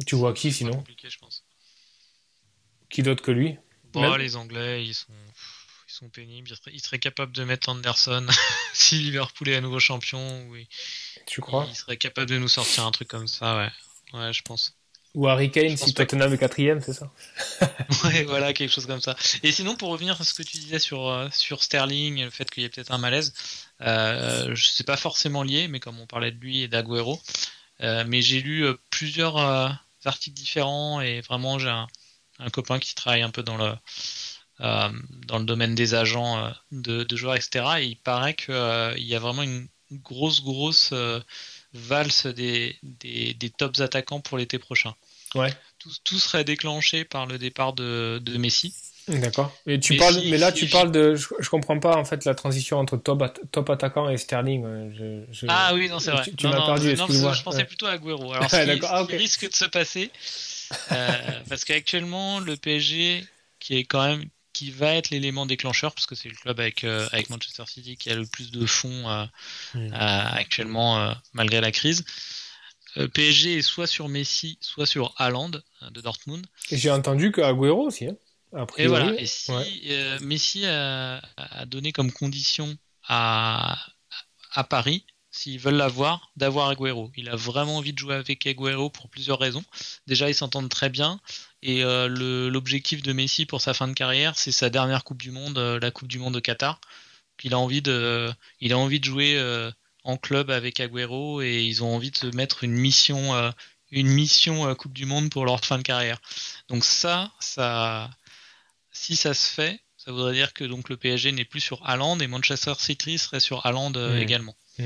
Tu 0.07 0.15
vois 0.15 0.33
qui 0.33 0.53
sinon 0.53 0.73
compliqué, 0.73 1.11
je 1.11 1.19
pense. 1.19 1.45
Qui 2.91 3.03
d'autre 3.03 3.23
que 3.23 3.31
lui? 3.31 3.57
Bon, 3.93 4.03
Même- 4.03 4.21
les 4.21 4.37
Anglais, 4.37 4.85
ils 4.85 4.95
sont, 4.95 5.13
ils 5.89 5.93
sont 5.93 6.09
pénibles. 6.09 6.49
Ils 6.51 6.57
seraient, 6.57 6.71
ils 6.75 6.81
seraient 6.81 6.99
capables 6.99 7.33
de 7.33 7.45
mettre 7.45 7.69
Anderson 7.69 8.27
si 8.75 8.97
Liverpool 8.97 9.49
est 9.49 9.57
à 9.57 9.61
nouveau 9.61 9.79
champion. 9.81 10.47
Ou 10.49 10.57
ils, 10.57 10.67
Tu 11.27 11.41
crois? 11.41 11.67
ils 11.71 11.77
seraient 11.77 11.97
capables 11.97 12.31
de 12.31 12.39
nous 12.39 12.49
sortir 12.49 12.87
un 12.87 12.91
truc 12.91 13.09
comme 13.09 13.29
ça, 13.29 13.57
ouais. 13.57 14.19
Ouais, 14.19 14.33
je 14.33 14.43
pense. 14.43 14.75
Ou 15.15 15.27
Harry 15.27 15.51
Kane 15.51 15.77
si 15.77 15.93
que- 15.93 16.03
Tottenham 16.03 16.33
est 16.33 16.39
quatrième, 16.39 16.81
c'est 16.81 16.93
ça? 16.93 17.11
Ouais, 18.05 18.25
voilà, 18.25 18.53
quelque 18.53 18.71
chose 18.73 18.87
comme 18.87 19.01
ça. 19.01 19.17
Et 19.43 19.51
sinon, 19.53 19.75
pour 19.75 19.89
revenir 19.91 20.21
à 20.21 20.25
ce 20.25 20.35
que 20.35 20.43
tu 20.43 20.59
disais 20.59 20.79
sur, 20.79 21.09
euh, 21.09 21.29
sur 21.33 21.63
Sterling, 21.63 22.23
le 22.23 22.31
fait 22.31 22.51
qu'il 22.51 22.63
y 22.63 22.67
ait 22.67 22.69
peut-être 22.69 22.93
un 22.93 22.99
malaise, 22.99 23.33
euh, 23.81 24.55
je 24.55 24.67
sais 24.67 24.85
pas 24.85 24.97
forcément 24.97 25.43
lié, 25.43 25.69
mais 25.69 25.81
comme 25.81 26.01
on 26.01 26.07
parlait 26.07 26.33
de 26.33 26.41
lui 26.41 26.63
et 26.63 26.69
d'Aguero, 26.69 27.21
euh, 27.81 28.05
mais 28.07 28.23
j'ai 28.23 28.41
lu 28.41 28.65
euh, 28.65 28.75
plusieurs 28.91 29.37
euh, 29.37 29.69
articles 30.05 30.37
différents 30.37 31.01
et 31.01 31.21
vraiment 31.21 31.59
j'ai 31.59 31.69
un, 31.69 31.87
un 32.39 32.51
copain 32.51 32.79
qui 32.79 32.95
travaille 32.95 33.23
un 33.23 33.31
peu 33.31 33.43
dans 33.43 33.57
le 33.57 33.75
dans 34.61 35.39
le 35.39 35.45
domaine 35.45 35.77
des 35.77 35.95
agents 35.95 36.53
de, 36.73 37.05
de 37.05 37.17
joueurs, 37.17 37.37
etc. 37.37 37.65
Et 37.79 37.85
il 37.85 37.97
paraît 37.97 38.35
qu'il 38.35 39.05
y 39.05 39.15
a 39.15 39.19
vraiment 39.21 39.45
une 39.45 39.69
grosse, 39.93 40.43
grosse 40.43 40.93
valse 41.73 42.27
des, 42.27 42.77
des, 42.83 43.35
des 43.35 43.51
tops 43.51 43.81
attaquants 43.81 44.21
pour 44.21 44.37
l'été 44.37 44.59
prochain. 44.59 44.97
Ouais. 45.37 45.55
Tout, 45.79 45.93
tout 46.03 46.19
serait 46.19 46.43
déclenché 46.43 47.05
par 47.05 47.27
le 47.27 47.39
départ 47.39 47.73
de, 47.73 48.21
de 48.21 48.37
Messi. 48.37 48.75
D'accord. 49.09 49.57
Et 49.67 49.81
tu 49.81 49.93
Mais 49.95 49.99
parles, 49.99 50.21
si- 50.21 50.31
mais 50.31 50.39
là 50.39 50.49
si- 50.53 50.59
tu 50.59 50.67
parles 50.69 50.93
de, 50.93 51.15
je, 51.15 51.27
je 51.39 51.49
comprends 51.51 51.79
pas 51.81 51.97
en 51.97 52.05
fait 52.05 52.25
la 52.25 52.35
transition 52.35 52.79
entre 52.79 52.97
top, 52.97 53.23
at- 53.23 53.35
top 53.53 53.71
attaquant 53.71 54.09
et 54.09 54.17
Sterling. 54.19 54.65
ouais, 54.65 54.93
je- 54.97 55.25
je- 55.33 55.47
Ah 55.49 55.73
oui, 55.75 55.89
non, 55.89 55.99
c'est 55.99 56.11
vrai. 56.11 56.25
Tu, 56.25 56.37
tu 56.37 56.47
Non, 56.47 56.53
m'as 56.53 56.59
non, 56.59 56.67
perdu, 56.67 56.95
non. 56.95 57.07
Je 57.33 57.43
pensais 57.43 57.59
Ouais. 57.59 57.65
plutôt 57.65 57.87
à 57.87 57.93
Agüero. 57.93 58.33
Alors, 58.33 58.51
ce 58.51 58.57
qui, 58.75 58.81
ce 59.13 59.17
risque 59.17 59.49
de 59.51 59.55
se 59.55 59.65
passer, 59.65 60.11
euh, 60.93 61.13
parce 61.49 61.65
qu'actuellement, 61.65 62.41
le 62.41 62.57
PSG, 62.57 63.25
qui 63.61 63.77
est 63.77 63.85
quand 63.85 64.07
même, 64.07 64.25
qui 64.53 64.71
va 64.71 64.95
être 64.95 65.11
l'élément 65.11 65.47
déclencheur, 65.47 65.95
parce 65.95 66.07
que 66.07 66.15
c'est 66.15 66.29
le 66.29 66.35
club 66.35 66.59
avec, 66.61 66.83
euh, 66.85 67.07
avec 67.13 67.31
Manchester 67.31 67.63
City 67.67 67.97
qui 67.97 68.11
a 68.11 68.15
le 68.17 68.27
plus 68.27 68.51
de 68.51 68.67
fonds 68.67 69.09
euh, 69.09 69.25
Hmm. 69.75 69.93
euh, 69.93 70.25
actuellement, 70.33 70.99
euh, 71.01 71.13
malgré 71.33 71.61
la 71.61 71.71
crise. 71.73 72.05
Euh, 72.97 73.07
PSG 73.07 73.59
est 73.59 73.63
soit 73.63 73.87
sur 73.87 74.09
Messi, 74.09 74.59
soit 74.61 74.87
sur 74.87 75.15
Haaland 75.19 75.51
euh, 75.83 75.91
de 75.91 76.01
Dortmund. 76.01 76.45
Et 76.71 76.77
J'ai 76.79 76.91
entendu 76.91 77.31
que 77.31 77.41
Agüero 77.41 77.87
aussi. 77.87 78.07
Hein. 78.07 78.17
A 78.55 78.67
Et 78.77 78.87
voilà. 78.87 79.13
Et 79.21 79.27
si 79.27 79.53
ouais. 79.53 79.67
euh, 79.91 80.19
Messi 80.21 80.67
a, 80.67 81.21
a 81.37 81.67
donné 81.67 81.93
comme 81.93 82.13
condition 82.13 82.77
à, 83.07 83.79
à 84.55 84.65
Paris, 84.65 85.05
s'ils 85.31 85.59
veulent 85.59 85.77
l'avoir, 85.77 86.31
d'avoir 86.37 86.69
Agüero. 86.69 87.13
Il 87.17 87.29
a 87.29 87.37
vraiment 87.37 87.77
envie 87.77 87.93
de 87.93 87.99
jouer 87.99 88.15
avec 88.15 88.47
Agüero 88.47 88.91
pour 88.91 89.09
plusieurs 89.09 89.39
raisons. 89.39 89.65
Déjà, 90.07 90.29
ils 90.29 90.35
s'entendent 90.35 90.71
très 90.71 90.89
bien. 90.89 91.21
Et 91.63 91.85
euh, 91.85 92.09
l'objectif 92.51 93.03
de 93.03 93.13
Messi 93.13 93.47
pour 93.47 93.61
sa 93.61 93.75
fin 93.75 93.89
de 93.89 93.93
carrière, 93.93 94.37
c'est 94.37 94.53
sa 94.53 94.71
dernière 94.71 95.05
Coupe 95.05 95.23
du 95.23 95.31
Monde, 95.31 95.59
euh, 95.59 95.79
la 95.81 95.91
Coupe 95.91 96.09
du 96.09 96.19
Monde 96.19 96.37
au 96.37 96.41
Qatar. 96.41 96.81
Il 97.45 97.55
a 97.55 97.59
envie 97.59 97.83
de, 97.83 98.33
il 98.61 98.73
a 98.73 98.79
envie 98.79 98.99
de 98.99 99.05
jouer 99.05 99.37
euh, 99.37 99.71
en 100.03 100.17
club 100.17 100.51
avec 100.51 100.81
Agüero 100.81 101.41
et 101.41 101.63
ils 101.63 101.85
ont 101.85 101.95
envie 101.95 102.11
de 102.11 102.17
se 102.17 102.27
mettre 102.27 102.65
une 102.65 102.73
mission, 102.73 103.53
une 103.93 104.09
mission 104.09 104.75
Coupe 104.75 104.93
du 104.93 105.07
Monde 105.07 105.31
pour 105.31 105.45
leur 105.45 105.65
fin 105.65 105.79
de 105.79 105.83
carrière. 105.83 106.19
Donc 106.69 106.85
ça, 106.85 107.31
ça, 107.39 108.11
si 108.99 109.17
ça 109.17 109.35
se 109.35 109.51
fait, 109.51 109.81
ça 109.97 110.13
voudrait 110.13 110.35
dire 110.35 110.53
que 110.53 110.65
donc 110.65 110.89
le 110.89 110.97
PSG 110.97 111.33
n'est 111.33 111.45
plus 111.45 111.61
sur 111.61 111.87
Haaland 111.87 112.19
et 112.21 112.27
Manchester 112.27 112.75
City 112.79 113.19
serait 113.19 113.41
sur 113.41 113.65
Haaland 113.67 113.91
mmh. 113.91 114.19
également. 114.19 114.57
Mmh. 114.79 114.85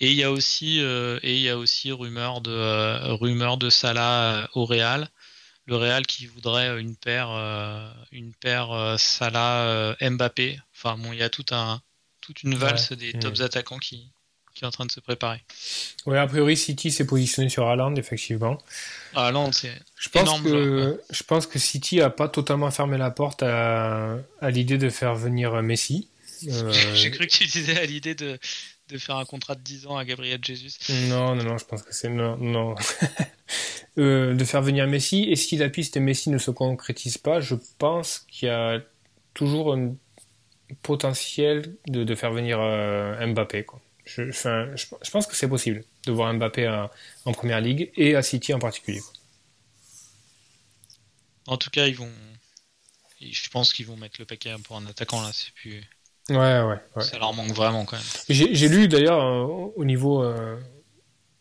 Et 0.00 0.10
il 0.10 0.16
y 0.16 0.22
a 0.22 0.30
aussi 0.30 0.78
et 0.78 1.34
il 1.36 1.40
y 1.40 1.48
a 1.48 1.58
aussi 1.58 1.90
rumeur 1.90 2.40
de 2.40 3.10
rumeur 3.14 3.56
de 3.56 3.68
Salah 3.68 4.48
au 4.54 4.64
Real 4.64 5.10
le 5.68 5.76
Real 5.76 6.06
qui 6.06 6.26
voudrait 6.26 6.80
une 6.80 6.96
paire, 6.96 7.30
euh, 7.30 7.92
une 8.10 8.32
paire 8.32 8.72
euh, 8.72 8.96
Salah 8.96 9.66
euh, 9.66 9.94
Mbappé. 10.00 10.58
Enfin 10.74 10.96
bon, 10.96 11.12
il 11.12 11.18
y 11.18 11.22
a 11.22 11.28
tout 11.28 11.44
un, 11.50 11.82
toute 12.22 12.42
une 12.42 12.54
valse 12.54 12.92
des 12.92 13.12
mm. 13.12 13.18
tops 13.18 13.40
attaquants 13.42 13.78
qui, 13.78 14.10
qui 14.58 14.64
est 14.64 14.66
en 14.66 14.72
train 14.72 14.86
de 14.86 14.90
se 14.90 15.00
préparer. 15.00 15.40
Oui, 16.06 16.16
a 16.16 16.26
priori 16.26 16.56
City 16.56 16.90
s'est 16.90 17.06
positionné 17.06 17.48
sur 17.48 17.68
Haaland 17.68 17.94
effectivement. 17.94 18.58
Haaland, 19.14 19.52
c'est 19.52 19.72
je 19.96 20.08
pense 20.08 20.40
que 20.42 21.00
je 21.10 21.22
pense 21.22 21.46
que 21.46 21.58
City 21.58 22.00
a 22.00 22.10
pas 22.10 22.28
totalement 22.28 22.70
fermé 22.70 22.98
la 22.98 23.10
porte 23.10 23.42
à, 23.44 24.16
à 24.40 24.50
l'idée 24.50 24.78
de 24.78 24.90
faire 24.90 25.14
venir 25.14 25.62
Messi. 25.62 26.08
J'ai 26.94 27.10
cru 27.10 27.26
que 27.26 27.32
tu 27.32 27.46
disais 27.46 27.78
à 27.78 27.84
l'idée 27.84 28.14
de, 28.14 28.38
de 28.88 28.98
faire 28.98 29.16
un 29.16 29.24
contrat 29.24 29.54
de 29.54 29.60
10 29.60 29.86
ans 29.86 29.96
à 29.96 30.04
Gabriel 30.04 30.40
Jesus. 30.42 30.70
Non, 31.08 31.34
non, 31.34 31.44
non, 31.44 31.58
je 31.58 31.64
pense 31.64 31.82
que 31.82 31.94
c'est 31.94 32.08
non. 32.08 32.36
non. 32.36 32.74
Euh, 33.96 34.34
de 34.34 34.44
faire 34.44 34.62
venir 34.62 34.86
Messi. 34.86 35.24
Et 35.24 35.34
si 35.34 35.56
la 35.56 35.68
piste 35.68 35.96
Messi 35.96 36.30
ne 36.30 36.38
se 36.38 36.52
concrétise 36.52 37.18
pas, 37.18 37.40
je 37.40 37.56
pense 37.78 38.24
qu'il 38.30 38.46
y 38.46 38.50
a 38.50 38.80
toujours 39.34 39.74
un 39.74 39.94
potentiel 40.82 41.74
de, 41.88 42.14
faire 42.14 42.30
venir 42.30 42.58
euh, 42.60 43.26
Mbappé. 43.26 43.64
Quoi. 43.64 43.80
Je, 44.16 44.30
je, 44.30 45.10
pense 45.10 45.26
que 45.26 45.36
c'est 45.36 45.48
possible 45.48 45.84
de 46.06 46.12
voir 46.12 46.32
Mbappé 46.32 46.66
en 47.24 47.32
première 47.32 47.60
ligue 47.60 47.90
et 47.96 48.16
à 48.16 48.22
City 48.22 48.54
en 48.54 48.58
particulier. 48.58 49.02
En 51.46 51.56
tout 51.56 51.70
cas, 51.70 51.86
ils 51.86 51.96
vont. 51.96 52.10
Je 53.20 53.48
pense 53.50 53.72
qu'ils 53.72 53.86
vont 53.86 53.96
mettre 53.96 54.16
le 54.18 54.24
paquet 54.24 54.54
pour 54.64 54.76
un 54.76 54.86
attaquant 54.86 55.20
là. 55.20 55.30
C'est 55.32 55.52
plus. 55.52 55.82
Ouais, 56.30 56.62
ouais, 56.62 57.02
Ça 57.02 57.18
leur 57.18 57.32
manque 57.34 57.52
vraiment 57.52 57.84
quand 57.84 57.96
même. 57.96 58.06
J'ai 58.28 58.68
lu 58.68 58.88
d'ailleurs 58.88 59.22
euh, 59.22 59.72
au 59.76 59.84
niveau, 59.84 60.24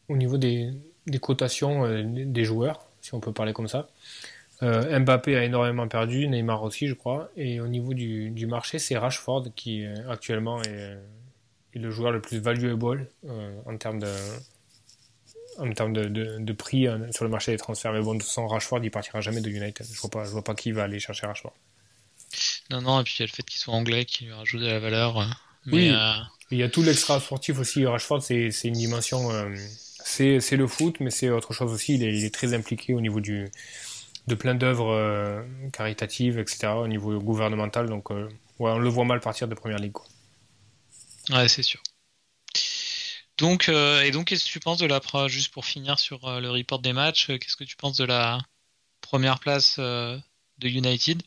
au 0.10 0.16
niveau 0.16 0.38
des, 0.38 0.72
des 1.08 1.20
cotations 1.20 1.86
euh, 1.86 2.04
des 2.06 2.44
joueurs, 2.44 2.86
si 3.02 3.14
on 3.14 3.20
peut 3.20 3.34
parler 3.34 3.54
comme 3.54 3.68
ça. 3.68 3.88
Euh, 4.64 5.00
Mbappé 5.00 5.36
a 5.38 5.44
énormément 5.44 5.88
perdu, 5.88 6.28
Neymar 6.28 6.64
aussi, 6.64 6.88
je 6.88 6.94
crois. 6.94 7.30
Et 7.38 7.60
au 7.60 7.68
niveau 7.68 7.94
du, 7.94 8.30
du 8.32 8.48
marché, 8.48 8.80
c'est 8.80 8.98
Rashford 8.98 9.46
qui 9.56 9.86
euh, 9.86 9.96
actuellement 10.10 10.62
est, 10.64 10.98
le 11.78 11.92
joueur 11.92 12.12
le 12.12 12.22
plus 12.22 12.40
valuable 12.40 13.10
en 13.66 13.78
termes 13.78 14.00
de 14.00 14.14
en 15.60 15.72
termes 15.72 15.94
de, 15.94 16.06
de, 16.38 16.54
prix 16.54 16.88
sur 17.12 17.26
le 17.26 17.32
marché 17.32 17.52
des 17.52 17.58
transferts. 17.58 17.92
Mais 17.92 18.02
bon, 18.02 18.20
sans 18.20 18.48
Rashford, 18.48 18.80
il 18.84 18.92
partira 18.92 19.22
jamais 19.22 19.42
de 19.42 19.50
United. 19.50 19.88
Je 19.92 20.00
vois 20.00 20.10
pas, 20.12 20.24
je 20.24 20.30
vois 20.30 20.44
pas 20.44 20.54
qui 20.54 20.72
va 20.72 20.84
aller 20.84 21.00
chercher 21.00 21.26
Rashford. 21.26 21.54
Non, 22.70 22.82
non, 22.82 23.02
et 23.02 23.04
puis 23.04 23.16
il 23.18 23.22
y 23.22 23.24
a 23.24 23.26
le 23.26 23.32
fait 23.32 23.42
qu'il 23.42 23.60
soit 23.60 23.74
anglais 23.74 24.06
qui 24.06 24.26
lui 24.26 24.34
rajoute 24.34 24.62
de 24.62 24.68
la 24.68 24.80
valeur. 24.80 25.16
oui, 25.72 25.92
il 26.52 26.58
y 26.60 26.64
a 26.64 26.70
tout 26.70 26.84
l'extra 26.84 27.20
sportif 27.20 27.58
aussi. 27.58 27.86
Rashford, 27.86 28.22
c'est 28.22 28.52
une 28.66 28.74
dimension 28.74 29.32
c'est 30.08 30.56
le 30.56 30.68
foot, 30.68 31.00
mais 31.00 31.12
c'est 31.12 31.30
autre 31.30 31.54
chose 31.54 31.72
aussi. 31.74 31.96
Il 31.96 32.04
est, 32.04 32.34
très 32.34 32.54
impliqué 32.54 32.94
au 32.94 33.02
niveau 33.02 33.20
du, 33.20 33.50
de 34.28 34.36
plein 34.36 34.56
d'œuvres 34.56 34.92
euh, 34.92 35.42
caritatives, 35.74 36.40
etc., 36.40 36.68
au 36.78 36.88
niveau 36.88 37.20
gouvernemental. 37.20 37.88
Donc, 37.88 38.12
euh, 38.12 38.30
on 38.60 38.80
le 38.80 38.90
voit 38.90 39.06
mal 39.06 39.20
partir 39.20 39.48
de 39.48 39.56
première 39.56 39.80
ligue. 39.80 39.98
Ouais, 41.30 41.48
c'est 41.48 41.64
sûr. 41.64 41.82
Donc, 43.38 43.70
euh, 43.70 44.02
et 44.02 44.12
donc, 44.12 44.28
qu'est-ce 44.28 44.46
que 44.46 44.50
tu 44.50 44.60
penses 44.60 44.80
de 44.80 44.88
la 44.88 45.00
juste 45.28 45.54
pour 45.54 45.66
finir 45.66 46.00
sur 46.00 46.40
le 46.40 46.50
report 46.50 46.80
des 46.80 46.94
matchs, 46.94 47.28
qu'est-ce 47.28 47.56
que 47.56 47.64
tu 47.64 47.76
penses 47.76 47.98
de 47.98 48.06
la 48.06 48.40
première 49.02 49.40
place 49.40 49.78
de 49.80 50.22
United, 50.64 51.22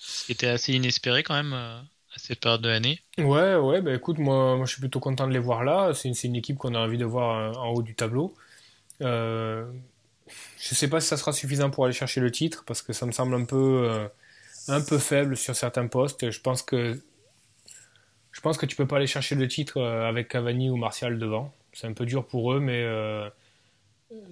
ce 0.00 0.26
qui 0.26 0.32
était 0.32 0.48
assez 0.48 0.74
inespéré 0.74 1.22
quand 1.22 1.34
même 1.34 1.86
cette 2.18 2.40
période 2.40 2.60
de 2.60 2.68
l'année. 2.68 3.00
Ouais, 3.18 3.54
ouais, 3.54 3.80
bah 3.80 3.94
écoute, 3.94 4.18
moi, 4.18 4.56
moi 4.56 4.66
je 4.66 4.72
suis 4.72 4.80
plutôt 4.80 5.00
content 5.00 5.26
de 5.26 5.32
les 5.32 5.38
voir 5.38 5.64
là. 5.64 5.92
C'est 5.94 6.08
une, 6.08 6.14
une, 6.24 6.36
équipe 6.36 6.58
qu'on 6.58 6.74
a 6.74 6.78
envie 6.78 6.98
de 6.98 7.04
voir 7.04 7.36
euh, 7.36 7.60
en 7.60 7.70
haut 7.70 7.82
du 7.82 7.94
tableau. 7.94 8.34
Euh, 9.02 9.64
je 10.58 10.74
sais 10.74 10.88
pas 10.88 11.00
si 11.00 11.08
ça 11.08 11.16
sera 11.16 11.32
suffisant 11.32 11.70
pour 11.70 11.84
aller 11.84 11.94
chercher 11.94 12.20
le 12.20 12.30
titre 12.30 12.64
parce 12.66 12.82
que 12.82 12.92
ça 12.92 13.06
me 13.06 13.12
semble 13.12 13.34
un 13.34 13.44
peu, 13.44 13.88
euh, 13.90 14.08
un 14.68 14.80
peu 14.80 14.98
faible 14.98 15.36
sur 15.36 15.54
certains 15.54 15.86
postes. 15.86 16.30
Je 16.30 16.40
pense 16.40 16.62
que 16.62 17.00
je 18.38 18.40
pense 18.40 18.56
que 18.56 18.66
tu 18.66 18.76
peux 18.76 18.86
pas 18.86 18.98
aller 18.98 19.08
chercher 19.08 19.34
le 19.34 19.48
titre 19.48 19.78
euh, 19.78 20.08
avec 20.08 20.28
Cavani 20.28 20.70
ou 20.70 20.76
Martial 20.76 21.18
devant. 21.18 21.52
C'est 21.72 21.88
un 21.88 21.92
peu 21.92 22.06
dur 22.06 22.24
pour 22.24 22.52
eux, 22.52 22.60
mais 22.60 22.84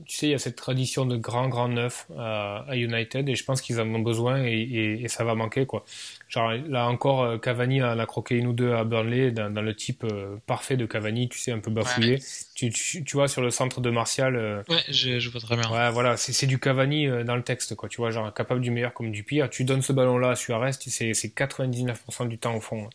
tu 0.07 0.17
sais, 0.17 0.27
il 0.29 0.31
y 0.31 0.35
a 0.35 0.39
cette 0.39 0.57
tradition 0.57 1.05
de 1.05 1.17
grand, 1.17 1.49
grand 1.49 1.69
neuf 1.69 2.07
à, 2.17 2.65
United 2.73 3.29
et 3.29 3.35
je 3.35 3.45
pense 3.45 3.61
qu'ils 3.61 3.79
en 3.79 3.95
ont 3.95 3.99
besoin 3.99 4.43
et, 4.43 5.05
ça 5.09 5.25
va 5.25 5.35
manquer, 5.35 5.67
quoi. 5.67 5.85
Genre, 6.29 6.53
là 6.69 6.89
encore, 6.89 7.23
euh, 7.23 7.39
Cavani 7.39 7.83
en 7.83 7.99
a 7.99 8.07
croqué 8.07 8.37
une 8.37 8.47
ou 8.47 8.53
deux 8.53 8.73
à 8.73 8.85
Burnley 8.85 9.31
dans, 9.33 9.49
le 9.49 9.75
type 9.75 10.05
euh, 10.05 10.37
parfait 10.47 10.77
de 10.77 10.87
Cavani, 10.87 11.29
tu 11.29 11.39
sais, 11.39 11.53
un 11.53 11.59
peu 11.59 11.71
bafouillé. 11.71 12.19
Tu, 12.55 12.71
tu, 12.71 13.05
vois, 13.13 13.29
sur 13.29 13.43
le 13.43 13.51
centre 13.51 13.81
de 13.81 13.91
Martial. 13.91 14.35
Euh, 14.37 14.63
ouais, 14.69 14.83
je, 14.89 15.19
je, 15.19 15.31
vois 15.31 15.41
très 15.41 15.57
bien. 15.57 15.71
Ouais, 15.71 15.91
voilà, 15.91 16.17
c'est 16.17 16.47
du 16.47 16.59
Cavani 16.59 17.09
dans 17.25 17.37
le 17.37 17.43
texte, 17.43 17.75
quoi. 17.75 17.89
Tu 17.89 17.99
vois, 17.99 18.11
genre, 18.11 18.33
capable 18.33 18.63
du 18.63 18.71
meilleur 18.71 18.95
comme 18.95 19.13
du 19.13 19.25
pire. 19.25 19.51
Tu 19.51 19.65
donnes 19.65 19.83
ce 19.83 19.93
ballon-là 19.93 20.31
à 20.31 20.37
Suarez, 20.37 20.73
c'est 20.73 21.13
99% 21.13 22.29
du 22.29 22.39
temps 22.39 22.57
au 22.57 22.61
fond. 22.61 22.89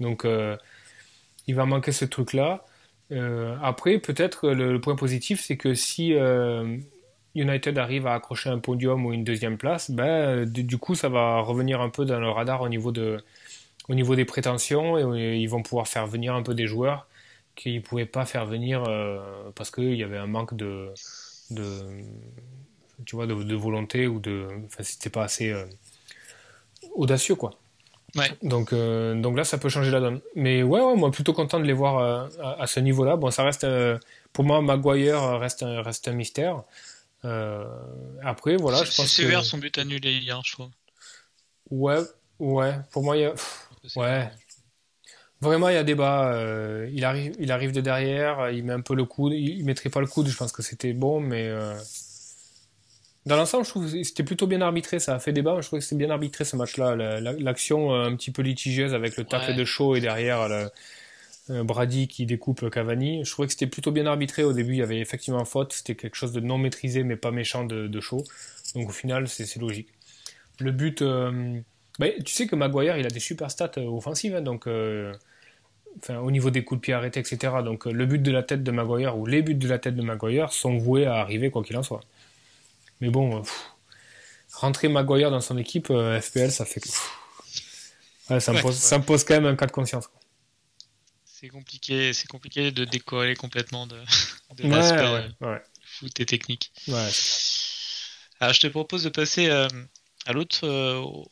Donc, 0.00 0.26
il 1.46 1.54
va 1.54 1.64
manquer 1.66 1.92
ce 1.92 2.04
truc-là. 2.04 2.64
Euh, 3.12 3.56
après, 3.62 3.98
peut-être 3.98 4.50
le, 4.50 4.80
point 4.80 4.96
positif, 4.96 5.40
c'est 5.40 5.56
que 5.56 5.74
si 5.74 6.14
euh, 6.14 6.76
United 7.34 7.78
arrive 7.78 8.06
à 8.06 8.14
accrocher 8.14 8.50
un 8.50 8.58
podium 8.58 9.06
ou 9.06 9.12
une 9.12 9.24
deuxième 9.24 9.58
place, 9.58 9.90
ben, 9.90 10.44
du, 10.44 10.78
coup, 10.78 10.94
ça 10.94 11.08
va 11.08 11.40
revenir 11.40 11.80
un 11.80 11.90
peu 11.90 12.04
dans 12.04 12.20
le 12.20 12.28
radar 12.30 12.62
au 12.62 12.68
niveau, 12.68 12.92
de, 12.92 13.18
au 13.88 13.94
niveau 13.94 14.16
des 14.16 14.24
prétentions 14.24 15.14
et, 15.16 15.36
ils 15.38 15.48
vont 15.48 15.62
pouvoir 15.62 15.88
faire 15.88 16.06
venir 16.06 16.34
un 16.34 16.42
peu 16.42 16.54
des 16.54 16.66
joueurs 16.66 17.08
qu'ils 17.54 17.76
ne 17.76 17.80
pouvaient 17.80 18.06
pas 18.06 18.26
faire 18.26 18.46
venir 18.46 18.84
euh, 18.86 19.50
parce 19.54 19.70
qu'il 19.70 19.94
y 19.94 20.02
avait 20.02 20.18
un 20.18 20.26
manque 20.26 20.54
de, 20.56 20.92
de, 21.50 22.02
tu 23.06 23.16
vois, 23.16 23.26
de, 23.26 23.54
volonté 23.54 24.06
ou 24.08 24.20
de. 24.20 24.48
Enfin, 24.66 24.82
c'était 24.82 25.10
pas 25.10 25.24
assez 25.24 25.54
audacieux, 26.94 27.36
quoi. 27.36 27.58
Donc, 28.42 28.72
euh, 28.72 29.14
donc 29.14 29.36
là, 29.36 29.44
ça 29.44 29.58
peut 29.58 29.68
changer 29.68 29.90
la 29.90 30.00
donne. 30.00 30.20
Mais 30.34 30.62
ouais, 30.62 30.80
ouais 30.80 30.96
moi, 30.96 31.10
plutôt 31.10 31.32
content 31.32 31.60
de 31.60 31.64
les 31.64 31.72
voir 31.72 31.98
euh, 31.98 32.28
à, 32.58 32.66
ce 32.66 32.80
niveau-là. 32.80 33.16
Bon, 33.16 33.30
ça 33.30 33.42
reste, 33.42 33.64
euh, 33.64 33.98
pour 34.32 34.44
moi, 34.44 34.60
Maguire 34.62 35.38
reste, 35.38 35.64
reste 35.66 36.08
un 36.08 36.12
mystère. 36.12 36.62
après, 38.22 38.56
voilà, 38.56 38.84
je 38.84 38.94
pense 38.94 39.08
sévère 39.08 39.44
son 39.44 39.58
but 39.58 39.76
annulé 39.78 40.12
hier, 40.12 40.40
je 40.44 40.52
trouve. 40.52 40.70
Ouais, 41.70 41.98
ouais. 42.38 42.74
Pour 42.92 43.02
moi, 43.02 43.16
il 43.16 43.22
y 43.22 43.24
a... 43.26 43.34
ouais. 43.96 44.30
Vraiment, 45.40 45.68
il 45.68 45.74
y 45.74 45.78
a 45.78 45.84
débat. 45.84 46.40
il 46.90 47.04
arrive, 47.04 47.34
il 47.38 47.52
arrive 47.52 47.72
de 47.72 47.80
derrière, 47.80 48.50
il 48.50 48.64
met 48.64 48.72
un 48.72 48.80
peu 48.80 48.94
le 48.94 49.04
coude. 49.04 49.32
Il, 49.32 49.58
il 49.58 49.64
mettrait 49.64 49.90
pas 49.90 50.00
le 50.00 50.06
coude. 50.06 50.28
Je 50.28 50.36
pense 50.36 50.52
que 50.52 50.62
c'était 50.62 50.92
bon, 50.92 51.20
mais 51.20 51.52
dans 53.26 53.36
l'ensemble, 53.36 53.64
je 53.64 53.70
trouve 53.70 53.90
que 53.90 54.02
c'était 54.04 54.22
plutôt 54.22 54.46
bien 54.46 54.60
arbitré. 54.60 55.00
Ça 55.00 55.16
a 55.16 55.18
fait 55.18 55.32
débat, 55.32 55.56
mais 55.56 55.62
je 55.62 55.66
trouve 55.66 55.80
que 55.80 55.84
c'était 55.84 55.96
bien 55.96 56.10
arbitré 56.10 56.44
ce 56.44 56.54
match-là. 56.54 56.94
L'action 57.20 57.92
euh, 57.92 58.06
un 58.06 58.14
petit 58.14 58.30
peu 58.30 58.42
litigieuse 58.42 58.94
avec 58.94 59.16
le 59.16 59.24
tacle 59.24 59.56
de 59.56 59.64
chaud 59.64 59.96
et 59.96 60.00
derrière 60.00 60.48
le, 60.48 60.70
euh, 61.50 61.64
Brady 61.64 62.06
qui 62.06 62.24
découpe 62.24 62.70
Cavani. 62.70 63.24
Je 63.24 63.30
trouvais 63.32 63.46
que 63.46 63.52
c'était 63.52 63.66
plutôt 63.66 63.90
bien 63.90 64.06
arbitré. 64.06 64.44
Au 64.44 64.52
début, 64.52 64.74
il 64.74 64.78
y 64.78 64.82
avait 64.82 65.00
effectivement 65.00 65.44
faute. 65.44 65.72
C'était 65.72 65.96
quelque 65.96 66.14
chose 66.14 66.30
de 66.30 66.38
non 66.38 66.56
maîtrisé, 66.56 67.02
mais 67.02 67.16
pas 67.16 67.32
méchant 67.32 67.64
de, 67.64 67.88
de 67.88 68.00
chaud. 68.00 68.22
Donc 68.76 68.90
au 68.90 68.92
final, 68.92 69.26
c'est 69.26 69.56
logique. 69.56 69.88
Le 70.60 70.70
but. 70.70 71.02
Euh, 71.02 71.60
bah, 71.98 72.06
tu 72.24 72.32
sais 72.32 72.46
que 72.46 72.54
Maguire, 72.54 72.96
il 72.96 73.06
a 73.06 73.10
des 73.10 73.20
super 73.20 73.50
stats 73.50 73.72
offensives. 73.78 74.36
Hein, 74.36 74.42
donc. 74.42 74.68
Enfin, 75.98 76.18
au 76.18 76.30
niveau 76.30 76.50
des 76.50 76.62
coups 76.62 76.78
de 76.78 76.82
pied 76.82 76.94
arrêtés, 76.94 77.20
etc. 77.20 77.54
Donc 77.64 77.86
le 77.86 78.06
but 78.06 78.22
de 78.22 78.30
la 78.30 78.42
tête 78.42 78.62
de 78.62 78.70
Maguire 78.70 79.16
ou 79.16 79.24
les 79.24 79.40
buts 79.40 79.54
de 79.54 79.66
la 79.66 79.78
tête 79.78 79.96
de 79.96 80.02
Maguire 80.02 80.52
sont 80.52 80.76
voués 80.76 81.06
à 81.06 81.14
arriver 81.14 81.50
quoi 81.50 81.64
qu'il 81.64 81.76
en 81.76 81.82
soit. 81.82 82.02
Mais 83.00 83.10
bon, 83.10 83.38
euh, 83.38 83.42
rentrer 84.52 84.88
Maguire 84.88 85.30
dans 85.30 85.40
son 85.40 85.58
équipe, 85.58 85.90
euh, 85.90 86.20
FPL, 86.20 86.50
ça 86.50 86.64
fait 86.64 86.80
que. 86.80 86.88
ça, 86.88 88.52
me 88.52 88.60
pose, 88.60 88.76
ça, 88.76 88.98
me 88.98 89.04
pose, 89.04 89.24
quand 89.24 89.34
même 89.34 89.46
un 89.46 89.56
cas 89.56 89.66
de 89.66 89.72
conscience. 89.72 90.08
C'est 91.24 91.48
compliqué, 91.48 92.12
c'est 92.12 92.28
compliqué 92.28 92.72
de 92.72 92.84
décoller 92.84 93.36
complètement 93.36 93.86
de, 93.86 94.00
de 94.56 94.68
l'aspect 94.68 95.30
euh, 95.42 95.58
foot 95.84 96.18
et 96.20 96.26
technique. 96.26 96.72
Alors 98.40 98.52
je 98.54 98.60
te 98.60 98.66
propose 98.66 99.04
de 99.04 99.10
passer 99.10 99.50
à 99.50 100.32
l'autre, 100.32 100.66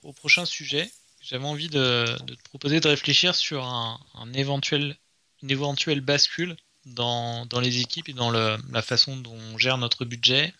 au, 0.02 0.12
prochain 0.12 0.44
sujet. 0.44 0.90
J'avais 1.22 1.46
envie 1.46 1.68
de, 1.68 2.04
te 2.26 2.42
proposer 2.44 2.80
de 2.80 2.88
réfléchir 2.88 3.34
sur 3.34 3.64
un, 3.64 3.98
éventuel, 4.34 4.98
une 5.42 5.50
éventuelle 5.50 6.02
bascule 6.02 6.54
dans, 6.84 7.46
dans, 7.46 7.60
les 7.60 7.80
équipes 7.80 8.10
et 8.10 8.12
dans 8.12 8.30
le, 8.30 8.58
la 8.70 8.82
façon 8.82 9.16
dont 9.16 9.34
on 9.34 9.56
gère 9.56 9.78
notre 9.78 10.04
budget 10.04 10.52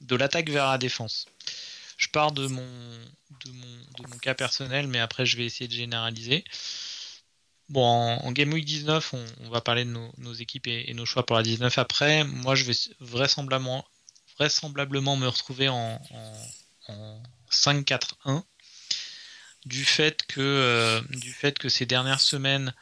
de 0.00 0.16
l'attaque 0.16 0.50
vers 0.50 0.66
la 0.66 0.78
défense. 0.78 1.26
Je 1.96 2.08
pars 2.08 2.32
de 2.32 2.46
mon, 2.46 2.66
de 3.44 3.50
mon, 3.50 4.18
cas 4.18 4.34
personnel, 4.34 4.86
mais 4.86 5.00
après 5.00 5.26
je 5.26 5.36
vais 5.36 5.44
essayer 5.44 5.68
de 5.68 5.74
généraliser. 5.74 6.44
Bon, 7.68 7.82
en, 7.84 8.32
Game 8.32 8.52
Week 8.52 8.64
19, 8.64 9.14
on, 9.40 9.50
va 9.50 9.60
parler 9.60 9.84
de 9.84 9.90
nos, 9.90 10.34
équipes 10.34 10.68
et, 10.68 10.94
nos 10.94 11.04
choix 11.04 11.26
pour 11.26 11.36
la 11.36 11.42
19 11.42 11.76
après. 11.78 12.24
Moi, 12.24 12.54
je 12.54 12.64
vais 12.64 12.72
vraisemblablement, 13.00 13.84
vraisemblablement 14.38 15.16
me 15.16 15.26
retrouver 15.26 15.68
en, 15.68 16.00
5-4-1 17.50 18.42
du 19.66 19.84
fait 19.84 20.22
que 20.26 20.40
euh, 20.40 21.02
du 21.10 21.32
fait 21.32 21.58
que 21.58 21.68
ces 21.68 21.84
dernières 21.84 22.20
semaines 22.20 22.72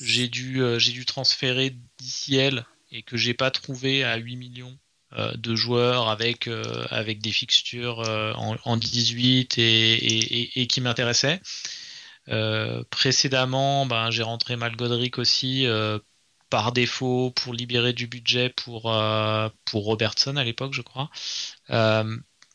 j'ai 0.00 0.28
dû 0.28 0.62
euh, 0.62 0.78
dû 0.78 1.04
transférer 1.04 1.76
DCL 1.98 2.64
et 2.92 3.02
que 3.02 3.18
j'ai 3.18 3.34
pas 3.34 3.50
trouvé 3.50 4.04
à 4.04 4.16
8 4.16 4.36
millions 4.36 4.78
de 5.12 5.54
joueurs 5.54 6.08
avec 6.08 6.48
avec 6.90 7.20
des 7.20 7.32
fixtures 7.32 8.00
en, 8.36 8.76
18 8.76 9.58
et, 9.58 10.66
qui 10.68 10.80
m'intéressaient. 10.80 11.40
Euh, 12.28 12.82
précédemment, 12.90 13.86
ben, 13.86 14.10
j'ai 14.10 14.22
rentré 14.22 14.56
Malgodrick 14.56 15.18
aussi 15.18 15.66
euh, 15.66 15.98
par 16.50 16.72
défaut 16.72 17.30
pour 17.30 17.54
libérer 17.54 17.92
du 17.92 18.06
budget 18.06 18.50
pour, 18.50 18.92
euh, 18.92 19.48
pour 19.64 19.84
Robertson 19.84 20.36
à 20.36 20.44
l'époque, 20.44 20.74
je 20.74 20.82
crois. 20.82 21.10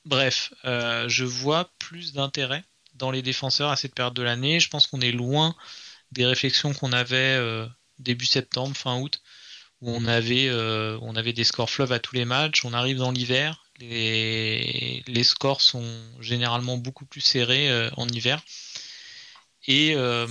bref, 0.06 0.54
je 0.64 1.24
vois 1.24 1.72
plus 1.80 2.14
d'intérêt 2.14 2.64
dans 2.95 3.12
les 3.12 3.22
défenseurs 3.22 3.70
à 3.70 3.76
cette 3.76 3.95
période 3.95 4.14
de 4.14 4.24
l'année. 4.24 4.60
Je 4.60 4.70
pense 4.70 4.88
qu'on 4.88 5.02
est 5.02 5.12
loin 5.12 5.56
des 6.12 6.26
réflexions 6.26 6.74
qu'on 6.74 6.91
avait 6.91 7.39
début 7.99 8.26
septembre, 8.26 8.76
fin 8.76 8.99
août, 8.99 9.22
où 9.82 9.91
on 9.91 10.05
avait, 10.05 10.51
on 11.01 11.15
avait 11.15 11.34
des 11.34 11.43
scores 11.43 11.69
fleuves 11.69 11.91
à 11.91 11.99
tous 11.99 12.15
les 12.15 12.25
matchs. 12.25 12.65
On 12.65 12.73
arrive 12.73 12.97
dans 12.97 13.11
l'hiver, 13.11 13.65
les, 13.79 15.23
scores 15.23 15.61
sont 15.61 15.86
généralement 16.19 16.77
beaucoup 16.77 17.05
plus 17.05 17.21
serrés 17.21 17.89
en 17.97 18.07
hiver. 18.07 18.41
Et, 19.67 19.93
euh, 19.95 20.27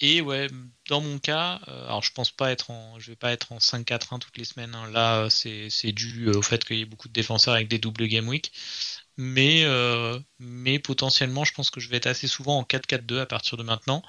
et 0.00 0.20
ouais, 0.20 0.48
dans 0.88 1.00
mon 1.00 1.18
cas, 1.18 1.60
euh, 1.68 1.84
alors 1.86 2.02
je 2.02 2.12
pense 2.12 2.30
pas 2.30 2.50
être 2.50 2.70
en, 2.70 2.98
je 2.98 3.10
vais 3.12 3.16
pas 3.16 3.32
être 3.32 3.52
en 3.52 3.58
5-4-1 3.58 4.18
toutes 4.18 4.36
les 4.36 4.44
semaines. 4.44 4.74
Hein. 4.74 4.90
Là, 4.90 5.28
c'est 5.30 5.92
dû 5.92 6.28
au 6.30 6.42
fait 6.42 6.64
qu'il 6.64 6.78
y 6.78 6.80
ait 6.82 6.86
beaucoup 6.86 7.08
de 7.08 7.12
défenseurs 7.12 7.54
avec 7.54 7.68
des 7.68 7.78
doubles 7.78 8.06
game 8.08 8.28
week. 8.28 8.52
Mais, 9.16 9.64
euh, 9.64 10.18
mais 10.40 10.78
potentiellement, 10.80 11.44
je 11.44 11.52
pense 11.52 11.70
que 11.70 11.80
je 11.80 11.88
vais 11.88 11.98
être 11.98 12.06
assez 12.06 12.26
souvent 12.26 12.58
en 12.58 12.64
4-4-2 12.64 13.20
à 13.20 13.26
partir 13.26 13.56
de 13.56 13.62
maintenant. 13.62 14.02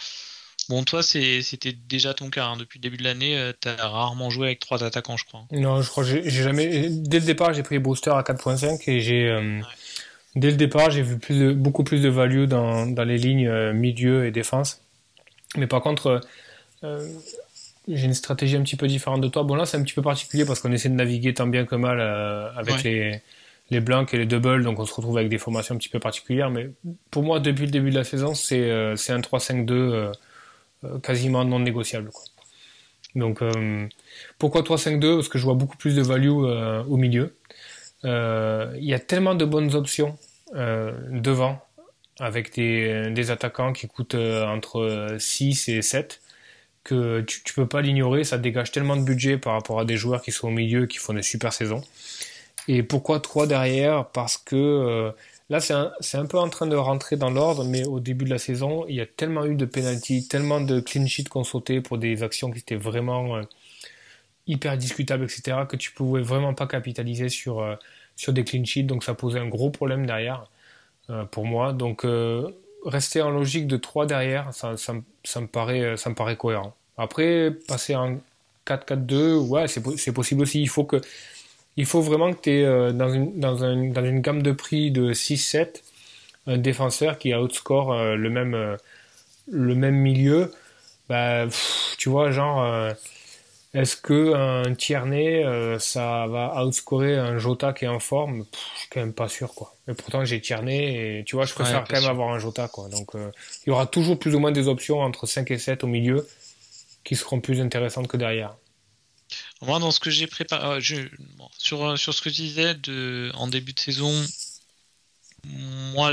Bon, 0.70 0.84
toi, 0.84 1.04
c'était 1.04 1.74
déjà 1.88 2.14
ton 2.14 2.30
cas. 2.30 2.46
Hein. 2.46 2.58
Depuis 2.58 2.80
le 2.80 2.82
début 2.82 2.98
de 2.98 3.04
l'année, 3.04 3.52
tu 3.62 3.70
as 3.70 3.88
rarement 3.88 4.30
joué 4.30 4.48
avec 4.48 4.60
trois 4.60 4.84
attaquants, 4.84 5.18
je 5.18 5.26
crois. 5.26 5.46
Non, 5.52 5.82
je 5.82 5.90
crois 5.90 6.04
que 6.04 6.10
j'ai 6.10 6.30
jamais. 6.30 6.90
Dès 6.90 7.20
le 7.20 7.26
départ, 7.26 7.54
j'ai 7.54 7.64
pris 7.64 7.80
Booster 7.80 8.12
à 8.12 8.22
4.5 8.22 8.90
et 8.90 9.00
j'ai 9.00 9.62
dès 10.36 10.52
le 10.52 10.58
départ, 10.58 10.92
j'ai 10.92 11.02
vu 11.02 11.18
plus 11.18 11.54
beaucoup 11.54 11.84
plus 11.84 12.02
de 12.02 12.10
value 12.10 12.46
dans, 12.46 12.86
dans 12.86 13.04
les 13.04 13.18
lignes 13.18 13.48
euh, 13.48 13.74
milieu 13.74 14.26
et 14.26 14.32
défense. 14.32 14.82
Mais 15.58 15.68
par 15.68 15.82
contre, 15.82 16.08
euh, 16.08 16.20
euh, 16.84 17.08
j'ai 17.88 18.06
une 18.06 18.14
stratégie 18.14 18.58
un 18.58 18.62
petit 18.62 18.76
peu 18.76 18.88
différente 18.88 19.22
de 19.22 19.28
toi. 19.28 19.44
Bon, 19.44 19.56
là, 19.56 19.66
c'est 19.66 19.78
un 19.78 19.84
petit 19.84 19.94
peu 19.94 20.02
particulier 20.02 20.46
parce 20.46 20.60
qu'on 20.60 20.72
essaie 20.72 20.90
de 20.90 20.96
naviguer 20.96 21.34
tant 21.34 21.48
bien 21.48 21.66
que 21.66 21.76
mal 21.76 22.02
avec 22.58 22.84
les, 22.84 23.22
les 23.70 23.80
blancs 23.80 24.14
et 24.14 24.18
les 24.18 24.26
doubles, 24.26 24.64
donc 24.64 24.80
on 24.80 24.86
se 24.86 24.94
retrouve 24.94 25.18
avec 25.18 25.30
des 25.30 25.38
formations 25.38 25.76
un 25.76 25.78
petit 25.78 25.90
peu 25.90 26.00
particulières. 26.00 26.50
Mais 26.50 26.70
pour 27.12 27.24
moi, 27.24 27.40
depuis 27.40 27.66
le 27.66 27.72
début 27.72 27.92
de 27.92 27.96
la 27.96 28.04
saison, 28.04 28.34
c'est 28.34 28.72
un 28.72 28.96
3-5-2 28.96 30.12
quasiment 31.02 31.46
non 31.46 31.60
négociable. 31.60 32.12
Donc, 33.16 33.42
pourquoi 34.38 34.62
3-5-2 34.62 35.16
Parce 35.16 35.30
que 35.30 35.38
je 35.38 35.44
vois 35.44 35.54
beaucoup 35.54 35.78
plus 35.78 35.96
de 35.96 36.02
value 36.02 36.30
au 36.30 36.98
milieu. 36.98 37.36
Il 38.04 38.84
y 38.84 38.94
a 38.94 39.00
tellement 39.00 39.36
de 39.36 39.46
bonnes 39.46 39.74
options 39.76 40.18
euh, 40.54 40.94
devant 41.10 41.60
avec 42.20 42.54
des, 42.54 43.32
attaquants 43.32 43.74
qui 43.74 43.88
coûtent 43.88 44.16
euh, 44.16 44.46
entre 44.46 45.18
6 45.20 45.68
et 45.70 45.82
7 45.82 46.22
que 46.84 47.22
tu, 47.22 47.42
peux 47.56 47.68
pas 47.68 47.82
l'ignorer, 47.82 48.24
ça 48.24 48.38
dégage 48.38 48.72
tellement 48.72 48.96
de 48.96 49.02
budget 49.02 49.38
par 49.38 49.54
rapport 49.54 49.80
à 49.80 49.86
des 49.86 49.98
joueurs 49.98 50.22
qui 50.22 50.32
sont 50.32 50.48
au 50.48 50.52
milieu 50.52 50.86
qui 50.86 51.00
font 51.00 51.14
des 51.14 51.24
super 51.24 51.52
saisons. 51.52 51.82
Et 52.68 52.84
pourquoi 52.84 53.20
3 53.20 53.48
derrière? 53.48 54.08
Parce 54.12 54.38
que 54.38 54.56
euh, 54.56 55.12
là 55.50 55.60
c'est 55.60 55.74
un, 55.74 56.26
peu 56.26 56.40
en 56.40 56.50
train 56.50 56.68
de 56.68 56.76
rentrer 56.76 57.18
dans 57.18 57.30
l'ordre, 57.30 57.64
mais 57.66 57.86
au 57.86 58.00
début 58.00 58.26
de 58.26 58.30
la 58.30 58.40
saison, 58.40 58.86
il 58.88 58.96
y 58.96 59.02
a 59.02 59.06
tellement 59.06 59.46
eu 59.46 59.56
de 59.56 59.66
penalty, 59.66 60.28
tellement 60.28 60.62
de 60.62 60.80
clean 60.80 61.08
sheets 61.08 61.26
qu'on 61.26 61.44
sautait 61.44 61.82
pour 61.82 61.98
des 61.98 62.24
actions 62.24 62.52
qui 62.52 62.60
étaient 62.60 62.76
vraiment 62.76 63.42
hyper 64.48 64.78
discutables, 64.78 65.24
etc., 65.26 65.60
que 65.70 65.76
tu 65.76 65.92
pouvais 65.92 66.22
vraiment 66.22 66.54
pas 66.54 66.68
capitaliser 66.68 67.30
sur 67.30 67.64
sur 68.16 68.34
des 68.34 68.44
clean 68.44 68.66
sheets, 68.66 68.84
donc 68.84 69.04
ça 69.04 69.14
posait 69.14 69.40
un 69.40 69.48
gros 69.48 69.70
problème 69.70 70.06
derrière 70.06 70.50
euh, 71.10 71.26
pour 71.26 71.46
moi. 71.46 71.74
Donc 71.74 72.06
euh, 72.06 72.50
rester 72.86 73.22
en 73.22 73.32
logique 73.32 73.68
de 73.68 73.78
3 73.78 74.06
derrière, 74.06 74.54
ça, 74.54 74.78
ça, 74.78 74.94
ça, 75.24 75.42
me 75.42 75.48
paraît, 75.48 75.98
ça 75.98 76.10
me 76.10 76.16
paraît 76.16 76.38
cohérent. 76.38 76.76
Après, 76.98 77.52
passer 77.68 77.96
en 77.96 78.20
4-4-2, 78.66 79.36
ouais, 79.48 79.68
c'est 79.68 80.14
possible 80.14 80.42
aussi. 80.42 80.62
Il 80.62 80.70
faut, 80.70 80.86
que, 80.86 81.02
il 81.78 81.86
faut 81.86 82.02
vraiment 82.02 82.34
que 82.34 82.42
tu 82.42 82.52
aies 82.52 82.66
euh, 82.66 82.92
dans, 82.92 83.10
une, 83.10 83.40
dans, 83.40 83.64
un, 83.64 83.90
dans 83.90 84.06
une 84.06 84.22
gamme 84.22 84.42
de 84.42 84.52
prix 84.52 84.92
de 84.92 85.14
6-7 85.14 85.82
un 86.48 86.58
défenseur 86.58 87.18
qui 87.18 87.34
outscore 87.34 87.96
le, 88.16 88.30
même, 88.30 88.78
le 89.52 89.76
même 89.76 89.96
milieu. 89.96 90.52
Bah, 91.10 91.48
tu 91.98 92.10
vois, 92.10 92.30
genre 92.30 92.94
est-ce 93.76 93.98
que 93.98 94.34
un 94.34 94.74
Tierney, 94.74 95.44
euh, 95.44 95.78
ça 95.80 96.28
va 96.28 96.66
outscorer 96.66 97.18
un 97.18 97.38
Jota 97.38 97.74
qui 97.74 97.84
est 97.84 97.90
en 97.90 98.00
forme? 98.00 98.46
Je 98.74 98.80
suis 98.80 98.90
quand 98.90 99.02
même 99.02 99.12
pas 99.12 99.28
sûr, 99.28 99.54
quoi. 99.54 99.76
Mais 99.86 99.94
pourtant, 99.94 100.24
j'ai 100.24 100.40
Tierney 100.40 101.20
et 101.20 101.24
tu 101.26 101.36
vois, 101.36 101.46
je 101.46 101.54
préfère 101.54 101.84
quand 101.84 102.00
même 102.00 102.10
avoir 102.10 102.30
un 102.30 102.40
Jota, 102.40 102.70
quoi. 102.70 102.88
Donc, 102.88 103.16
euh, 103.16 103.30
il 103.66 103.72
y 103.72 103.74
aura 103.74 103.86
toujours 103.86 104.18
plus 104.18 104.34
ou 104.34 104.40
moins 104.40 104.54
des 104.54 104.70
options 104.70 105.02
entre 105.02 105.26
5 105.26 105.52
et 105.52 105.58
7 105.58 105.84
au 105.84 105.88
milieu 105.88 106.26
qui 107.04 107.18
seront 107.18 107.42
plus 107.42 107.60
intéressantes 107.60 108.08
que 108.08 108.16
derrière. 108.16 108.56
Moi, 109.62 109.80
dans 109.80 109.92
ce 109.92 110.00
que 110.00 110.10
j'ai 110.10 110.28
préparé, 110.28 110.66
euh, 110.66 111.08
sur, 111.58 111.98
sur 111.98 112.14
ce 112.14 112.22
que 112.22 112.30
je 112.30 112.36
disais 112.36 112.76
en 113.36 113.48
début 113.48 113.74
de 113.74 113.80
saison, 113.80 114.26
moi, 115.46 116.12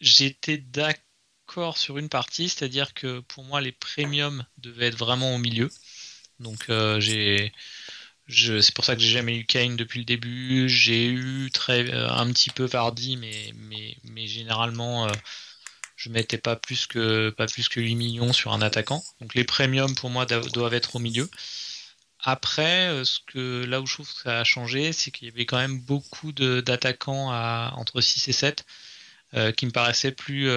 j'étais 0.00 0.58
d'accord 0.58 1.76
sur 1.78 1.98
une 1.98 2.08
partie, 2.08 2.48
c'est-à-dire 2.48 2.94
que 2.94 3.20
pour 3.20 3.44
moi, 3.44 3.60
les 3.60 3.72
premiums 3.72 4.44
devaient 4.58 4.86
être 4.88 4.98
vraiment 4.98 5.34
au 5.34 5.38
milieu. 5.38 5.70
Donc 6.40 6.66
euh, 6.70 7.00
j'ai 7.00 7.52
c'est 8.28 8.74
pour 8.74 8.84
ça 8.84 8.94
que 8.96 9.02
j'ai 9.02 9.10
jamais 9.10 9.36
eu 9.36 9.44
Kane 9.44 9.76
depuis 9.76 10.00
le 10.00 10.04
début. 10.04 10.68
J'ai 10.68 11.06
eu 11.08 11.50
très 11.52 11.92
euh, 11.92 12.10
un 12.10 12.32
petit 12.32 12.50
peu 12.50 12.64
Vardy, 12.64 13.16
mais 13.16 14.26
généralement 14.26 15.06
euh, 15.08 15.12
je 15.96 16.10
mettais 16.10 16.38
pas 16.38 16.56
plus 16.56 16.86
que 16.86 17.30
pas 17.30 17.46
plus 17.46 17.68
que 17.68 17.80
8 17.80 17.94
millions 17.96 18.32
sur 18.32 18.52
un 18.52 18.62
attaquant. 18.62 19.04
Donc 19.20 19.34
les 19.34 19.44
premiums 19.44 19.94
pour 19.94 20.10
moi 20.10 20.26
doivent 20.26 20.74
être 20.74 20.96
au 20.96 20.98
milieu. 20.98 21.28
Après, 22.22 23.02
que 23.26 23.64
là 23.64 23.80
où 23.80 23.86
je 23.86 23.94
trouve 23.94 24.12
que 24.12 24.20
ça 24.22 24.40
a 24.40 24.44
changé, 24.44 24.92
c'est 24.92 25.10
qu'il 25.10 25.28
y 25.28 25.30
avait 25.30 25.46
quand 25.46 25.58
même 25.58 25.80
beaucoup 25.80 26.32
d'attaquants 26.32 27.32
entre 27.76 28.00
6 28.00 28.28
et 28.28 28.32
7 28.32 28.64
qui 29.56 29.66
me 29.66 29.70
paraissaient 29.72 30.12
plus 30.12 30.48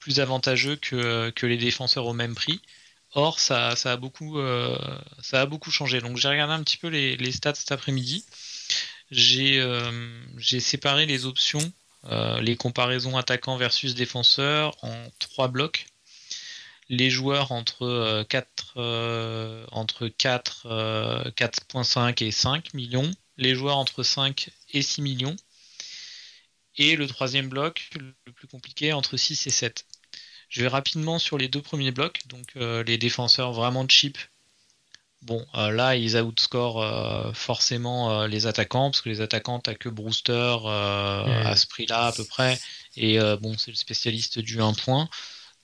plus 0.00 0.18
avantageux 0.18 0.76
que, 0.76 1.46
les 1.46 1.56
défenseurs 1.58 2.06
au 2.06 2.14
même 2.14 2.34
prix. 2.34 2.60
Or, 3.12 3.38
ça, 3.38 3.70
a 3.84 3.96
beaucoup, 3.96 4.38
euh, 4.38 4.76
changé. 5.70 6.00
Donc, 6.00 6.16
j'ai 6.16 6.28
regardé 6.28 6.54
un 6.54 6.62
petit 6.62 6.76
peu 6.76 6.88
les, 6.88 7.32
stats 7.32 7.54
cet 7.54 7.70
après-midi. 7.70 8.24
Euh, 9.12 10.22
j'ai 10.38 10.60
séparé 10.60 11.06
les 11.06 11.26
options, 11.26 11.72
euh, 12.04 12.40
les 12.40 12.56
comparaisons 12.56 13.16
attaquants 13.16 13.56
versus 13.56 13.94
défenseurs 13.94 14.76
en 14.82 14.94
trois 15.18 15.48
blocs. 15.48 15.86
Les 16.88 17.10
joueurs 17.10 17.52
entre 17.52 18.24
4, 18.74 19.66
entre 19.72 20.08
4, 20.08 21.30
4.5 21.36 22.24
et 22.24 22.30
5 22.30 22.74
millions. 22.74 23.10
Les 23.36 23.54
joueurs 23.54 23.78
entre 23.78 24.02
5 24.02 24.50
et 24.72 24.82
6 24.82 25.02
millions. 25.02 25.36
Et 26.76 26.96
le 26.96 27.06
troisième 27.06 27.48
bloc, 27.48 27.90
le 27.98 28.32
plus 28.32 28.48
compliqué, 28.48 28.92
entre 28.92 29.16
6 29.16 29.46
et 29.46 29.50
7. 29.50 29.84
Je 30.50 30.62
vais 30.62 30.68
rapidement 30.68 31.18
sur 31.20 31.38
les 31.38 31.48
deux 31.48 31.62
premiers 31.62 31.92
blocs, 31.92 32.26
donc 32.26 32.48
euh, 32.56 32.82
les 32.82 32.98
défenseurs 32.98 33.52
vraiment 33.52 33.86
cheap. 33.88 34.18
Bon, 35.22 35.46
euh, 35.54 35.70
là, 35.70 35.94
ils 35.94 36.16
outscore 36.16 36.82
euh, 36.82 37.32
forcément 37.32 38.26
les 38.26 38.46
attaquants, 38.46 38.90
parce 38.90 39.00
que 39.00 39.08
les 39.08 39.20
attaquants, 39.20 39.60
t'as 39.60 39.74
que 39.74 39.88
Brewster 39.88 40.56
à 40.66 41.54
ce 41.56 41.66
prix-là 41.68 42.06
à 42.06 42.12
peu 42.12 42.24
près, 42.24 42.58
et 42.96 43.18
bon, 43.40 43.56
c'est 43.56 43.70
le 43.70 43.76
spécialiste 43.76 44.40
du 44.40 44.60
1 44.60 44.74
point. 44.74 45.08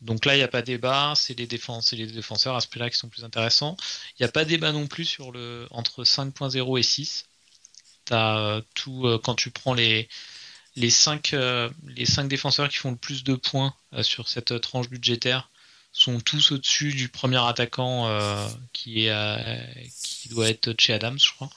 Donc 0.01 0.25
là, 0.25 0.35
il 0.35 0.39
n'y 0.39 0.45
a 0.45 0.49
pas 0.49 0.63
débat, 0.63 1.15
c'est 1.17 1.39
les, 1.39 1.47
défenses, 1.47 1.93
les 1.93 2.07
défenseurs 2.07 2.55
à 2.55 2.61
ce 2.61 2.69
prix-là 2.69 2.91
qui 2.91 2.99
sont 2.99 3.09
plus 3.09 3.25
intéressants. 3.25 3.77
Il 4.13 4.23
n'y 4.23 4.29
a 4.29 4.33
pas 4.33 4.45
débat 4.45 4.73
non 4.73 4.87
plus 4.87 5.05
sur 5.05 5.33
le 5.33 5.67
entre 5.71 6.05
5.0 6.05 6.79
et 6.79 6.83
6. 6.83 7.27
As, 8.11 8.61
tout, 8.75 9.19
quand 9.25 9.35
tu 9.35 9.51
prends 9.51 9.75
les, 9.75 10.09
les 10.77 10.91
5 10.91 11.33
euh, 11.33 11.71
les 11.87 12.07
défenseurs 12.25 12.69
qui 12.69 12.77
font 12.77 12.91
le 12.93 12.97
plus 12.97 13.25
de 13.25 13.35
points 13.35 13.75
euh, 13.95 14.03
sur 14.03 14.29
cette 14.29 14.53
euh, 14.53 14.59
tranche 14.59 14.89
budgétaire 14.89 15.51
sont 15.93 16.21
tous 16.21 16.53
au-dessus 16.53 16.93
du 16.93 17.09
premier 17.09 17.43
attaquant 17.43 18.07
qui 18.75 19.07
est 19.07 19.81
qui 20.03 20.29
doit 20.29 20.47
être 20.47 20.75
chez 20.79 20.93
Adams, 20.93 21.19
je 21.19 21.31
crois. 21.33 21.51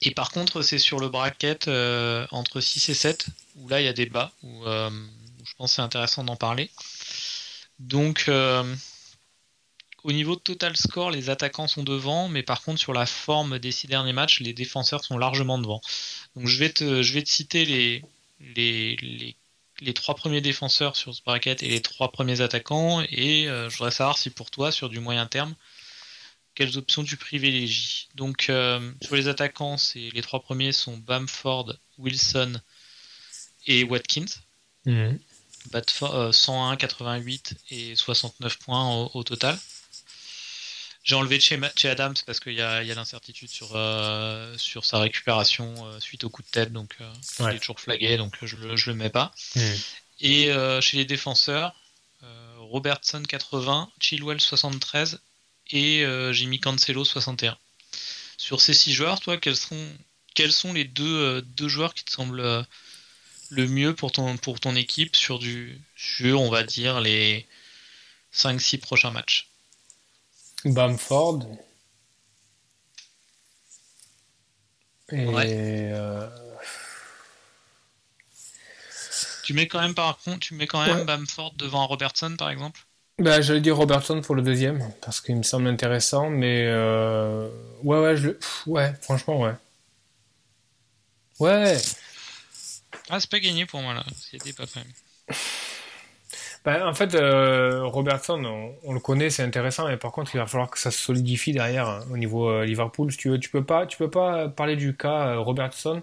et 0.00 0.10
par 0.12 0.30
contre, 0.30 0.62
c'est 0.62 0.78
sur 0.78 1.00
le 1.00 1.08
bracket 1.08 1.66
entre 2.30 2.60
6 2.60 2.88
et 2.88 2.94
7 2.94 3.26
où 3.56 3.68
là 3.68 3.80
il 3.80 3.84
y 3.84 3.88
a 3.88 3.92
des 3.92 4.06
bas 4.06 4.30
où, 4.44 4.64
je 5.54 5.58
pense 5.58 5.70
que 5.70 5.76
c'est 5.76 5.82
intéressant 5.82 6.24
d'en 6.24 6.36
parler. 6.36 6.70
Donc, 7.78 8.28
au 10.02 10.12
niveau 10.12 10.36
de 10.36 10.40
total 10.40 10.76
score, 10.76 11.10
les 11.10 11.30
attaquants 11.30 11.68
sont 11.68 11.82
devant, 11.82 12.28
mais 12.28 12.42
par 12.42 12.62
contre, 12.62 12.80
sur 12.80 12.92
la 12.92 13.06
forme 13.06 13.58
des 13.58 13.72
six 13.72 13.86
derniers 13.86 14.12
matchs, 14.12 14.40
les 14.40 14.52
défenseurs 14.52 15.04
sont 15.04 15.16
largement 15.16 15.58
devant. 15.58 15.80
Donc, 16.36 16.46
je 16.46 16.58
vais 16.58 16.70
te, 16.70 17.02
je 17.02 17.12
vais 17.12 17.22
te 17.22 17.30
citer 17.30 17.64
les, 17.64 18.02
les, 18.56 19.36
les, 19.80 19.94
trois 19.94 20.14
premiers 20.14 20.40
défenseurs 20.40 20.96
sur 20.96 21.14
ce 21.14 21.22
bracket 21.22 21.62
et 21.62 21.68
les 21.68 21.80
trois 21.80 22.12
premiers 22.12 22.40
attaquants, 22.40 23.02
et 23.02 23.44
je 23.46 23.76
voudrais 23.76 23.90
savoir 23.90 24.18
si 24.18 24.30
pour 24.30 24.50
toi, 24.50 24.72
sur 24.72 24.88
du 24.88 25.00
moyen 25.00 25.26
terme, 25.26 25.54
quelles 26.54 26.78
options 26.78 27.04
tu 27.04 27.16
privilégies. 27.16 28.08
Donc 28.14 28.46
euh, 28.48 28.92
sur 29.02 29.16
les 29.16 29.28
attaquants, 29.28 29.76
c'est 29.76 30.10
les 30.10 30.22
trois 30.22 30.40
premiers 30.40 30.72
sont 30.72 30.96
Bamford, 30.96 31.74
Wilson 31.98 32.60
et 33.66 33.84
Watkins. 33.84 34.26
101, 35.72 36.76
88 36.76 37.52
mhm. 37.52 37.78
et 37.78 37.96
69 37.96 38.58
points 38.58 39.08
au, 39.12 39.22
total. 39.22 39.58
J'ai 41.02 41.14
enlevé 41.16 41.38
chez, 41.38 41.60
chez, 41.76 41.90
Adams 41.90 42.14
parce 42.24 42.40
qu'il 42.40 42.54
y 42.54 42.62
a, 42.62 42.82
l'incertitude 42.82 43.50
sur, 43.50 43.72
euh, 43.74 44.56
sur 44.56 44.84
sa 44.84 44.98
récupération 44.98 45.74
euh, 45.86 46.00
suite 46.00 46.24
au 46.24 46.30
coup 46.30 46.42
de 46.42 46.48
tête, 46.48 46.72
donc 46.72 46.96
il 47.40 47.46
est 47.48 47.58
toujours 47.58 47.80
flagué, 47.80 48.16
donc 48.16 48.36
je 48.42 48.56
ne 48.56 48.74
le 48.74 48.94
mets 48.94 49.10
pas. 49.10 49.32
Mhm. 49.56 49.76
Et 50.20 50.52
chez 50.80 50.96
les 50.96 51.04
défenseurs, 51.04 51.74
Robertson 52.58 53.22
80, 53.22 53.90
Chilwell 54.00 54.40
73 54.40 55.20
et 55.70 56.04
euh, 56.04 56.32
mis 56.46 56.60
Cancelo 56.60 57.04
61. 57.04 57.56
Sur 58.36 58.60
ces 58.60 58.74
six 58.74 58.92
joueurs, 58.92 59.20
toi, 59.20 59.36
quels 59.36 59.56
sont, 59.56 59.88
quels 60.34 60.52
sont 60.52 60.72
les 60.72 60.84
deux, 60.84 61.04
euh, 61.04 61.40
deux 61.40 61.68
joueurs 61.68 61.94
qui 61.94 62.04
te 62.04 62.10
semblent 62.10 62.40
euh, 62.40 62.62
le 63.50 63.66
mieux 63.66 63.94
pour 63.94 64.12
ton, 64.12 64.36
pour 64.36 64.60
ton 64.60 64.74
équipe 64.76 65.16
sur, 65.16 65.38
du, 65.38 65.80
sur, 65.96 66.40
on 66.40 66.50
va 66.50 66.62
dire, 66.64 67.00
les 67.00 67.46
5-6 68.32 68.78
prochains 68.78 69.10
matchs 69.10 69.48
Bamford. 70.64 71.58
Et 75.12 75.92
Tu 79.44 79.52
mets 79.52 79.68
quand 79.68 79.80
même 79.80 79.94
par 79.94 80.16
contre, 80.18 80.40
tu 80.40 80.54
mets 80.54 80.66
quand 80.66 80.84
même 80.84 81.04
Bamford 81.04 81.54
devant 81.56 81.86
Robertson 81.86 82.34
par 82.38 82.48
exemple? 82.50 82.80
Bah, 83.18 83.40
j'allais 83.40 83.60
dire 83.60 83.76
Robertson 83.76 84.20
pour 84.22 84.34
le 84.34 84.42
deuxième, 84.42 84.90
parce 85.00 85.20
qu'il 85.20 85.36
me 85.36 85.44
semble 85.44 85.68
intéressant, 85.68 86.30
mais 86.30 86.64
euh... 86.66 87.48
ouais, 87.84 88.00
ouais, 88.00 88.16
je... 88.16 88.30
ouais, 88.66 88.92
franchement, 89.02 89.40
ouais. 89.40 89.52
Ouais. 91.38 91.76
Ah, 93.10 93.20
c'est 93.20 93.30
pas 93.30 93.40
gagné 93.40 93.66
pour 93.66 93.80
moi 93.80 93.94
là, 93.94 94.04
c'était 94.14 94.52
pas 94.52 94.64
même. 94.76 95.36
Bah, 96.64 96.88
en 96.88 96.94
fait, 96.94 97.14
euh, 97.14 97.84
Robertson, 97.84 98.42
on, 98.82 98.92
le 98.94 99.00
connaît, 99.00 99.28
c'est 99.28 99.42
intéressant, 99.42 99.86
mais 99.86 99.98
par 99.98 100.12
contre, 100.12 100.34
il 100.34 100.38
va 100.38 100.46
falloir 100.46 100.70
que 100.70 100.78
ça 100.78 100.90
se 100.90 100.98
solidifie 100.98 101.52
derrière 101.52 101.86
hein, 101.88 102.00
au 102.10 102.16
niveau 102.16 102.48
euh, 102.48 102.64
Liverpool. 102.64 103.14
Tu 103.14 103.28
veux, 103.28 103.38
tu 103.38 103.50
peux 103.50 103.62
pas, 103.64 103.86
tu 103.86 103.98
peux 103.98 104.10
pas 104.10 104.48
parler 104.48 104.74
du 104.76 104.96
cas 104.96 105.28
euh, 105.28 105.38
Robertson 105.40 106.02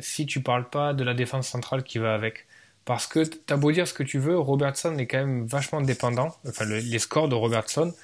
si 0.00 0.26
tu 0.26 0.42
parles 0.42 0.68
pas 0.68 0.94
de 0.94 1.04
la 1.04 1.14
défense 1.14 1.48
centrale 1.48 1.84
qui 1.84 1.98
va 1.98 2.12
avec. 2.14 2.46
Parce 2.84 3.06
que 3.06 3.20
t'as 3.20 3.56
beau 3.56 3.70
dire 3.70 3.86
ce 3.86 3.94
que 3.94 4.02
tu 4.02 4.18
veux, 4.18 4.36
Robertson 4.38 4.96
est 4.98 5.06
quand 5.06 5.18
même 5.18 5.46
vachement 5.46 5.80
dépendant. 5.80 6.34
Enfin, 6.48 6.64
les 6.64 6.98
scores 6.98 7.28
de 7.28 7.36
Robertson 7.36 7.94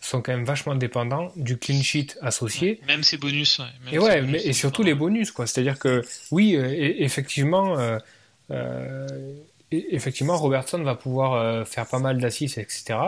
sont 0.00 0.22
quand 0.22 0.32
même 0.32 0.44
vachement 0.44 0.74
dépendants 0.74 1.30
du 1.36 1.58
clean 1.58 1.82
sheet 1.82 2.16
associé. 2.22 2.80
même 2.86 3.02
ses 3.02 3.18
bonus. 3.18 3.60
et 3.92 3.98
ouais, 3.98 4.22
mais, 4.22 4.42
et 4.44 4.52
surtout 4.52 4.82
les 4.82 4.94
bonus, 4.94 5.30
quoi. 5.30 5.46
C'est-à-dire 5.46 5.78
que 5.78 6.02
oui, 6.30 6.56
euh, 6.56 6.74
effectivement, 6.98 7.78
euh, 7.78 7.98
euh, 8.50 9.06
effectivement, 9.70 10.36
Robertson 10.36 10.82
va 10.82 10.94
pouvoir 10.94 11.66
faire 11.66 11.86
pas 11.86 11.98
mal 11.98 12.18
d'assists, 12.18 12.58
etc. 12.58 12.98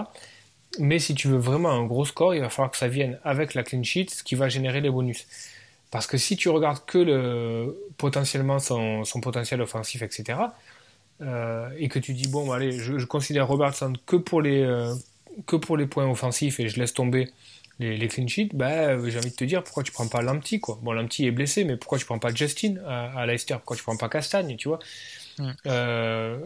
Mais 0.78 0.98
si 0.98 1.14
tu 1.14 1.28
veux 1.28 1.38
vraiment 1.38 1.70
un 1.70 1.84
gros 1.84 2.04
score, 2.04 2.34
il 2.34 2.40
va 2.40 2.50
falloir 2.50 2.70
que 2.70 2.78
ça 2.78 2.88
vienne 2.88 3.18
avec 3.24 3.54
la 3.54 3.62
clean 3.62 3.82
sheet, 3.82 4.08
ce 4.10 4.22
qui 4.22 4.34
va 4.34 4.48
générer 4.48 4.80
les 4.80 4.90
bonus. 4.90 5.26
Parce 5.90 6.06
que 6.06 6.16
si 6.16 6.36
tu 6.36 6.48
regardes 6.48 6.84
que 6.86 6.98
le, 6.98 7.76
potentiellement 7.98 8.58
son, 8.58 9.04
son 9.04 9.20
potentiel 9.20 9.60
offensif, 9.62 10.02
etc., 10.02 10.38
et 11.78 11.88
que 11.88 12.00
tu 12.00 12.14
dis 12.14 12.26
bon 12.26 12.50
allez 12.50 12.72
je, 12.72 13.04
considère 13.04 13.46
Robertson 13.46 13.92
que 14.06 14.16
pour 14.16 14.42
les 14.42 14.66
que 15.46 15.56
pour 15.56 15.76
les 15.76 15.86
points 15.86 16.08
offensifs 16.10 16.60
et 16.60 16.68
je 16.68 16.78
laisse 16.78 16.94
tomber 16.94 17.28
les, 17.78 17.96
les 17.96 18.08
clean 18.08 18.28
sheets, 18.28 18.50
bah, 18.54 18.98
j'ai 19.08 19.18
envie 19.18 19.30
de 19.30 19.36
te 19.36 19.44
dire 19.44 19.62
pourquoi 19.64 19.82
tu 19.82 19.92
prends 19.92 20.08
pas 20.08 20.22
Lamptey 20.22 20.60
quoi? 20.60 20.78
Bon 20.82 20.92
Lamptey 20.92 21.24
est 21.24 21.30
blessé 21.30 21.64
mais 21.64 21.76
pourquoi 21.76 21.98
tu 21.98 22.04
prends 22.04 22.18
pas 22.18 22.34
Justin 22.34 22.76
à, 22.86 23.18
à 23.20 23.26
Leicester? 23.26 23.54
Pourquoi 23.54 23.76
tu 23.76 23.82
prends 23.82 23.96
pas 23.96 24.08
Castagne 24.08 24.56
tu 24.56 24.68
vois? 24.68 24.78
Euh, 25.66 26.38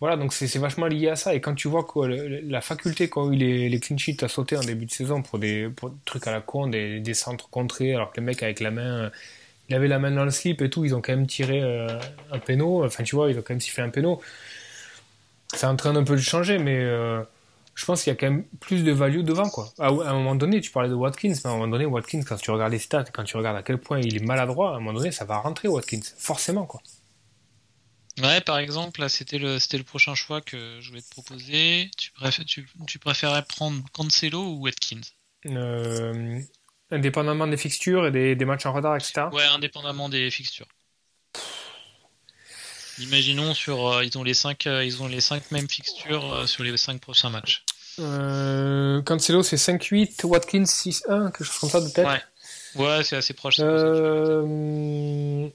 Voilà 0.00 0.16
donc 0.16 0.34
c'est 0.34 0.58
vachement 0.58 0.86
lié 0.86 1.08
à 1.08 1.16
ça. 1.16 1.34
Et 1.34 1.40
quand 1.40 1.54
tu 1.54 1.68
vois 1.68 1.84
que 1.84 2.00
la 2.00 2.60
faculté 2.60 3.08
qu'ont 3.08 3.32
eu 3.32 3.36
les, 3.36 3.68
les 3.70 3.80
clean 3.80 3.96
sheets 3.96 4.22
à 4.24 4.28
sauter 4.28 4.56
en 4.56 4.60
début 4.60 4.84
de 4.86 4.90
saison 4.90 5.22
pour 5.22 5.38
des, 5.38 5.68
pour 5.70 5.90
des 5.90 5.96
trucs 6.04 6.26
à 6.26 6.32
la 6.32 6.42
con, 6.42 6.66
des, 6.66 7.00
des 7.00 7.14
centres 7.14 7.48
contrés 7.48 7.94
alors 7.94 8.12
que 8.12 8.20
les 8.20 8.26
mecs 8.26 8.42
avec 8.42 8.60
la 8.60 8.70
main 8.70 9.10
il 9.68 9.74
avait 9.74 9.88
la 9.88 9.98
main 9.98 10.12
dans 10.12 10.24
le 10.24 10.30
slip 10.30 10.62
et 10.62 10.70
tout, 10.70 10.84
ils 10.84 10.94
ont 10.94 11.00
quand 11.02 11.12
même 11.12 11.26
tiré 11.26 11.60
euh, 11.62 11.88
un 12.30 12.38
péno, 12.38 12.84
enfin 12.84 13.02
tu 13.04 13.16
vois, 13.16 13.30
ils 13.30 13.38
ont 13.38 13.42
quand 13.42 13.54
même 13.54 13.60
sifflé 13.60 13.82
un 13.82 13.90
péno. 13.90 14.20
C'est 15.54 15.66
en 15.66 15.76
train 15.76 15.92
d'un 15.92 16.04
peu 16.04 16.14
de 16.14 16.20
changer, 16.20 16.58
mais 16.58 16.76
euh, 16.76 17.22
je 17.76 17.84
pense 17.84 18.02
qu'il 18.02 18.10
y 18.10 18.16
a 18.16 18.16
quand 18.16 18.28
même 18.30 18.44
plus 18.58 18.82
de 18.82 18.90
value 18.90 19.20
devant 19.20 19.48
quoi. 19.48 19.72
À, 19.78 19.88
un 19.88 20.14
moment 20.14 20.34
donné, 20.34 20.60
tu 20.60 20.70
parlais 20.70 20.88
de 20.88 20.94
Watkins, 20.94 21.28
mais 21.28 21.46
à 21.46 21.50
un 21.50 21.52
moment 21.52 21.68
donné, 21.68 21.84
Watkins, 21.84 22.22
quand 22.26 22.36
tu 22.36 22.50
regardes 22.50 22.72
les 22.72 22.78
stats, 22.78 23.04
quand 23.04 23.22
tu 23.22 23.36
regardes 23.36 23.56
à 23.56 23.62
quel 23.62 23.78
point 23.78 24.00
il 24.00 24.16
est 24.16 24.24
maladroit, 24.24 24.72
à 24.72 24.76
un 24.76 24.80
moment 24.80 24.94
donné, 24.94 25.12
ça 25.12 25.24
va 25.24 25.38
rentrer 25.38 25.68
Watkins, 25.68 26.00
forcément 26.16 26.66
quoi. 26.66 26.80
Ouais, 28.22 28.40
par 28.40 28.58
exemple, 28.58 29.00
là, 29.00 29.10
c'était 29.10 29.38
le, 29.38 29.58
c'était 29.58 29.76
le 29.76 29.84
prochain 29.84 30.14
choix 30.14 30.40
que 30.40 30.80
je 30.80 30.88
voulais 30.88 31.02
te 31.02 31.10
proposer. 31.10 31.90
Tu, 31.98 32.12
préfères, 32.12 32.46
tu, 32.46 32.66
tu 32.86 32.98
préférais 32.98 33.42
prendre 33.42 33.84
Cancelo 33.92 34.40
ou 34.40 34.62
Watkins? 34.62 35.02
Euh, 35.44 36.40
Indépendamment 36.90 37.46
des 37.46 37.58
fixtures 37.58 38.06
et 38.06 38.34
des, 38.34 38.44
matchs 38.46 38.64
en 38.64 38.72
retard, 38.72 38.96
etc. 38.96 39.26
Ouais, 39.32 39.44
indépendamment 39.44 40.08
des 40.08 40.30
fixtures. 40.30 40.68
Imaginons 42.98 43.54
sur 43.54 43.88
euh, 43.88 44.04
ils 44.04 44.16
ont 44.18 44.22
les 44.22 44.34
5 44.34 44.66
euh, 44.66 44.84
ils 44.84 45.02
ont 45.02 45.08
les 45.08 45.20
cinq 45.20 45.50
mêmes 45.50 45.68
fixtures 45.68 46.32
euh, 46.32 46.46
sur 46.46 46.64
les 46.64 46.76
5 46.76 47.00
prochains 47.00 47.30
matchs. 47.30 47.64
Cancelo 47.98 49.42
c'est 49.42 49.56
5-8, 49.56 50.24
Watkins 50.24 50.64
6-1, 50.64 51.32
quelque 51.32 51.44
chose 51.44 51.58
comme 51.60 51.70
ça 51.70 51.80
de 51.80 51.88
tête. 51.88 52.06
Ouais, 52.06 52.22
ouais 52.76 53.02
c'est 53.04 53.16
assez 53.16 53.32
proche. 53.32 53.56
je 53.56 55.50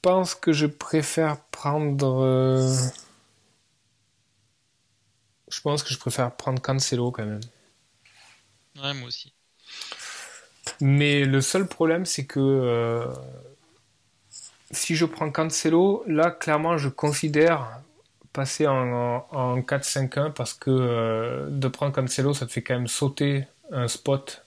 pense 0.00 0.34
que 0.34 0.52
je 0.52 0.66
préfère 0.66 1.38
prendre. 1.50 2.24
Je 5.50 5.60
pense 5.60 5.82
que 5.82 5.92
je 5.92 5.98
préfère 5.98 6.34
prendre 6.36 6.60
Cancelo 6.60 7.10
quand 7.10 7.26
même. 7.26 7.40
Ouais, 8.82 8.94
moi 8.94 9.08
aussi. 9.08 9.32
Mais 10.80 11.24
le 11.24 11.40
seul 11.40 11.66
problème, 11.66 12.04
c'est 12.04 12.26
que 12.26 12.38
euh, 12.40 13.06
si 14.70 14.96
je 14.96 15.04
prends 15.04 15.30
Cancelo, 15.30 16.04
là, 16.06 16.30
clairement, 16.30 16.76
je 16.76 16.88
considère 16.88 17.80
passer 18.32 18.66
en, 18.66 19.26
en, 19.30 19.58
4-5-1 19.60 20.32
parce 20.32 20.54
que 20.54 20.70
euh, 20.70 21.48
de 21.50 21.68
prendre 21.68 21.92
Cancelo, 21.92 22.34
ça 22.34 22.46
te 22.46 22.52
fait 22.52 22.62
quand 22.62 22.74
même 22.74 22.86
sauter 22.86 23.46
un 23.72 23.88
spot 23.88 24.44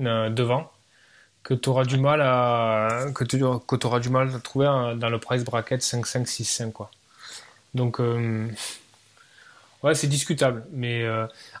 euh, 0.00 0.30
devant 0.30 0.70
que 1.42 1.54
tu 1.54 1.68
auras 1.68 1.84
du 1.84 1.98
mal 1.98 2.20
à 2.20 3.06
que 3.14 3.24
tu 3.24 3.38
que 3.38 3.86
auras 3.86 4.00
du 4.00 4.10
mal 4.10 4.34
à 4.34 4.38
trouver 4.40 4.66
dans 4.96 5.08
le 5.08 5.18
price 5.18 5.44
bracket 5.44 5.80
5-5-6-5 5.80 6.72
quoi. 6.72 6.90
Donc 7.74 8.00
ouais, 9.82 9.94
c'est 9.94 10.08
discutable 10.08 10.66
mais 10.72 11.06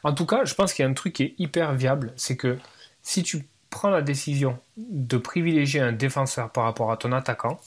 en 0.02 0.12
tout 0.12 0.26
cas, 0.26 0.44
je 0.44 0.54
pense 0.54 0.74
qu'il 0.74 0.82
y 0.82 0.86
a 0.86 0.90
un 0.90 0.94
truc 0.94 1.14
qui 1.14 1.22
est 1.22 1.34
hyper 1.38 1.74
viable, 1.74 2.12
c'est 2.16 2.36
que 2.36 2.58
si 3.02 3.22
tu 3.22 3.46
prends 3.70 3.90
la 3.90 4.02
décision 4.02 4.58
de 4.76 5.16
privilégier 5.18 5.80
un 5.80 5.92
défenseur 5.92 6.50
par 6.50 6.64
rapport 6.64 6.90
à 6.92 6.96
ton 6.96 7.12
attaquant, 7.12 7.58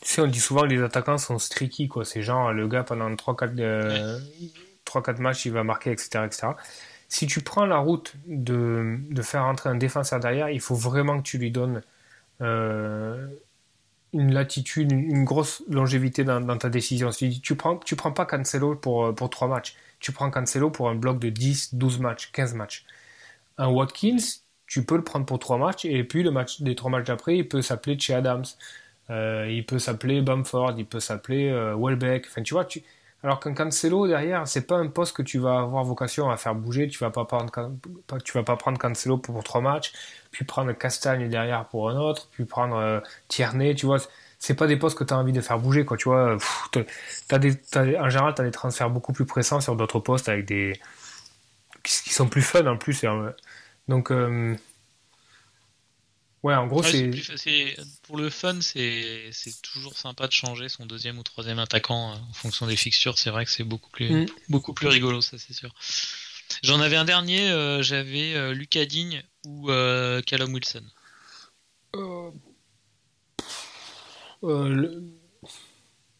tu 0.00 0.08
sais, 0.14 0.20
on 0.20 0.26
dit 0.26 0.40
souvent 0.40 0.62
que 0.62 0.68
les 0.68 0.82
attaquants 0.82 1.18
sont 1.18 1.38
streaky, 1.38 1.88
quoi. 1.88 2.04
C'est 2.04 2.22
genre, 2.22 2.52
le 2.52 2.68
gars, 2.68 2.84
pendant 2.84 3.10
3-4 3.10 3.60
euh, 3.60 4.18
matchs, 5.18 5.46
il 5.46 5.52
va 5.52 5.64
marquer, 5.64 5.90
etc., 5.92 6.24
etc. 6.24 6.48
Si 7.08 7.26
tu 7.26 7.40
prends 7.40 7.66
la 7.66 7.78
route 7.78 8.14
de, 8.26 8.98
de, 9.10 9.22
faire 9.22 9.44
entrer 9.44 9.68
un 9.68 9.74
défenseur 9.74 10.20
derrière, 10.20 10.50
il 10.50 10.60
faut 10.60 10.74
vraiment 10.74 11.18
que 11.18 11.22
tu 11.22 11.38
lui 11.38 11.50
donnes 11.50 11.82
euh, 12.40 13.26
une 14.12 14.32
latitude, 14.32 14.92
une, 14.92 15.24
grosse 15.24 15.62
longévité 15.68 16.24
dans, 16.24 16.58
ta 16.58 16.68
décision. 16.70 17.10
Si 17.12 17.40
tu 17.40 17.56
prends, 17.56 17.76
tu 17.78 17.96
prends 17.96 18.12
pas 18.12 18.26
Cancelo 18.26 18.76
pour, 18.76 19.14
pour 19.14 19.30
3 19.30 19.48
matchs. 19.48 19.74
Tu 19.98 20.12
prends 20.12 20.30
Cancelo 20.30 20.70
pour 20.70 20.88
un 20.88 20.94
bloc 20.94 21.18
de 21.18 21.30
10, 21.30 21.74
12 21.74 21.98
matchs, 22.00 22.30
15 22.32 22.54
matchs. 22.54 22.84
Un 23.58 23.68
Watkins, 23.68 24.18
tu 24.70 24.84
peux 24.84 24.96
le 24.96 25.02
prendre 25.02 25.26
pour 25.26 25.40
trois 25.40 25.58
matchs 25.58 25.84
et 25.84 26.04
puis 26.04 26.22
le 26.22 26.30
match 26.30 26.62
des 26.62 26.76
trois 26.76 26.90
matchs 26.92 27.08
d'après, 27.08 27.36
il 27.36 27.48
peut 27.48 27.60
s'appeler 27.60 27.98
Che 27.98 28.10
Adams, 28.10 28.44
euh, 29.10 29.48
il 29.50 29.66
peut 29.66 29.80
s'appeler 29.80 30.22
Bamford, 30.22 30.74
il 30.78 30.86
peut 30.86 31.00
s'appeler 31.00 31.50
euh, 31.50 31.74
Welbeck. 31.76 32.26
Enfin, 32.28 32.42
tu 32.42 32.54
vois, 32.54 32.64
tu... 32.64 32.80
alors 33.24 33.40
qu'un 33.40 33.52
Cancelo 33.52 34.06
derrière, 34.06 34.46
c'est 34.46 34.68
pas 34.68 34.76
un 34.76 34.86
poste 34.86 35.16
que 35.16 35.22
tu 35.22 35.40
vas 35.40 35.58
avoir 35.58 35.82
vocation 35.82 36.30
à 36.30 36.36
faire 36.36 36.54
bouger. 36.54 36.86
Tu 36.86 36.98
vas 37.00 37.10
pas 37.10 37.24
prendre, 37.24 37.50
tu 38.24 38.32
vas 38.32 38.44
pas 38.44 38.56
prendre 38.56 38.78
Cancelo 38.78 39.18
pour, 39.18 39.42
trois 39.42 39.60
matchs, 39.60 39.92
puis 40.30 40.44
prendre 40.44 40.72
Castagne 40.72 41.28
derrière 41.28 41.66
pour 41.66 41.90
un 41.90 41.96
autre, 41.96 42.28
puis 42.30 42.44
prendre 42.44 42.76
euh, 42.76 43.00
Tierney. 43.26 43.74
Tu 43.74 43.86
vois, 43.86 43.98
c'est 44.38 44.54
pas 44.54 44.68
des 44.68 44.76
postes 44.76 44.96
que 44.96 45.02
tu 45.04 45.12
as 45.12 45.18
envie 45.18 45.32
de 45.32 45.40
faire 45.40 45.58
bouger, 45.58 45.84
quoi. 45.84 45.96
Tu 45.96 46.08
vois, 46.08 46.38
as 47.30 47.38
des, 47.40 47.58
en 47.74 48.08
général, 48.08 48.34
tu 48.36 48.42
as 48.42 48.44
des 48.44 48.52
transferts 48.52 48.90
beaucoup 48.90 49.12
plus 49.12 49.26
pressants 49.26 49.60
sur 49.60 49.74
d'autres 49.74 49.98
postes 49.98 50.28
avec 50.28 50.44
des. 50.44 50.80
qui, 51.82 52.14
sont 52.14 52.28
plus 52.28 52.42
fun 52.42 52.64
en 52.66 52.76
plus. 52.76 53.04
Donc. 53.90 54.10
Euh, 54.10 54.56
ouais, 56.42 56.54
en 56.54 56.66
gros, 56.66 56.82
c'est. 56.82 57.10
Pour 58.02 58.16
le 58.16 58.30
fun, 58.30 58.60
c'est 58.62 59.30
toujours 59.62 59.98
sympa 59.98 60.26
de 60.26 60.32
changer 60.32 60.68
son 60.68 60.86
deuxième 60.86 61.18
ou 61.18 61.22
troisième 61.22 61.58
attaquant 61.58 62.12
euh, 62.12 62.16
en 62.16 62.32
fonction 62.32 62.66
des 62.66 62.76
fixtures. 62.76 63.18
C'est 63.18 63.30
vrai 63.30 63.44
que 63.44 63.50
c'est 63.50 63.64
beaucoup 63.64 63.90
plus, 63.90 64.10
mm. 64.10 64.26
beaucoup 64.48 64.72
plus 64.72 64.88
rigolo, 64.88 65.20
ça, 65.20 65.36
c'est 65.38 65.52
sûr. 65.52 65.74
J'en 66.62 66.80
avais 66.80 66.96
un 66.96 67.04
dernier, 67.04 67.50
euh, 67.50 67.82
j'avais 67.82 68.54
Lucas 68.54 68.86
Digne 68.86 69.22
ou 69.46 69.68
Callum 70.26 70.54
Wilson. 70.54 70.84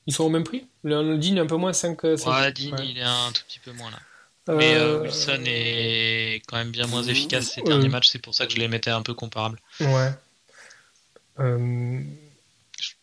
Ils 0.06 0.12
sont 0.12 0.24
au 0.24 0.28
même 0.28 0.44
prix? 0.44 0.66
Le, 0.82 1.16
Digne 1.18 1.38
un 1.38 1.46
peu 1.46 1.56
moins 1.56 1.72
5, 1.72 2.04
euh, 2.04 2.16
Ouais, 2.26 2.52
Digne 2.52 2.74
il 2.82 2.98
est 2.98 3.02
un 3.02 3.30
tout 3.32 3.42
petit 3.46 3.60
peu 3.60 3.72
moins 3.72 3.90
là. 3.90 3.98
Mais 4.56 4.74
euh, 4.74 5.02
Wilson 5.02 5.42
est 5.46 6.42
quand 6.46 6.56
même 6.56 6.70
bien 6.70 6.86
moins 6.86 7.02
efficace 7.02 7.52
ces 7.54 7.62
derniers 7.62 7.88
matchs, 7.88 8.08
c'est 8.08 8.22
pour 8.22 8.34
ça 8.34 8.46
que 8.46 8.52
je 8.52 8.58
les 8.58 8.68
mettais 8.68 8.90
un 8.90 9.02
peu 9.02 9.14
comparables. 9.14 9.58
Ouais. 9.80 10.10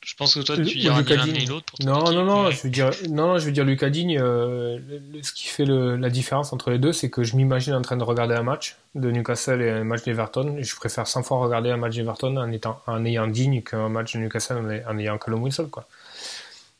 Je 0.08 0.16
pense 0.16 0.36
que 0.36 0.39
toi, 0.39 0.56
tu 0.56 0.64
diras 0.64 1.02
ni 1.02 1.16
l'un 1.16 1.28
ni 1.28 1.45
l'autre. 1.45 1.74
Non, 1.84 2.12
non, 2.14 2.24
non, 2.24 2.50
je 2.50 2.64
veux 2.64 2.70
dire, 2.70 2.91
non, 3.10 3.38
je 3.38 3.45
veux 3.45 3.52
dire, 3.52 3.66
Lucas 3.66 3.89
Digne, 3.89 4.18
euh, 4.20 4.80
ce 5.22 5.34
qui 5.34 5.48
fait 5.48 5.66
la 5.66 6.10
différence 6.10 6.54
entre 6.54 6.72
les 6.72 6.80
deux, 6.80 6.93
c'est 6.93 7.10
que 7.10 7.24
je 7.24 7.36
m'imagine 7.36 7.74
en 7.74 7.82
train 7.82 7.98
de 7.98 8.04
regarder 8.04 8.34
un 8.34 8.41
match 8.41 8.78
de 8.95 9.12
Newcastle 9.12 9.62
et 9.62 9.70
un 9.70 9.84
match 9.84 10.04
d'Everton. 10.04 10.56
Je 10.62 10.76
préfère 10.78 11.08
100 11.08 11.24
fois 11.24 11.39
regarder 11.39 11.72
un 11.72 11.78
match 11.78 11.95
d'Everton 11.95 12.38
en, 12.38 12.50
étant, 12.54 12.82
en 12.88 13.04
ayant 13.04 13.28
Digne 13.28 13.62
qu'un 13.62 13.89
match 13.89 14.14
de 14.14 14.20
Newcastle 14.20 14.84
en, 14.88 14.98
ayant 14.98 15.18
Callum 15.18 15.43
Wilson, 15.43 15.68
quoi. 15.70 15.86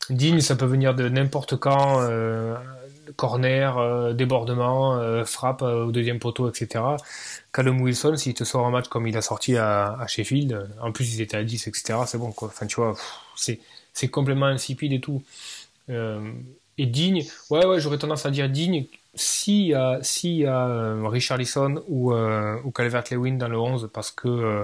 Digne, 0.10 0.40
ça 0.40 0.56
peut 0.56 0.66
venir 0.66 0.96
de 0.96 1.10
n'importe 1.10 1.58
quand, 1.58 2.00
euh, 2.00 2.56
corner, 3.16 3.78
euh, 3.78 4.14
débordement, 4.14 4.98
euh, 4.98 5.26
frappe 5.26 5.62
euh, 5.62 5.86
au 5.86 5.92
deuxième 5.92 6.20
poteau, 6.20 6.50
etc. 6.50 6.84
Callum 7.54 7.82
Wilson, 7.82 8.16
s'il 8.18 8.34
te 8.34 8.44
sort 8.44 8.66
un 8.66 8.72
match 8.72 8.88
comme 8.88 9.08
il 9.08 9.18
a 9.18 9.22
sorti 9.22 9.58
à, 9.58 10.06
Sheffield, 10.08 10.70
en 10.82 10.92
plus 10.92 11.16
ils 11.16 11.22
étaient 11.22 11.38
à 11.38 11.44
10, 11.44 11.68
etc., 11.68 12.00
c'est 12.06 12.18
bon, 12.18 12.32
quoi. 12.32 12.50
Enfin, 12.50 12.68
tu 12.68 12.76
vois, 12.76 12.96
c'est, 13.36 13.60
complètement 14.10 14.46
insipide 14.48 14.94
et 14.94 15.00
tout. 15.00 15.24
et 15.90 16.86
digne, 16.86 17.26
ouais, 17.50 17.66
ouais, 17.66 17.80
j'aurais 17.80 17.98
tendance 17.98 18.26
à 18.26 18.32
dire 18.32 18.50
digne 18.50 18.86
s'il 19.16 19.68
y 19.68 19.74
a, 19.74 20.00
Richard 21.10 21.38
Lisson 21.38 21.84
ou, 21.88 22.14
ou 22.14 22.72
Calvert-Lewin 22.72 23.38
dans 23.38 23.48
le 23.48 23.58
11 23.58 23.90
parce 23.92 24.12
que 24.12 24.64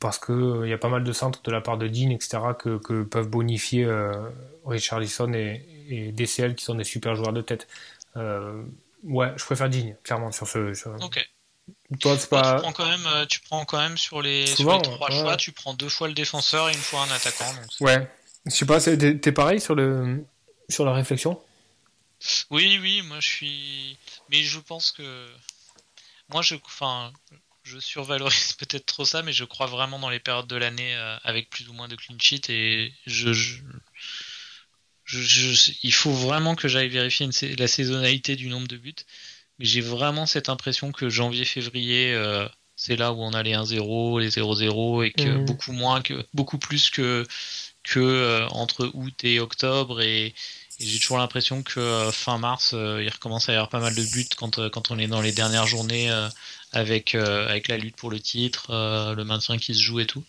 parce 0.00 0.18
que 0.18 0.64
il 0.64 0.70
y 0.70 0.72
a 0.72 0.78
pas 0.78 0.90
mal 0.90 1.02
de 1.02 1.12
centres 1.12 1.42
de 1.42 1.50
la 1.50 1.60
part 1.60 1.78
de 1.78 1.88
Dean, 1.88 2.10
etc., 2.10 2.38
que, 2.58 3.02
peuvent 3.02 3.28
bonifier 3.28 3.88
Richard 4.66 5.00
Lisson 5.00 5.32
et, 5.32 5.77
et 5.88 6.12
DCL 6.12 6.54
qui 6.54 6.64
sont 6.64 6.74
des 6.74 6.84
super 6.84 7.14
joueurs 7.14 7.32
de 7.32 7.42
tête. 7.42 7.66
Euh, 8.16 8.62
ouais, 9.04 9.32
je 9.36 9.44
préfère 9.44 9.68
Digne, 9.68 9.96
clairement, 10.02 10.32
sur 10.32 10.46
ce. 10.46 10.72
Ok. 11.02 11.28
Toi, 12.00 12.16
pas... 12.30 12.54
tu, 12.54 12.62
prends 12.62 12.72
quand 12.72 12.88
même, 12.88 13.06
euh, 13.06 13.26
tu 13.26 13.40
prends 13.40 13.64
quand 13.64 13.78
même 13.78 13.98
sur 13.98 14.22
les, 14.22 14.44
trois 14.46 15.10
choix, 15.10 15.36
tu 15.36 15.52
prends 15.52 15.74
deux 15.74 15.88
fois 15.88 16.08
le 16.08 16.14
défenseur 16.14 16.68
et 16.70 16.72
une 16.72 16.78
fois 16.78 17.02
un 17.02 17.10
attaquant. 17.10 17.52
ouais. 17.80 18.08
Je 18.46 18.52
sais 18.52 18.66
pas, 18.66 18.80
t'es 18.80 19.32
pareil 19.32 19.60
sur, 19.60 19.74
le, 19.74 20.24
sur 20.70 20.84
la 20.86 20.94
réflexion? 20.94 21.38
Oui, 22.50 22.78
oui, 22.80 23.02
moi 23.02 23.20
je 23.20 23.28
suis. 23.28 23.98
Mais 24.30 24.42
je 24.42 24.58
pense 24.58 24.90
que. 24.90 25.26
Moi, 26.30 26.42
je, 26.42 26.56
enfin, 26.64 27.12
je 27.62 27.78
survalorise 27.78 28.52
peut-être 28.58 28.86
trop 28.86 29.04
ça, 29.04 29.22
mais 29.22 29.32
je 29.32 29.44
crois 29.44 29.66
vraiment 29.66 29.98
dans 29.98 30.10
les 30.10 30.20
périodes 30.20 30.46
de 30.46 30.56
l'année 30.56 30.94
euh, 30.94 31.16
avec 31.24 31.50
plus 31.50 31.68
ou 31.68 31.72
moins 31.72 31.88
de 31.88 31.96
clean 31.96 32.16
sheet 32.18 32.50
et 32.50 32.92
je, 33.06 33.32
il 35.12 35.92
faut 35.92 36.12
vraiment 36.12 36.54
que 36.54 36.68
j'aille 36.68 36.88
vérifier 36.88 37.28
la 37.56 37.68
saisonnalité 37.68 38.36
du 38.36 38.48
nombre 38.48 38.68
de 38.68 38.76
buts. 38.76 38.94
Mais 39.58 39.64
j'ai 39.64 39.80
vraiment 39.80 40.26
cette 40.26 40.48
impression 40.48 40.92
que 40.92 41.08
janvier-février, 41.08 42.14
euh, 42.14 42.46
c'est 42.76 42.96
là 42.96 43.12
où 43.12 43.22
on 43.22 43.32
a 43.32 43.42
les 43.42 43.54
1-0, 43.54 44.20
les 44.20 44.30
0-0 44.30 45.04
et 45.04 45.12
que 45.12 45.28
mhm. 45.28 45.44
beaucoup 45.44 45.72
moins 45.72 46.00
que 46.00 46.24
beaucoup 46.32 46.58
plus 46.58 46.90
que 46.90 47.26
que 47.82 48.00
euh, 48.00 48.46
entre 48.48 48.90
août 48.94 49.24
et 49.24 49.40
octobre 49.40 50.00
et, 50.00 50.34
j'ai 50.80 51.00
toujours 51.00 51.18
l'impression 51.18 51.64
que 51.64 51.80
euh, 51.80 52.12
fin 52.12 52.38
mars 52.38 52.72
il 52.72 53.08
recommence 53.08 53.48
à 53.48 53.52
y 53.52 53.56
avoir 53.56 53.68
pas 53.68 53.80
mal 53.80 53.96
de 53.96 54.04
buts 54.04 54.28
quand 54.36 54.70
quand 54.70 54.92
on 54.92 54.98
est 55.00 55.08
dans 55.08 55.20
les 55.20 55.32
dernières 55.32 55.66
journées 55.66 56.08
avec 56.70 57.16
avec 57.16 57.66
la 57.66 57.78
lutte 57.78 57.96
pour 57.96 58.10
le 58.12 58.20
titre, 58.20 58.68
le 59.16 59.24
maintien 59.24 59.58
qui 59.58 59.74
se 59.74 59.82
joue 59.82 59.98
et 59.98 60.06
tout. 60.06 60.22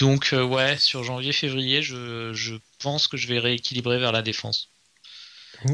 Donc 0.00 0.30
euh, 0.32 0.42
ouais, 0.42 0.76
sur 0.78 1.04
janvier-février, 1.04 1.82
je, 1.82 2.58
pense 2.82 3.06
que 3.06 3.16
je 3.16 3.28
vais 3.28 3.38
rééquilibrer 3.38 3.98
vers 3.98 4.12
la 4.12 4.22
défense. 4.22 4.70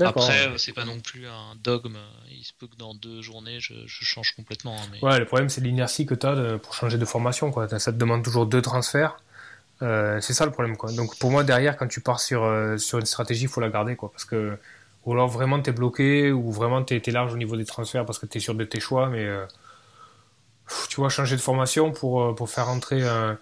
Après, 0.00 0.48
euh, 0.48 0.58
c'est 0.58 0.72
pas 0.72 0.84
non 0.84 0.98
plus 0.98 1.28
un 1.28 1.54
dogme. 1.62 1.96
Il 2.28 2.42
se 2.42 2.52
peut 2.58 2.66
que 2.66 2.74
dans 2.74 2.94
deux 2.94 3.22
journées, 3.22 3.60
je, 3.60 3.74
change 3.86 4.32
complètement. 4.34 4.76
Hein, 4.76 4.98
ouais, 5.00 5.20
le 5.20 5.26
problème, 5.26 5.48
c'est 5.48 5.60
l'inertie 5.60 6.06
que 6.06 6.14
tu 6.14 6.26
as 6.26 6.58
pour 6.58 6.74
changer 6.74 6.98
de 6.98 7.04
formation. 7.04 7.52
Quoi. 7.52 7.68
Ça 7.78 7.92
te 7.92 7.96
demande 7.96 8.24
toujours 8.24 8.46
deux 8.46 8.62
transferts. 8.62 9.16
Euh, 9.82 10.20
c'est 10.20 10.32
ça 10.32 10.44
le 10.44 10.50
problème. 10.50 10.76
Quoi. 10.76 10.90
Donc 10.90 11.16
pour 11.18 11.30
moi, 11.30 11.44
derrière, 11.44 11.76
quand 11.76 11.86
tu 11.86 12.00
pars 12.00 12.18
sur, 12.18 12.42
sur 12.78 12.98
une 12.98 13.06
stratégie, 13.06 13.42
il 13.42 13.48
faut 13.48 13.60
la 13.60 13.68
garder. 13.68 13.94
Quoi, 13.94 14.10
parce 14.10 14.24
que, 14.24 14.58
ou 15.04 15.12
alors 15.12 15.28
vraiment 15.28 15.62
tu 15.62 15.70
es 15.70 15.72
bloqué, 15.72 16.32
ou 16.32 16.50
vraiment 16.50 16.82
tu 16.82 16.96
es, 16.96 17.10
large 17.12 17.32
au 17.32 17.36
niveau 17.36 17.56
des 17.56 17.64
transferts 17.64 18.04
parce 18.04 18.18
que 18.18 18.26
tu 18.26 18.38
es 18.38 18.40
sûr 18.40 18.56
de 18.56 18.64
tes 18.64 18.80
choix. 18.80 19.08
Mais 19.08 19.24
tu 20.88 20.96
vois, 20.96 21.10
changer 21.10 21.36
de 21.36 21.40
formation 21.40 21.92
pour, 21.92 22.34
pour 22.34 22.50
faire 22.50 22.68
entrer 22.68 23.06
un 23.06 23.38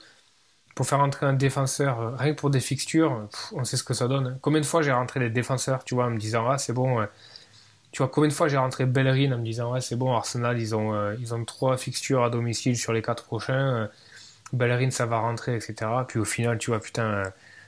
pour 0.75 0.87
faire 0.87 0.99
rentrer 0.99 1.27
un 1.27 1.33
défenseur, 1.35 2.01
euh, 2.01 2.17
rien 2.17 2.35
que 2.35 2.41
pour 2.41 2.51
des 2.51 2.61
fixtures, 2.61 3.29
on 3.53 3.65
sait 3.65 3.77
ce 3.77 3.85
que 3.85 3.95
ça 3.95 4.09
donne. 4.09 4.27
Hein. 4.27 4.39
Combien 4.41 4.61
de 4.61 4.67
fois 4.67 4.83
j'ai 4.83 4.93
rentré 4.93 5.21
des 5.21 5.31
défenseurs, 5.31 5.85
tu 5.85 5.95
vois, 5.95 6.07
en 6.07 6.11
me 6.11 6.19
disant, 6.19 6.49
ah, 6.49 6.59
c'est 6.59 6.73
bon. 6.73 7.07
tu 7.93 7.99
vois, 7.99 8.09
combien 8.09 8.29
de 8.29 8.35
fois 8.35 8.49
j'ai 8.49 8.57
rentré 8.57 8.87
Bellerin 8.87 9.33
en 9.33 9.39
me 9.39 9.45
disant, 9.45 9.73
ouais, 9.73 9.81
c'est 9.81 9.97
bon, 9.97 10.13
Arsenal, 10.15 10.61
ils 10.61 10.75
ont, 10.75 10.95
euh, 10.95 11.15
ils 11.21 11.33
ont 11.35 11.45
trois 11.45 11.77
fixtures 11.77 12.25
à 12.25 12.31
domicile 12.31 12.77
sur 12.77 12.93
les 12.93 13.03
quatre 13.03 13.25
prochains. 13.25 13.55
Euh, 13.55 13.87
Bellerin, 14.53 14.91
ça 14.91 15.07
va 15.07 15.19
rentrer, 15.19 15.55
etc. 15.57 15.91
Puis 16.09 16.19
au 16.19 16.25
final, 16.25 16.59
tu 16.59 16.71
vois, 16.71 16.81
putain, 16.81 17.23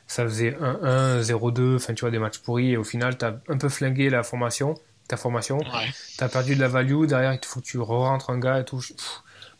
ça 0.06 0.24
faisait 0.24 0.52
1-1, 0.60 1.20
0-2, 1.22 1.76
enfin, 1.76 1.94
tu 1.94 2.00
vois, 2.02 2.10
des 2.10 2.18
matchs 2.18 2.38
pourris. 2.38 2.72
Et 2.72 2.76
au 2.76 2.84
final, 2.84 3.16
t'as 3.18 3.34
un 3.48 3.58
peu 3.58 3.68
flingué 3.68 4.10
la 4.10 4.22
formation, 4.22 4.74
ta 5.08 5.16
formation. 5.16 5.58
T'as 6.18 6.28
perdu 6.28 6.56
de 6.56 6.60
la 6.60 6.68
value. 6.68 7.06
Derrière, 7.06 7.32
il 7.32 7.44
faut 7.44 7.60
que 7.60 7.66
tu 7.66 7.78
re-rentres 7.78 8.30
un 8.30 8.38
gars 8.38 8.60
et 8.60 8.64
tout. 8.64 8.80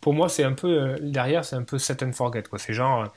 pour 0.01 0.15
moi, 0.15 0.29
c'est 0.29 0.45
un 0.45 0.53
peu, 0.53 0.97
derrière, 1.01 1.45
c'est 1.45 1.57
un 1.57 1.65
peu 1.65 1.79
set 1.79 2.03
and 2.03 2.13
forget, 2.13 2.45
quoi. 2.45 2.59
C'est 2.59 2.75
genre, 2.75 3.13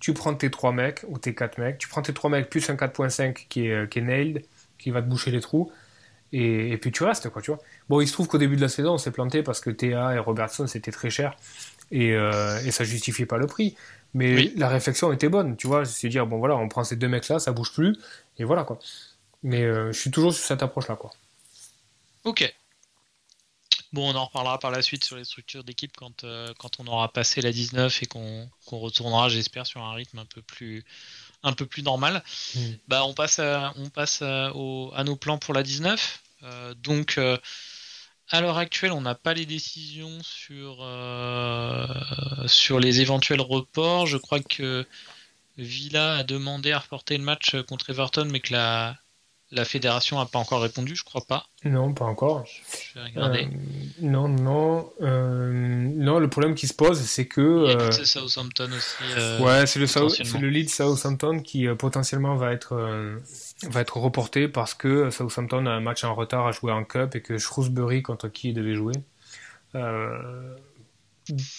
tu 0.00 0.14
prends 0.14 0.34
tes 0.34 0.50
3 0.50 0.72
mecs 0.72 1.04
ou 1.08 1.18
tes 1.18 1.34
4 1.34 1.58
mecs, 1.58 1.78
tu 1.78 1.88
prends 1.88 2.02
tes 2.02 2.14
3 2.14 2.30
mecs 2.30 2.50
plus 2.50 2.68
un 2.70 2.74
4.5 2.74 3.46
qui 3.48 3.66
est, 3.66 3.72
euh, 3.72 3.86
qui 3.86 3.98
est 3.98 4.02
nailed, 4.02 4.44
qui 4.78 4.90
va 4.90 5.02
te 5.02 5.08
boucher 5.08 5.30
les 5.30 5.40
trous, 5.40 5.70
et, 6.32 6.76
puis 6.76 6.92
tu 6.92 7.04
restes, 7.04 7.30
quoi, 7.30 7.40
tu 7.40 7.50
vois. 7.50 7.60
Bon, 7.88 8.00
il 8.00 8.06
se 8.06 8.12
trouve 8.12 8.28
qu'au 8.28 8.38
début 8.38 8.56
de 8.56 8.60
la 8.60 8.68
saison, 8.68 8.92
on 8.92 8.98
s'est 8.98 9.10
planté 9.10 9.42
parce 9.42 9.60
que 9.60 9.70
TA 9.70 10.14
et 10.14 10.18
Robertson, 10.18 10.66
c'était 10.66 10.90
très 10.92 11.10
cher, 11.10 11.36
et, 11.90 12.12
euh, 12.12 12.60
et 12.64 12.70
ça 12.70 12.84
justifiait 12.84 13.26
pas 13.26 13.38
le 13.38 13.46
prix. 13.46 13.76
Mais 14.14 14.52
la 14.56 14.68
réflexion 14.68 15.12
était 15.12 15.28
bonne, 15.28 15.56
tu 15.56 15.66
vois, 15.66 15.84
c'est 15.84 16.08
dire, 16.08 16.26
bon 16.26 16.38
voilà, 16.38 16.56
on 16.56 16.68
prend 16.68 16.84
ces 16.84 16.96
deux 16.96 17.08
mecs-là, 17.08 17.38
ça 17.38 17.52
bouge 17.52 17.72
plus, 17.72 17.96
et 18.38 18.44
voilà, 18.44 18.64
quoi. 18.64 18.78
Mais 19.42 19.62
euh, 19.62 19.92
je 19.92 19.98
suis 19.98 20.10
toujours 20.10 20.32
sur 20.32 20.44
cette 20.44 20.62
approche-là, 20.62 20.96
quoi. 20.96 21.12
Ok. 22.24 22.54
Bon, 23.92 24.10
on 24.12 24.14
en 24.16 24.26
reparlera 24.26 24.58
par 24.58 24.70
la 24.70 24.82
suite 24.82 25.04
sur 25.04 25.16
les 25.16 25.24
structures 25.24 25.64
d'équipe 25.64 25.96
quand, 25.96 26.24
euh, 26.24 26.52
quand 26.58 26.78
on 26.78 26.86
aura 26.86 27.10
passé 27.10 27.40
la 27.40 27.52
19 27.52 28.02
et 28.02 28.06
qu'on 28.06 28.50
retournera, 28.66 29.30
j'espère, 29.30 29.66
sur 29.66 29.82
un 29.82 29.94
rythme 29.94 30.18
un 30.18 30.26
peu 30.26 30.42
plus, 30.42 30.84
un 31.42 31.54
peu 31.54 31.64
plus 31.64 31.82
normal. 31.82 32.22
Mm. 32.54 32.60
Bah, 32.88 33.04
on 33.04 33.14
passe, 33.14 33.38
à, 33.38 33.72
on 33.76 33.88
passe 33.88 34.20
à, 34.20 34.52
nos 35.04 35.16
plans 35.16 35.38
pour 35.38 35.54
la 35.54 35.62
19. 35.62 36.22
Euh, 36.42 36.74
donc, 36.74 37.16
euh, 37.16 37.38
à 38.28 38.42
l'heure 38.42 38.58
actuelle, 38.58 38.92
on 38.92 39.00
n'a 39.00 39.14
pas 39.14 39.32
les 39.32 39.46
décisions 39.46 40.22
sur, 40.22 40.86
sur 42.46 42.78
les 42.78 43.00
éventuels 43.00 43.40
reports. 43.40 44.06
Je 44.06 44.18
crois 44.18 44.40
que 44.40 44.86
Villa 45.56 46.16
a 46.16 46.24
demandé 46.24 46.72
à 46.72 46.78
reporter 46.78 47.16
le 47.16 47.24
match 47.24 47.56
contre 47.62 47.88
Everton, 47.88 48.26
mais 48.30 48.40
que 48.40 48.52
la, 48.52 48.98
la 49.50 49.64
fédération 49.64 50.18
n'a 50.18 50.26
pas 50.26 50.38
encore 50.38 50.60
répondu, 50.60 50.94
je 50.94 51.04
crois 51.04 51.24
pas. 51.26 51.46
Non, 51.64 51.94
pas 51.94 52.04
encore. 52.04 52.44
Je 52.46 52.98
vais 52.98 53.06
regarder. 53.06 53.44
Euh, 53.44 53.48
non, 54.02 54.28
non. 54.28 54.92
Euh, 55.00 55.50
non, 55.52 56.18
le 56.18 56.28
problème 56.28 56.54
qui 56.54 56.66
se 56.66 56.74
pose, 56.74 57.00
c'est 57.00 57.26
que. 57.26 57.40
Euh, 57.40 57.90
c'est 57.90 58.04
Southampton 58.04 58.68
aussi. 58.72 59.42
ouais, 59.42 59.66
c'est 59.66 59.78
le, 59.78 60.40
le 60.40 60.48
lead 60.48 60.68
Southampton 60.68 61.40
qui 61.40 61.66
potentiellement 61.78 62.36
va 62.36 62.52
être, 62.52 62.76
va 63.70 63.80
être 63.80 63.96
reporté 63.96 64.48
parce 64.48 64.74
que 64.74 65.10
Southampton 65.10 65.64
a 65.66 65.70
un 65.70 65.80
match 65.80 66.04
en 66.04 66.14
retard 66.14 66.46
à 66.46 66.52
jouer 66.52 66.72
en 66.72 66.84
Cup 66.84 67.14
et 67.14 67.22
que 67.22 67.38
Shrewsbury, 67.38 68.02
contre 68.02 68.28
qui 68.28 68.50
il 68.50 68.54
devait 68.54 68.74
jouer, 68.74 68.94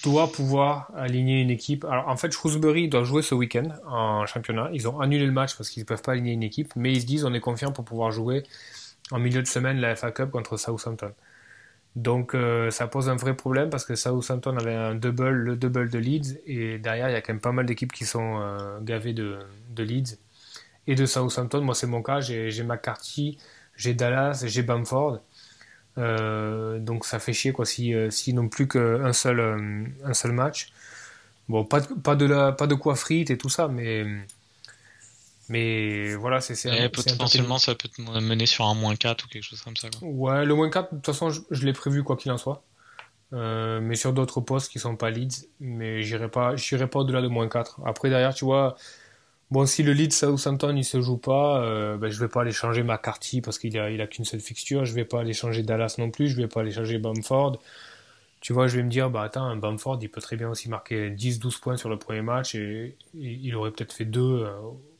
doit 0.04 0.32
pouvoir 0.32 0.92
aligner 0.96 1.42
une 1.42 1.50
équipe. 1.50 1.86
Alors 1.86 2.08
en 2.08 2.18
fait, 2.18 2.32
Shrewsbury 2.32 2.90
doit 2.90 3.04
jouer 3.04 3.22
ce 3.22 3.36
week-end 3.36 3.70
en 3.88 4.26
championnat. 4.26 4.70
Ils 4.74 4.88
ont 4.88 5.00
annulé 5.00 5.26
le 5.26 5.32
match 5.32 5.56
parce 5.56 5.70
qu'ils 5.70 5.84
ne 5.84 5.88
peuvent 5.88 6.02
pas 6.02 6.14
aligner 6.14 6.34
une 6.34 6.44
équipe, 6.44 6.74
mais 6.76 6.92
ils 6.92 7.02
se 7.02 7.06
disent 7.06 7.26
on 7.26 7.34
est 7.34 7.40
confiant 7.40 7.72
pour 7.72 7.86
pouvoir 7.86 8.12
jouer 8.12 8.44
en 9.12 9.20
milieu 9.20 9.42
de 9.42 9.48
semaine 9.48 9.80
la 9.80 9.96
FA 9.96 10.12
Cup 10.12 10.32
contre 10.32 10.58
Southampton. 10.58 11.14
Donc 11.96 12.36
ça 12.70 12.88
pose 12.88 13.10
un 13.10 13.16
vrai 13.16 13.36
problème 13.36 13.70
parce 13.70 13.84
que 13.84 13.96
Southampton 13.96 14.56
avait 14.58 14.76
un 14.76 14.96
double, 14.96 15.30
le 15.30 15.56
double 15.56 15.90
de 15.90 15.98
Leeds, 15.98 16.40
et 16.46 16.78
derrière 16.78 17.10
il 17.10 17.14
y 17.14 17.16
a 17.16 17.22
quand 17.22 17.34
même 17.34 17.42
pas 17.42 17.52
mal 17.52 17.66
d'équipes 17.66 17.92
qui 17.92 18.06
sont 18.06 18.80
gavées 18.82 19.14
de, 19.14 19.40
de, 19.72 19.84
Leeds 19.84 20.18
et 20.88 20.96
de 20.96 21.06
Southampton. 21.06 21.62
Moi 21.62 21.76
c'est 21.76 21.88
mon 21.88 22.04
cas, 22.04 22.22
j'ai 22.22 22.64
McCarthy, 22.64 23.38
j'ai 23.76 23.94
Dallas, 23.94 24.44
j'ai 24.46 24.62
Bamford. 24.62 25.20
Donc 25.98 27.06
ça 27.06 27.20
fait 27.20 27.34
chier 27.34 27.52
quoi 27.52 27.66
si, 27.66 27.94
si 28.10 28.34
n'ont 28.34 28.48
plus 28.48 28.68
qu'un 28.68 29.14
seul, 29.14 29.40
un 30.04 30.14
seul 30.14 30.32
match. 30.32 30.72
Bon, 31.50 31.66
pas 31.66 31.82
de, 31.82 31.88
pas 31.88 32.16
de, 32.16 32.26
la, 32.26 32.52
pas 32.52 32.68
de 32.68 32.76
quoi 32.76 32.96
frites 32.96 33.32
et 33.32 33.38
tout 33.38 33.50
ça, 33.50 33.68
mais, 33.68 34.06
mais 35.50 36.14
voilà, 36.14 36.42
c'est. 36.42 36.90
potentiellement, 36.92 37.58
ça 37.58 37.74
peut 37.74 37.90
te 37.90 38.02
mener 38.02 38.46
sur 38.46 38.66
un 38.68 38.76
moins 38.76 38.96
4 38.96 39.26
ou 39.26 39.28
quelque 39.28 39.44
chose 39.44 39.62
comme 39.62 39.76
ça. 39.76 39.90
Ouais, 40.02 40.46
le 40.46 40.54
moins 40.54 40.70
4, 40.70 40.92
de 40.92 40.98
toute 40.98 41.06
façon, 41.08 41.32
je, 41.32 41.66
l'ai 41.66 41.74
prévu 41.74 42.04
quoi 42.04 42.16
qu'il 42.16 42.32
en 42.32 42.38
soit. 42.38 42.64
Euh, 43.34 43.80
mais 43.82 43.96
sur 43.96 44.14
d'autres 44.14 44.42
postes 44.42 44.72
qui 44.72 44.80
sont 44.80 44.96
pas 44.96 45.10
leads, 45.10 45.48
mais 45.60 46.04
j'irai 46.04 46.30
pas, 46.30 46.56
j'irai 46.56 46.88
pas 46.88 47.00
au-delà 47.00 47.22
de 47.22 47.28
moins 47.28 47.50
4. 47.50 47.82
Après, 47.84 48.10
derrière, 48.10 48.36
tu 48.36 48.46
vois, 48.46 48.76
bon, 49.52 49.66
si 49.66 49.84
le 49.84 49.94
lead 49.94 50.14
Southampton 50.14 50.76
il 50.76 50.86
se 50.86 51.02
joue 51.02 51.18
pas, 51.18 51.64
euh, 51.64 51.98
ben, 51.98 52.10
je 52.10 52.20
vais 52.20 52.28
pas 52.28 52.42
aller 52.42 52.52
changer 52.52 52.84
McCarthy 52.84 53.42
parce 53.42 53.60
qu'il 53.60 53.78
a, 53.78 54.08
qu'une 54.08 54.26
seule 54.26 54.40
fixture. 54.40 54.86
Je 54.86 54.94
vais 54.94 55.06
pas 55.06 55.22
aller 55.22 55.34
changer 55.34 55.64
Dallas 55.64 55.96
non 55.98 56.12
plus. 56.12 56.28
Je 56.30 56.36
vais 56.38 56.48
pas 56.48 56.62
aller 56.62 56.72
changer 56.72 56.98
Bamford 57.00 57.60
tu 58.42 58.54
vois, 58.54 58.68
je 58.68 58.78
vais 58.78 58.84
me 58.84 58.90
dire, 58.90 59.10
bah 59.10 59.24
attends, 59.24 59.56
Bamford, 59.58 60.00
il 60.02 60.10
peut 60.10 60.22
très 60.22 60.38
bien 60.38 60.50
aussi 60.50 60.70
marquer 60.70 61.10
10-12 61.12 61.60
points 61.60 61.78
sur 61.78 61.90
le 61.90 62.00
premier 62.00 62.22
match 62.22 62.56
et, 62.56 62.98
il 63.14 63.56
aurait 63.56 63.72
peut-être 63.72 63.94
fait 63.94 64.06
deux 64.06 64.44
euh, 64.46 64.52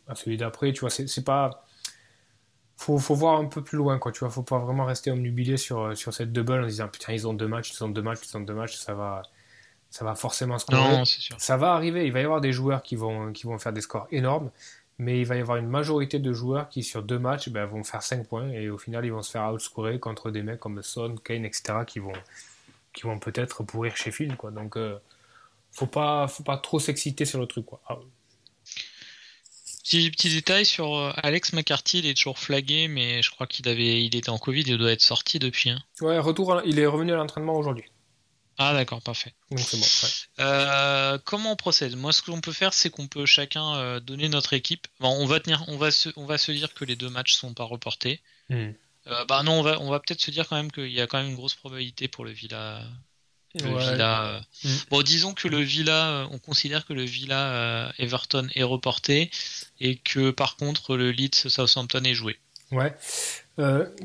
à 0.08 0.16
celui 0.16 0.38
d'après. 0.38 0.74
Tu 0.74 0.82
vois, 0.82 0.90
c'est 0.90 1.24
pas. 1.24 1.66
Faut, 2.78 2.98
faut 2.98 3.16
voir 3.16 3.40
un 3.40 3.46
peu 3.46 3.64
plus 3.64 3.78
loin, 3.78 3.98
quoi. 4.00 4.12
Tu 4.12 4.20
vois, 4.20 4.30
faut 4.30 4.44
pas 4.44 4.60
vraiment 4.60 4.86
rester 4.86 5.12
omnubilé 5.12 5.58
sur, 5.58 5.98
sur 5.98 6.14
cette 6.14 6.32
double 6.34 6.64
en 6.64 6.68
disant, 6.68 6.88
putain, 6.90 7.14
ils 7.14 7.28
ont 7.28 7.34
deux 7.34 7.48
matchs, 7.48 7.74
ils 7.74 7.84
ont 7.84 7.90
deux 7.90 8.02
matchs, 8.02 8.20
ils 8.30 8.38
ont 8.38 8.42
deux 8.42 8.54
matchs, 8.54 8.76
ça 8.78 8.94
va, 8.94 9.24
ça 9.90 10.06
va 10.06 10.16
forcément 10.16 10.60
se 10.60 10.72
Non, 10.72 11.04
Ça 11.38 11.58
va 11.58 11.74
arriver, 11.74 12.06
il 12.06 12.12
va 12.12 12.22
y 12.22 12.24
avoir 12.24 12.42
des 12.42 12.52
joueurs 12.52 12.84
qui 12.84 12.96
vont, 12.96 13.34
qui 13.34 13.46
vont 13.46 13.58
faire 13.58 13.74
des 13.74 13.82
scores 13.82 14.08
énormes, 14.12 14.52
mais 14.98 15.20
il 15.20 15.26
va 15.26 15.36
y 15.36 15.40
avoir 15.40 15.58
une 15.58 15.68
majorité 15.68 16.20
de 16.20 16.34
joueurs 16.34 16.70
qui, 16.70 16.84
sur 16.84 17.02
deux 17.04 17.20
matchs, 17.20 17.50
ben, 17.50 17.66
vont 17.66 17.84
faire 17.84 18.04
5 18.04 18.28
points 18.28 18.50
et 18.50 18.70
au 18.70 18.78
final, 18.78 19.06
ils 19.06 19.12
vont 19.12 19.24
se 19.24 19.32
faire 19.32 19.52
outscorer 19.52 20.00
contre 20.00 20.30
des 20.30 20.44
mecs 20.44 20.60
comme 20.60 20.84
Son, 20.84 21.16
Kane, 21.16 21.46
etc., 21.46 21.80
qui 21.88 22.00
vont 22.00 22.14
qui 22.94 23.04
vont 23.04 23.20
peut-être 23.20 23.64
pourrir 23.64 23.96
Sheffield. 23.96 24.36
Quoi. 24.36 24.52
Donc, 24.52 24.78
euh, 24.78 24.98
faut 25.72 25.86
pas, 25.86 26.28
faut 26.28 26.44
pas 26.44 26.58
trop 26.58 26.80
s'exciter 26.80 27.26
sur 27.26 27.40
le 27.40 27.46
truc. 27.46 27.66
Quoi. 27.66 27.82
Ah. 27.88 27.98
Petit, 29.84 30.12
petit, 30.12 30.30
détail 30.30 30.66
sur 30.66 30.96
euh, 30.96 31.12
Alex 31.18 31.54
McCarthy, 31.54 32.00
il 32.00 32.06
est 32.06 32.14
toujours 32.16 32.38
flagué, 32.38 32.88
mais 32.88 33.24
je 33.24 33.32
crois 33.32 33.48
qu'il 33.48 33.68
avait, 33.68 34.04
il 34.04 34.16
était 34.16 34.30
en 34.30 34.38
Covid, 34.38 34.62
il 34.62 34.78
doit 34.78 34.92
être 34.92 35.02
sorti 35.02 35.40
depuis. 35.40 35.72
Hein. 35.72 35.80
Ouais, 36.02 36.20
retour, 36.20 36.62
il 36.66 36.78
est 36.78 36.86
revenu 36.86 37.14
à 37.14 37.16
l'entraînement 37.16 37.56
aujourd'hui. 37.56 37.86
Ah 38.60 38.74
d'accord, 38.74 39.02
parfait. 39.02 39.34
Donc 39.50 39.60
c'est 39.62 39.78
bon. 39.78 40.44
Euh, 40.44 41.18
comment 41.24 41.54
on 41.54 41.56
procède? 41.56 41.96
Moi, 41.96 42.12
ce 42.12 42.22
que 42.22 42.30
l'on 42.30 42.42
peut 42.42 42.52
faire, 42.52 42.74
c'est 42.74 42.90
qu'on 42.90 43.08
peut 43.08 43.26
chacun 43.26 44.00
donner 44.02 44.30
notre 44.30 44.54
équipe. 44.54 44.86
Bon, 45.00 45.10
on 45.10 45.26
va 45.26 45.40
tenir, 45.40 45.64
on 45.68 45.78
va 45.78 45.92
se, 45.92 46.10
on 46.18 46.26
va 46.26 46.38
se 46.38 46.52
dire 46.52 46.74
que 46.74 46.86
les 46.86 46.96
deux 46.96 47.10
matchs 47.10 47.34
sont 47.34 47.54
pas 47.54 47.64
reportés. 47.64 48.22
Hmm. 48.50 48.72
Euh, 49.08 49.26
bah 49.26 49.44
non, 49.44 49.60
on 49.60 49.62
va, 49.62 49.80
on 49.82 49.90
va 49.90 50.00
peut-être 50.00 50.22
se 50.22 50.32
dire 50.32 50.48
quand 50.48 50.56
même 50.56 50.72
qu'il 50.72 50.92
y 50.92 51.02
a 51.02 51.08
quand 51.08 51.18
même 51.20 51.30
une 51.30 51.36
grosse 51.36 51.56
probabilité 51.56 52.08
pour 52.08 52.26
le 52.26 52.32
Villa. 52.32 52.82
Euh, 53.62 54.40
mm. 54.64 54.70
Bon, 54.92 55.02
disons 55.02 55.34
que 55.34 55.48
le 55.48 55.60
Villa, 55.60 56.10
euh, 56.10 56.28
on 56.32 56.38
considère 56.38 56.86
que 56.86 56.94
le 56.94 57.02
Villa 57.02 57.92
Everton 57.98 58.48
est 58.54 58.64
reporté 58.64 59.32
et 59.80 59.98
que 59.98 60.30
par 60.30 60.56
contre 60.56 60.96
le 60.96 61.12
Leeds 61.12 61.50
Southampton 61.50 62.04
est 62.04 62.14
joué. 62.14 62.38
Ouais. 62.72 62.96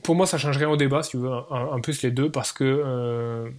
pour 0.02 0.14
moi, 0.14 0.26
ça 0.26 0.38
change 0.38 0.56
rien 0.56 0.70
au 0.70 0.78
débat, 0.78 1.02
si 1.02 1.10
tu 1.10 1.16
veux, 1.18 1.28
en, 1.30 1.80
plus 1.82 2.00
les 2.00 2.10
deux, 2.10 2.30
parce 2.30 2.52
que 2.52 3.52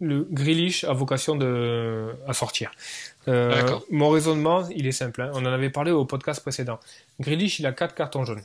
le 0.00 0.26
Grealish 0.30 0.84
a 0.84 0.92
vocation 0.92 1.36
de, 1.36 2.14
à 2.26 2.32
sortir. 2.32 2.70
mon 3.26 4.08
raisonnement, 4.10 4.68
il 4.68 4.86
est 4.86 4.92
simple. 4.92 5.22
Hein. 5.22 5.30
On 5.34 5.40
en 5.40 5.52
avait 5.52 5.70
parlé 5.70 5.90
au 5.90 6.04
podcast 6.04 6.40
précédent. 6.40 6.78
Grealish, 7.20 7.58
il 7.60 7.66
a 7.66 7.72
4 7.72 7.94
cartons 7.94 8.24
jaunes. 8.24 8.42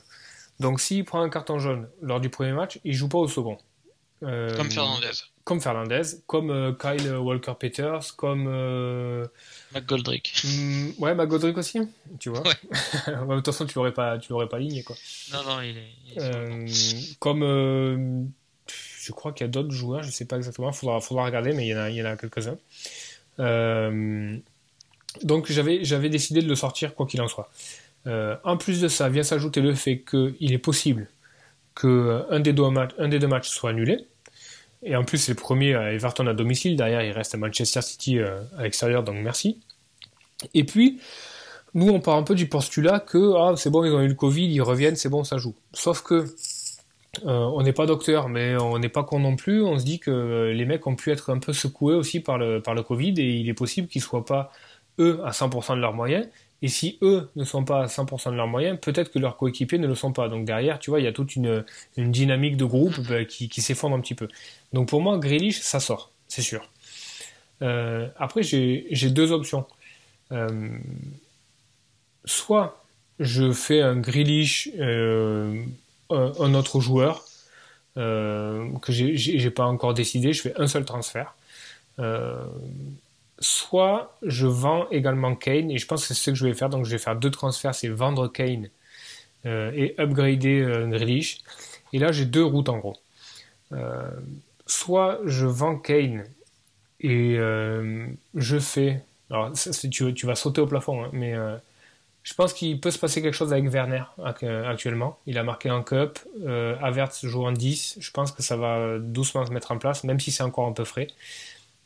Donc 0.60 0.80
s'il 0.80 1.04
prend 1.04 1.20
un 1.20 1.28
carton 1.28 1.58
jaune 1.58 1.88
lors 2.00 2.20
du 2.20 2.30
premier 2.30 2.52
match, 2.52 2.78
il 2.84 2.94
joue 2.94 3.08
pas 3.08 3.18
au 3.18 3.28
second. 3.28 3.58
Euh, 4.22 4.56
comme 4.56 4.70
Fernandez. 4.70 5.10
Comme 5.44 5.60
Fernandez, 5.60 6.02
comme 6.28 6.50
euh, 6.50 6.72
Kyle 6.72 7.16
Walker-Peters, 7.16 8.14
comme... 8.16 8.46
Euh, 8.48 9.26
McGoldrick. 9.74 10.32
Mm, 10.44 10.90
ouais, 10.98 11.14
McGoldrick 11.16 11.58
aussi, 11.58 11.80
tu 12.20 12.30
vois. 12.30 12.42
Ouais. 12.42 12.54
de 13.06 13.34
toute 13.36 13.46
façon, 13.46 13.66
tu 13.66 13.74
l'aurais 13.74 13.92
pas, 13.92 14.18
tu 14.18 14.30
l'aurais 14.30 14.48
pas 14.48 14.60
ligné, 14.60 14.84
quoi. 14.84 14.94
Non, 15.32 15.42
non, 15.42 15.60
il 15.62 15.76
est... 15.78 17.18
comme... 17.18 18.30
je 19.02 19.12
crois 19.12 19.32
qu'il 19.32 19.44
y 19.44 19.48
a 19.48 19.50
d'autres 19.50 19.72
joueurs, 19.72 20.02
je 20.04 20.10
sais 20.10 20.26
pas 20.26 20.36
exactement, 20.36 20.70
il 20.70 20.74
faudra, 20.76 21.24
regarder, 21.24 21.52
mais 21.52 21.66
il 21.66 21.70
y 21.70 22.02
en 22.02 22.04
a, 22.06 22.16
quelques-uns. 22.16 22.56
donc 25.22 25.50
j'avais, 25.50 26.08
décidé 26.08 26.40
de 26.40 26.48
le 26.48 26.54
sortir 26.54 26.94
quoi 26.94 27.06
qu'il 27.06 27.20
en 27.20 27.28
soit. 27.28 27.50
Euh, 28.06 28.36
en 28.44 28.56
plus 28.56 28.80
de 28.80 28.88
ça, 28.88 29.08
vient 29.08 29.22
s'ajouter 29.22 29.60
le 29.60 29.74
fait 29.74 30.02
qu'il 30.08 30.52
est 30.52 30.58
possible 30.58 31.08
qu'un 31.74 31.88
euh, 31.88 32.38
des, 32.38 32.52
deux 32.52 32.68
matchs, 32.70 32.92
un 32.98 33.08
des 33.08 33.18
deux 33.18 33.28
matchs 33.28 33.48
soit 33.48 33.70
annulé. 33.70 34.06
Et 34.84 34.96
en 34.96 35.04
plus, 35.04 35.18
c'est 35.18 35.32
le 35.32 35.36
premier 35.36 35.74
à 35.74 35.92
Everton 35.92 36.26
à 36.26 36.34
domicile. 36.34 36.76
Derrière, 36.76 37.02
il 37.02 37.12
reste 37.12 37.34
à 37.34 37.38
Manchester 37.38 37.82
City 37.82 38.18
euh, 38.18 38.40
à 38.58 38.64
l'extérieur, 38.64 39.04
donc 39.04 39.16
merci. 39.22 39.60
Et 40.54 40.64
puis, 40.64 41.00
nous, 41.74 41.88
on 41.88 42.00
part 42.00 42.16
un 42.16 42.24
peu 42.24 42.34
du 42.34 42.48
postulat 42.48 43.00
que 43.00 43.34
ah, 43.36 43.54
c'est 43.56 43.70
bon, 43.70 43.84
ils 43.84 43.92
ont 43.92 44.00
eu 44.00 44.08
le 44.08 44.14
Covid, 44.14 44.46
ils 44.46 44.62
reviennent, 44.62 44.96
c'est 44.96 45.08
bon, 45.08 45.24
ça 45.24 45.38
joue. 45.38 45.54
Sauf 45.72 46.02
que 46.02 46.26
on 47.24 47.62
n'est 47.62 47.72
pas 47.72 47.86
docteur, 47.86 48.28
mais 48.28 48.56
on 48.56 48.78
n'est 48.78 48.88
pas 48.88 49.04
con 49.04 49.20
non 49.20 49.36
plus. 49.36 49.62
On 49.62 49.78
se 49.78 49.84
dit 49.84 49.98
que 49.98 50.52
les 50.54 50.64
mecs 50.64 50.86
ont 50.86 50.96
pu 50.96 51.10
être 51.10 51.30
un 51.30 51.38
peu 51.38 51.52
secoués 51.52 51.94
aussi 51.94 52.20
par 52.20 52.38
le, 52.38 52.62
par 52.62 52.74
le 52.74 52.82
Covid 52.82 53.14
et 53.18 53.34
il 53.34 53.48
est 53.48 53.54
possible 53.54 53.88
qu'ils 53.88 54.00
ne 54.00 54.06
soient 54.06 54.24
pas, 54.24 54.50
eux, 54.98 55.20
à 55.24 55.30
100% 55.30 55.76
de 55.76 55.80
leurs 55.80 55.92
moyens 55.92 56.26
et 56.62 56.68
si 56.68 56.98
eux 57.02 57.28
ne 57.34 57.44
sont 57.44 57.64
pas 57.64 57.82
à 57.82 57.86
100% 57.86 58.30
de 58.30 58.36
leurs 58.36 58.46
moyens, 58.46 58.78
peut-être 58.80 59.10
que 59.10 59.18
leurs 59.18 59.36
coéquipiers 59.36 59.78
ne 59.78 59.88
le 59.88 59.96
sont 59.96 60.12
pas. 60.12 60.28
Donc 60.28 60.44
derrière, 60.44 60.78
tu 60.78 60.90
vois, 60.90 61.00
il 61.00 61.04
y 61.04 61.08
a 61.08 61.12
toute 61.12 61.34
une, 61.34 61.64
dynamique 61.96 62.56
de 62.56 62.64
groupe 62.64 63.00
bah, 63.08 63.24
qui, 63.24 63.48
s'effondre 63.60 63.96
un 63.96 64.00
petit 64.00 64.14
peu. 64.14 64.28
Donc 64.72 64.88
pour 64.88 65.02
moi, 65.02 65.18
Grealish, 65.18 65.60
ça 65.60 65.80
sort, 65.80 66.12
c'est 66.28 66.42
sûr. 66.42 66.70
Euh, 67.62 68.08
après, 68.16 68.44
j'ai 68.44 69.10
deux 69.10 69.32
options. 69.32 69.66
Euh, 70.30 70.70
soit 72.24 72.84
je 73.18 73.52
fais 73.52 73.82
un 73.82 73.96
Grealish, 73.96 74.70
euh, 76.12 76.32
un, 76.40 76.54
autre 76.54 76.80
joueur, 76.80 77.24
que 77.94 78.90
j'ai 78.90 79.50
pas 79.50 79.64
encore 79.64 79.94
décidé, 79.94 80.32
je 80.32 80.42
fais 80.42 80.54
un 80.60 80.66
seul 80.66 80.84
transfert 80.84 81.34
soit 83.42 84.16
je 84.22 84.46
vends 84.46 84.88
également 84.90 85.34
Kane, 85.34 85.70
et 85.70 85.78
je 85.78 85.86
pense 85.86 86.02
que 86.02 86.08
c'est 86.08 86.14
ce 86.14 86.30
que 86.30 86.36
je 86.36 86.46
vais 86.46 86.54
faire, 86.54 86.70
donc 86.70 86.84
je 86.84 86.90
vais 86.90 86.98
faire 86.98 87.16
deux 87.16 87.30
transferts, 87.30 87.74
c'est 87.74 87.88
vendre 87.88 88.28
Kane 88.28 88.68
euh, 89.44 89.72
et 89.74 89.94
upgrader 89.98 90.60
euh, 90.60 90.86
Grealish. 90.86 91.40
Et 91.92 91.98
là, 91.98 92.12
j'ai 92.12 92.24
deux 92.24 92.44
routes 92.44 92.68
en 92.68 92.78
gros. 92.78 92.96
Euh, 93.72 94.10
soit 94.66 95.20
je 95.26 95.46
vends 95.46 95.76
Kane 95.76 96.24
et 97.00 97.36
je 98.34 98.58
fais... 98.58 99.02
Alors, 99.30 99.50
tu, 99.90 100.14
tu, 100.14 100.26
vas 100.26 100.34
sauter 100.34 100.60
au 100.60 100.66
plafond, 100.66 101.04
hein, 101.04 101.10
mais 101.12 101.34
je 102.22 102.34
pense 102.34 102.52
qu'il 102.52 102.80
peut 102.80 102.90
se 102.90 102.98
passer 102.98 103.20
quelque 103.20 103.34
chose 103.34 103.52
avec 103.52 103.68
Werner 103.70 104.04
actuellement. 104.44 105.18
Il 105.26 105.38
a 105.38 105.42
marqué 105.42 105.68
un 105.68 105.82
cup, 105.82 106.18
Avertz 106.80 107.26
joue 107.26 107.44
en 107.44 107.52
10, 107.52 107.98
je 108.00 108.10
pense 108.12 108.30
que 108.30 108.42
ça 108.42 108.56
va 108.56 108.98
doucement 108.98 109.44
se 109.44 109.50
mettre 109.50 109.72
en 109.72 109.78
place, 109.78 110.04
même 110.04 110.20
si 110.20 110.30
c'est 110.30 110.44
encore 110.44 110.66
un 110.68 110.72
peu 110.72 110.84
frais. 110.84 111.08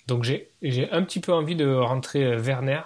Donc 0.06 0.24
j'ai 0.24 0.90
un 0.90 1.02
petit 1.02 1.20
peu 1.20 1.32
envie 1.32 1.56
de 1.56 1.72
rentrer 1.72 2.24
euh, 2.24 2.38
Werner 2.38 2.80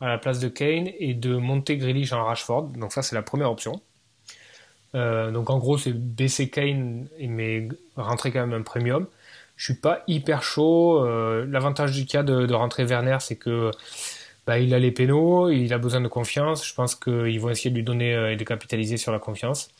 à 0.00 0.08
la 0.08 0.18
place 0.18 0.40
de 0.40 0.48
Kane 0.48 0.90
et 0.98 1.14
de 1.14 1.36
monter 1.36 1.76
Grealish 1.76 2.12
en 2.12 2.24
Rashford. 2.24 2.68
Donc 2.76 2.92
ça 2.92 3.02
c'est 3.02 3.14
la 3.14 3.22
première 3.22 3.50
option. 3.50 3.80
Euh, 4.94 5.30
donc 5.30 5.50
en 5.50 5.58
gros 5.58 5.76
c'est 5.76 5.92
baisser 5.92 6.48
Kane 6.48 7.08
mais 7.20 7.68
rentrer 7.96 8.32
quand 8.32 8.46
même 8.46 8.58
un 8.58 8.62
premium. 8.62 9.06
Je 9.56 9.64
suis 9.64 9.80
pas 9.80 10.02
hyper 10.06 10.42
chaud. 10.42 11.04
Euh, 11.04 11.46
l'avantage 11.48 11.92
du 11.92 12.06
cas 12.06 12.22
de, 12.22 12.52
rentrer 12.52 12.84
Werner 12.84 13.18
c'est 13.20 13.36
que 13.36 13.70
bah, 14.46 14.58
il 14.58 14.74
a 14.74 14.78
les 14.78 14.92
pénaux, 14.92 15.50
il 15.50 15.72
a 15.72 15.78
besoin 15.78 16.00
de 16.00 16.08
confiance. 16.08 16.66
Je 16.66 16.74
pense 16.74 16.94
qu'ils 16.94 17.40
vont 17.40 17.50
essayer 17.50 17.70
de 17.70 17.76
lui 17.76 17.84
donner 17.84 18.32
et 18.32 18.36
de 18.36 18.44
capitaliser 18.44 18.96
sur 18.96 19.12
la 19.12 19.18
confiance. 19.18 19.70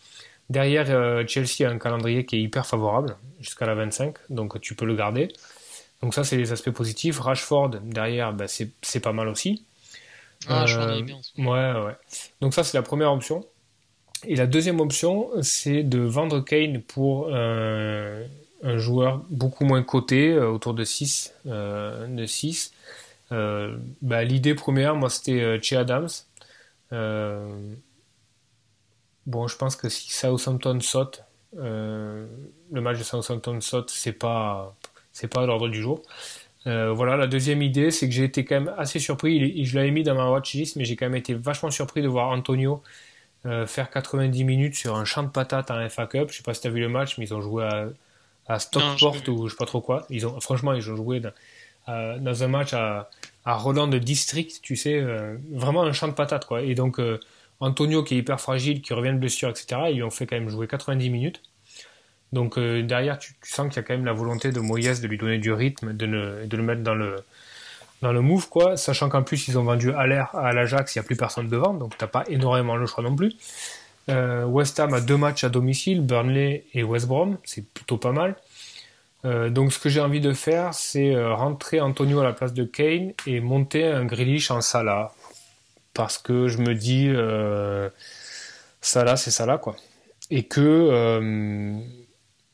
Derrière, 0.51 0.87
Chelsea 1.29 1.67
a 1.67 1.71
un 1.71 1.79
calendrier 1.79 2.25
qui 2.25 2.37
est 2.37 2.41
hyper 2.41 2.67
favorable 2.67 3.17
jusqu'à 3.41 3.67
la 3.67 3.75
25, 3.75 4.17
donc 4.31 4.61
tu 4.61 4.75
peux 4.75 4.87
le 4.87 4.95
garder. 4.95 5.29
Donc 6.03 6.15
ça, 6.15 6.25
c'est 6.25 6.37
les 6.37 6.53
aspects 6.53 6.71
positifs. 6.71 7.19
Rashford, 7.19 7.71
derrière, 7.83 8.33
bah, 8.33 8.47
c'est 8.49 9.01
pas 9.01 9.13
mal 9.13 9.29
aussi. 9.29 9.65
Ah, 10.49 10.65
euh, 10.69 11.03
bien. 11.03 11.17
Ouais, 11.39 11.85
ouais. 11.85 11.97
Donc 12.41 12.55
ça, 12.55 12.65
c'est 12.65 12.77
la 12.77 12.83
première 12.83 13.13
option. 13.13 13.45
Et 14.25 14.37
la 14.37 14.47
deuxième 14.47 14.81
option, 14.81 15.31
c'est 15.43 15.83
de 15.83 15.99
vendre 15.99 16.41
Kane 16.41 16.83
pour 16.83 17.29
euh, 17.31 18.25
un 18.63 18.79
joueur 18.79 19.25
beaucoup 19.31 19.65
moins 19.65 19.83
coté, 19.83 20.33
euh, 20.33 20.49
autour 20.49 20.75
de 20.75 20.85
6. 20.85 21.35
de 21.45 22.27
6. 22.27 22.73
Bah, 23.31 24.25
l'idée 24.25 24.55
première, 24.55 24.95
moi, 24.97 25.11
c'était 25.11 25.61
Che 25.61 25.73
Adams. 25.75 26.09
bon, 29.27 29.49
je 29.49 29.57
pense 29.57 29.77
que 29.77 29.89
si 29.89 30.13
Southampton 30.13 30.81
saute, 30.81 31.23
le 31.55 32.29
match 32.71 32.99
de 32.99 33.05
Southampton 33.05 33.61
saute, 33.61 33.91
c'est 33.91 34.13
pas, 34.13 34.75
c'est 35.13 35.29
pas 35.29 35.43
à 35.43 35.47
l'ordre 35.47 35.69
du 35.69 35.81
jour. 35.81 36.03
voilà, 36.65 37.17
la 37.17 37.27
deuxième 37.27 37.63
idée, 37.63 37.91
c'est 37.91 38.09
que 38.09 38.15
j'ai 38.15 38.25
été 38.25 38.45
quand 38.45 38.61
même 38.61 38.75
assez 38.79 38.99
surpris. 38.99 39.65
Je 39.65 39.77
l'avais 39.77 39.91
mis 39.91 40.03
dans 40.03 40.15
ma 40.15 40.31
watchlist, 40.31 40.77
mais 40.77 40.85
j'ai 40.85 40.97
quand 40.97 41.07
même 41.07 41.17
été 41.17 41.35
vachement 41.35 41.71
surpris 41.71 42.03
de 42.03 42.09
voir 42.09 42.29
Antonio 42.31 42.83
faire 43.67 43.91
90 43.91 44.45
minutes 44.45 44.75
sur 44.75 44.97
un 44.97 45.05
champ 45.05 45.23
de 45.23 45.29
patates 45.29 45.71
en 45.71 45.89
FA 45.89 46.07
Cup. 46.07 46.31
Je 46.31 46.39
sais 46.39 46.43
pas 46.43 46.55
si 46.55 46.61
tu 46.63 46.67
as 46.69 46.71
vu 46.71 46.81
le 46.81 46.89
match, 46.89 47.19
mais 47.19 47.27
ils 47.27 47.35
ont 47.35 47.41
joué 47.41 47.65
à, 47.65 47.89
à 48.47 48.59
Stockport 48.59 49.17
ou 49.29 49.47
je 49.47 49.53
sais 49.53 49.57
pas 49.57 49.67
trop 49.67 49.81
quoi. 49.81 50.07
Ils 50.11 50.27
ont, 50.27 50.41
franchement, 50.41 50.73
ils 50.73 50.91
ont 50.91 50.97
joué 50.97 51.21
dans, 51.21 51.33
dans 51.87 52.43
un 52.43 52.49
match 52.49 52.75
à, 52.75 53.09
à 53.47 53.55
Roland 53.55 53.87
de 53.87 53.99
District, 53.99 54.61
tu 54.61 54.75
sais, 54.75 54.95
euh, 55.01 55.37
vraiment 55.53 55.85
un 55.85 55.93
champ 55.93 56.09
de 56.09 56.13
patates, 56.13 56.45
quoi. 56.45 56.63
Et 56.63 56.75
donc, 56.75 56.99
euh, 56.99 57.21
Antonio, 57.61 58.03
qui 58.03 58.17
est 58.17 58.19
hyper 58.19 58.41
fragile, 58.41 58.83
qui 58.83 58.93
revient 58.93 59.13
de 59.13 59.19
blessure, 59.19 59.49
etc., 59.49 59.83
ils 59.89 59.97
lui 59.97 60.03
ont 60.03 60.11
fait 60.11 60.27
quand 60.27 60.35
même 60.35 60.49
jouer 60.49 60.67
90 60.67 61.09
minutes. 61.11 61.41
Donc, 62.33 62.59
euh, 62.59 62.83
derrière, 62.83 63.19
tu, 63.19 63.35
sens 63.45 63.69
qu'il 63.69 63.77
y 63.77 63.79
a 63.79 63.83
quand 63.85 63.95
même 63.95 64.05
la 64.05 64.13
volonté 64.13 64.51
de 64.51 64.59
Moyes 64.59 65.01
de 65.01 65.07
lui 65.07 65.17
donner 65.17 65.39
du 65.39 65.53
rythme, 65.53 65.93
de, 65.93 66.45
de 66.45 66.57
le 66.57 66.63
mettre 66.65 66.83
dans 66.83 66.97
le, 66.97 67.23
dans 68.03 68.13
le 68.13 68.21
move, 68.21 68.49
quoi. 68.49 68.77
Sachant 68.77 69.09
qu'en 69.09 69.23
plus, 69.23 69.47
ils 69.47 69.57
ont 69.57 69.65
vendu 69.65 69.93
à 69.93 70.09
l'air 70.09 70.35
à 70.35 70.53
l'Ajax, 70.53 70.97
il 70.97 70.99
n'y 70.99 71.05
a 71.05 71.07
plus 71.07 71.17
personne 71.17 71.49
devant, 71.49 71.73
donc 71.73 71.97
t'as 71.97 72.09
pas 72.09 72.25
énormément 72.29 72.75
le 72.75 72.87
choix 72.87 73.05
non 73.05 73.15
plus. 73.15 73.33
West 74.09 74.79
Ham 74.79 74.95
a 74.95 75.01
deux 75.01 75.17
matchs 75.17 75.43
à 75.43 75.49
domicile, 75.49 76.01
Burnley 76.01 76.65
et 76.75 76.85
West 76.85 77.09
Brom, 77.09 77.39
c'est 77.43 77.65
plutôt 77.65 77.97
pas 77.97 78.13
mal. 78.13 78.37
Euh, 79.27 79.51
donc 79.51 79.73
ce 79.73 79.79
que 79.79 79.89
j'ai 79.89 80.01
envie 80.01 80.21
de 80.21 80.33
faire, 80.33 80.73
c'est 80.75 81.15
euh, 81.15 81.35
rentrer 81.35 81.81
Antonio 81.81 82.21
à 82.21 82.25
la 82.25 82.33
place 82.33 82.53
de 82.55 82.65
Kane 82.65 83.13
et 83.27 83.41
monter 83.41 83.85
un 83.85 84.05
Grealish 84.05 84.51
en 84.51 84.61
Salah. 84.61 85.13
Parce 85.95 86.19
que 86.19 86.49
je 86.49 86.59
me 86.59 86.75
dis, 86.75 87.09
euh, 87.09 87.91
Salah, 88.81 89.17
c'est 89.17 89.31
Salah, 89.31 89.59
quoi. 89.59 89.77
Et 90.31 90.45
que, 90.45 90.61
euh, 90.61 91.79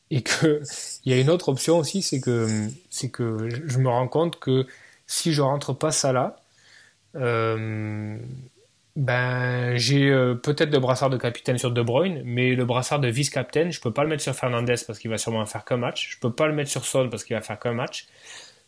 et 0.09 0.21
que, 0.23 0.63
il 1.05 1.11
y 1.11 1.15
a 1.15 1.19
une 1.19 1.29
autre 1.29 1.49
option 1.49 1.77
aussi, 1.77 2.01
c'est 2.01 2.21
que, 2.21 2.47
c'est 2.89 3.09
que 3.09 3.49
je 3.67 3.77
me 3.79 3.89
rends 3.89 4.07
compte 4.07 4.39
que 4.39 4.65
si 5.07 5.33
je 5.33 5.41
rentre 5.41 5.73
pas 5.73 5.91
Salah, 5.91 6.37
ben, 8.95 9.75
j'ai 9.75 10.09
euh, 10.09 10.35
peut-être 10.35 10.71
le 10.71 10.79
brassard 10.79 11.09
de 11.09 11.17
capitaine 11.17 11.57
sur 11.57 11.71
De 11.71 11.81
Bruyne, 11.81 12.21
mais 12.25 12.53
le 12.53 12.63
brassard 12.63 12.99
de 12.99 13.07
vice-capitaine, 13.07 13.71
je 13.71 13.81
peux 13.81 13.91
pas 13.91 14.03
le 14.03 14.09
mettre 14.09 14.21
sur 14.21 14.35
Fernandez 14.35 14.75
parce 14.85 14.99
qu'il 14.99 15.09
va 15.09 15.17
sûrement 15.17 15.45
faire 15.47 15.65
qu'un 15.65 15.77
match. 15.77 16.09
Je 16.11 16.19
peux 16.19 16.31
pas 16.31 16.47
le 16.47 16.53
mettre 16.53 16.69
sur 16.69 16.85
Son 16.85 17.09
parce 17.09 17.23
qu'il 17.23 17.35
va 17.35 17.41
faire 17.41 17.59
qu'un 17.59 17.73
match. 17.73 18.07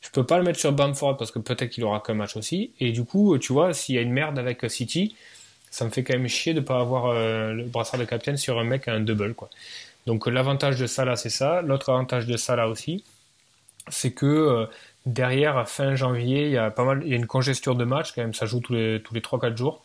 Je 0.02 0.10
peux 0.10 0.26
pas 0.26 0.38
le 0.38 0.44
mettre 0.44 0.60
sur 0.60 0.72
Bamford 0.72 1.18
parce 1.18 1.32
que 1.32 1.40
peut-être 1.40 1.70
qu'il 1.70 1.84
aura 1.84 2.00
qu'un 2.00 2.16
match 2.16 2.36
aussi. 2.38 2.72
Et 2.80 2.92
du 2.92 3.06
coup, 3.06 3.38
tu 3.38 3.54
vois, 3.54 3.74
s'il 3.74 3.96
y 3.96 3.98
a 4.00 4.02
une 4.02 4.12
merde 4.14 4.40
avec 4.40 4.70
City, 4.70 5.16
ça 5.70 5.86
me 5.86 5.92
fait 5.92 6.04
quand 6.04 6.14
même 6.14 6.28
chier 6.28 6.54
de 6.54 6.60
pas 6.60 6.80
avoir 6.80 7.08
euh, 7.08 7.54
le 7.54 7.64
brassard 7.66 8.00
de 8.00 8.06
capitaine 8.06 8.38
sur 8.38 8.60
un 8.60 8.64
mec 8.64 8.88
à 8.88 8.94
un 8.94 9.02
double, 9.02 9.36
quoi. 9.36 9.50
Donc 10.08 10.28
l'avantage 10.28 10.80
de 10.80 10.88
Salah, 10.88 11.16
c'est 11.18 11.30
ça. 11.30 11.62
L'autre 11.62 11.90
avantage 11.90 12.28
de 12.28 12.38
Salah 12.38 12.68
aussi, 12.70 13.04
c'est 13.90 14.12
que 14.12 14.26
euh, 14.26 14.66
derrière, 15.06 15.68
fin 15.70 15.96
janvier, 15.96 16.46
il 16.46 16.52
y 16.52 16.58
a 16.58 16.72
pas 16.72 16.84
mal, 16.86 17.02
il 17.04 17.10
y 17.10 17.14
a 17.14 17.18
une 17.18 17.28
congestion 17.28 17.74
de 17.76 17.84
match 17.86 18.14
quand 18.14 18.22
même. 18.22 18.34
Ça 18.34 18.46
joue 18.46 18.60
tous 18.60 18.74
les 18.74 19.02
tous 19.04 19.14
les 19.14 19.22
3-4 19.22 19.58
jours 19.58 19.82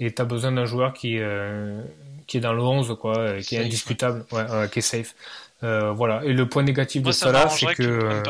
et 0.00 0.12
tu 0.12 0.22
as 0.22 0.24
besoin 0.24 0.52
d'un 0.52 0.64
joueur 0.64 0.94
qui, 0.94 1.18
euh, 1.18 1.82
qui 2.26 2.38
est 2.38 2.40
dans 2.40 2.54
le 2.54 2.62
11, 2.62 2.96
quoi, 2.98 3.18
euh, 3.18 3.40
qui 3.40 3.56
est 3.56 3.64
indiscutable, 3.64 4.24
ouais, 4.32 4.44
qui 4.72 4.78
est 4.78 4.82
safe. 4.82 5.14
Euh, 5.62 5.92
voilà. 5.92 6.24
Et 6.24 6.32
le 6.32 6.48
point 6.48 6.62
négatif 6.62 7.02
de 7.02 7.12
ça 7.12 7.30
là, 7.30 7.48
c'est 7.50 7.74
que. 7.74 8.22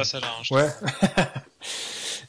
ouais. 0.52 0.66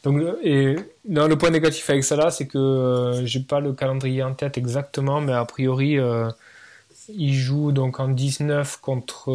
Donc, 0.04 0.22
et, 0.44 0.76
non, 1.08 1.28
le 1.28 1.38
point 1.38 1.52
négatif 1.52 1.88
avec 1.90 2.04
ça 2.04 2.16
là, 2.16 2.32
c'est 2.32 2.48
que 2.48 3.22
j'ai 3.24 3.40
pas 3.42 3.60
le 3.60 3.74
calendrier 3.74 4.24
en 4.24 4.34
tête 4.34 4.58
exactement, 4.58 5.22
mais 5.22 5.34
a 5.34 5.46
priori, 5.46 6.00
il 7.16 7.34
joue 7.36 7.72
donc 7.72 8.00
en 8.00 8.08
19 8.08 8.78
contre. 8.78 9.28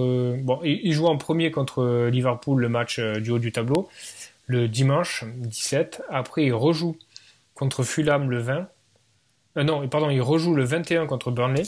bon, 0.42 0.60
il, 0.64 0.92
joue 0.92 1.06
en 1.06 1.18
premier 1.18 1.52
contre 1.52 2.08
Liverpool, 2.08 2.60
le 2.60 2.68
match 2.68 2.98
du 2.98 3.30
haut 3.30 3.38
du 3.38 3.52
tableau, 3.52 3.88
le 4.46 4.66
dimanche 4.66 5.24
17. 5.36 6.02
Après, 6.10 6.46
il 6.46 6.52
rejoue 6.52 6.96
contre 7.54 7.84
Fulham 7.84 8.28
le 8.28 8.40
20. 8.40 8.66
Euh, 9.56 9.64
non, 9.64 9.86
pardon, 9.88 10.10
il 10.10 10.20
rejoue 10.20 10.54
le 10.54 10.64
21 10.64 11.06
contre 11.06 11.30
Burnley. 11.30 11.62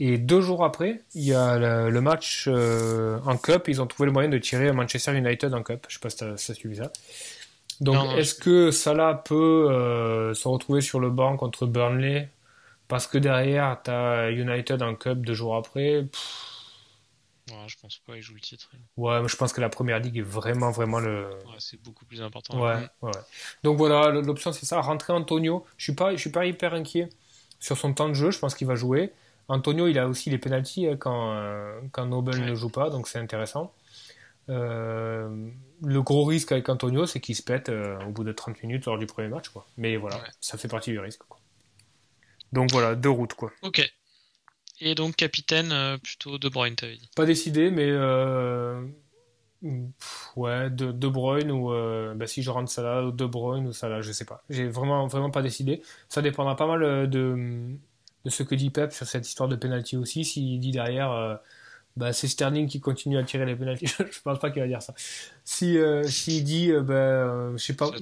Et 0.00 0.18
deux 0.18 0.40
jours 0.40 0.64
après, 0.64 1.00
il 1.14 1.22
y 1.22 1.34
a 1.34 1.58
le, 1.88 2.00
match 2.00 2.46
euh, 2.48 3.18
en 3.24 3.36
Cup. 3.36 3.68
Ils 3.68 3.80
ont 3.80 3.86
trouvé 3.86 4.06
le 4.06 4.12
moyen 4.12 4.28
de 4.28 4.38
tirer 4.38 4.72
Manchester 4.72 5.16
United 5.16 5.54
en 5.54 5.62
Cup. 5.62 5.86
Je 5.88 5.94
sais 5.94 6.00
pas 6.00 6.10
si 6.10 6.16
tu 6.16 6.24
as, 6.24 6.54
suivi 6.54 6.76
ça. 6.76 6.90
Donc, 7.80 8.16
est-ce 8.16 8.34
que 8.34 8.70
Salah 8.70 9.22
peut 9.24 9.68
euh, 9.70 10.34
se 10.34 10.48
retrouver 10.48 10.80
sur 10.80 10.98
le 10.98 11.10
banc 11.10 11.36
contre 11.36 11.66
Burnley? 11.66 12.28
Parce 12.88 13.06
que 13.06 13.18
derrière, 13.18 13.78
tu 13.84 13.90
as 13.90 14.30
United 14.30 14.82
en 14.82 14.94
Cup 14.94 15.24
deux 15.24 15.34
jours 15.34 15.56
après 15.56 16.04
Ouais, 17.52 17.68
je 17.68 17.78
pense 17.78 17.98
pas, 17.98 18.16
il 18.16 18.22
joue 18.22 18.34
le 18.34 18.40
titre. 18.40 18.70
Ouais, 18.96 19.20
mais 19.20 19.28
je 19.28 19.36
pense 19.36 19.52
que 19.52 19.60
la 19.60 19.68
première 19.68 19.98
ligue 19.98 20.18
est 20.18 20.22
vraiment, 20.22 20.70
vraiment 20.70 21.00
le. 21.00 21.28
Ouais, 21.46 21.56
c'est 21.58 21.80
beaucoup 21.82 22.04
plus 22.06 22.22
important. 22.22 22.58
Ouais, 22.60 22.88
ouais. 23.02 23.12
Donc 23.62 23.76
voilà, 23.76 24.10
l'option 24.10 24.52
c'est 24.52 24.64
ça, 24.64 24.80
rentrer 24.80 25.12
Antonio. 25.12 25.66
Je 25.76 25.84
suis 25.84 25.94
pas, 25.94 26.12
je 26.12 26.16
suis 26.16 26.30
pas 26.30 26.46
hyper 26.46 26.72
inquiet 26.72 27.08
sur 27.60 27.76
son 27.76 27.92
temps 27.92 28.08
de 28.08 28.14
jeu. 28.14 28.30
Je 28.30 28.38
pense 28.38 28.54
qu'il 28.54 28.66
va 28.66 28.74
jouer. 28.74 29.12
Antonio, 29.48 29.86
il 29.86 29.98
a 29.98 30.08
aussi 30.08 30.30
les 30.30 30.38
pénalties 30.38 30.86
hein, 30.86 30.96
quand, 30.96 31.34
euh, 31.34 31.78
quand 31.90 32.06
Nobel 32.06 32.44
ne 32.44 32.54
joue 32.54 32.70
pas, 32.70 32.90
donc 32.90 33.06
c'est 33.08 33.18
intéressant. 33.18 33.74
Euh, 34.48 35.50
le 35.82 36.02
gros 36.02 36.24
risque 36.24 36.52
avec 36.52 36.68
Antonio, 36.68 37.06
c'est 37.06 37.20
qu'il 37.20 37.36
se 37.36 37.42
pète 37.42 37.68
euh, 37.68 38.02
au 38.04 38.10
bout 38.10 38.24
de 38.24 38.32
30 38.32 38.62
minutes 38.62 38.86
lors 38.86 38.98
du 38.98 39.06
premier 39.06 39.28
match, 39.28 39.48
quoi. 39.50 39.66
Mais 39.76 39.96
voilà, 39.96 40.20
ça 40.40 40.58
fait 40.58 40.68
partie 40.68 40.90
du 40.90 40.98
risque. 40.98 41.22
Quoi. 41.28 41.38
Donc 42.52 42.70
voilà, 42.70 42.94
deux 42.94 43.10
routes, 43.10 43.34
quoi. 43.34 43.52
Ok. 43.62 43.92
Et 44.84 44.96
donc 44.96 45.14
capitaine 45.14 45.70
euh, 45.70 45.96
plutôt 45.96 46.38
De 46.38 46.48
Bruyne, 46.48 46.74
t'avais 46.74 46.96
dit. 46.96 47.08
Pas 47.14 47.24
décidé, 47.24 47.70
mais 47.70 47.86
euh, 47.88 48.84
ouais, 50.34 50.70
de, 50.70 50.90
de 50.90 51.08
Bruyne 51.08 51.52
ou 51.52 51.72
euh, 51.72 52.14
bah, 52.14 52.26
si 52.26 52.42
je 52.42 52.50
rentre 52.50 52.68
ça 52.68 52.82
là, 52.82 53.10
De 53.12 53.24
Bruyne 53.24 53.68
ou 53.68 53.72
ça 53.72 53.88
là, 53.88 54.02
je 54.02 54.10
sais 54.10 54.24
pas. 54.24 54.42
J'ai 54.50 54.66
vraiment 54.66 55.06
vraiment 55.06 55.30
pas 55.30 55.40
décidé. 55.40 55.82
Ça 56.08 56.20
dépendra 56.20 56.56
pas 56.56 56.66
mal 56.66 57.08
de, 57.08 57.76
de 58.24 58.30
ce 58.30 58.42
que 58.42 58.56
dit 58.56 58.70
Pep 58.70 58.92
sur 58.92 59.06
cette 59.06 59.28
histoire 59.28 59.48
de 59.48 59.54
penalty 59.54 59.96
aussi. 59.96 60.24
S'il 60.24 60.58
dit 60.58 60.72
derrière. 60.72 61.38
bah, 61.96 62.12
c'est 62.12 62.26
Sterling 62.26 62.66
qui 62.66 62.80
continue 62.80 63.18
à 63.18 63.22
tirer 63.22 63.46
les 63.46 63.54
penalties. 63.54 63.86
je 63.98 64.20
pense 64.24 64.40
pas 64.40 64.50
qu'il 64.50 64.62
va 64.62 64.68
dire 64.68 64.82
ça. 64.82 64.94
Si 65.44 65.78
s'il 66.06 66.42
dit, 66.42 66.72
bah, 66.72 67.52
je 67.52 67.62
sais 67.62 67.76
pas. 67.76 67.88
Ouais, 67.88 67.98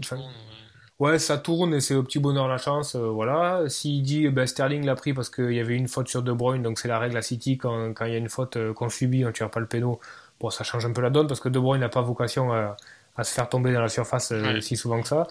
ça 1.18 1.38
tourne 1.38 1.74
et 1.74 1.80
c'est 1.80 1.94
au 1.94 2.02
petit 2.02 2.18
bonheur 2.18 2.46
la 2.46 2.58
chance, 2.58 2.94
euh, 2.94 3.08
voilà. 3.08 3.64
S'il 3.68 4.02
dit 4.02 4.28
ben, 4.28 4.46
Sterling 4.46 4.84
l'a 4.84 4.94
pris 4.94 5.14
parce 5.14 5.30
qu'il 5.30 5.52
y 5.52 5.60
avait 5.60 5.74
une 5.74 5.88
faute 5.88 6.08
sur 6.08 6.22
De 6.22 6.30
Bruyne, 6.30 6.62
donc 6.62 6.78
c'est 6.78 6.88
la 6.88 6.98
règle 6.98 7.16
à 7.16 7.22
City 7.22 7.56
quand, 7.56 7.94
quand 7.94 8.04
il 8.04 8.12
y 8.12 8.14
a 8.14 8.18
une 8.18 8.28
faute 8.28 8.56
euh, 8.56 8.74
qu'on 8.74 8.90
subit, 8.90 9.24
on 9.24 9.32
tire 9.32 9.50
pas 9.50 9.60
le 9.60 9.66
péno. 9.66 9.98
Bon, 10.40 10.50
ça 10.50 10.62
change 10.62 10.84
un 10.84 10.92
peu 10.92 11.00
la 11.00 11.10
donne 11.10 11.26
parce 11.26 11.40
que 11.40 11.48
De 11.48 11.58
Bruyne 11.58 11.80
n'a 11.80 11.88
pas 11.88 12.02
vocation 12.02 12.52
à, 12.52 12.76
à, 13.16 13.24
se 13.24 13.32
faire 13.32 13.48
tomber 13.48 13.72
dans 13.72 13.80
la 13.80 13.88
surface 13.88 14.32
euh, 14.32 14.60
si 14.60 14.76
souvent 14.76 15.00
que 15.00 15.08
ça. 15.08 15.26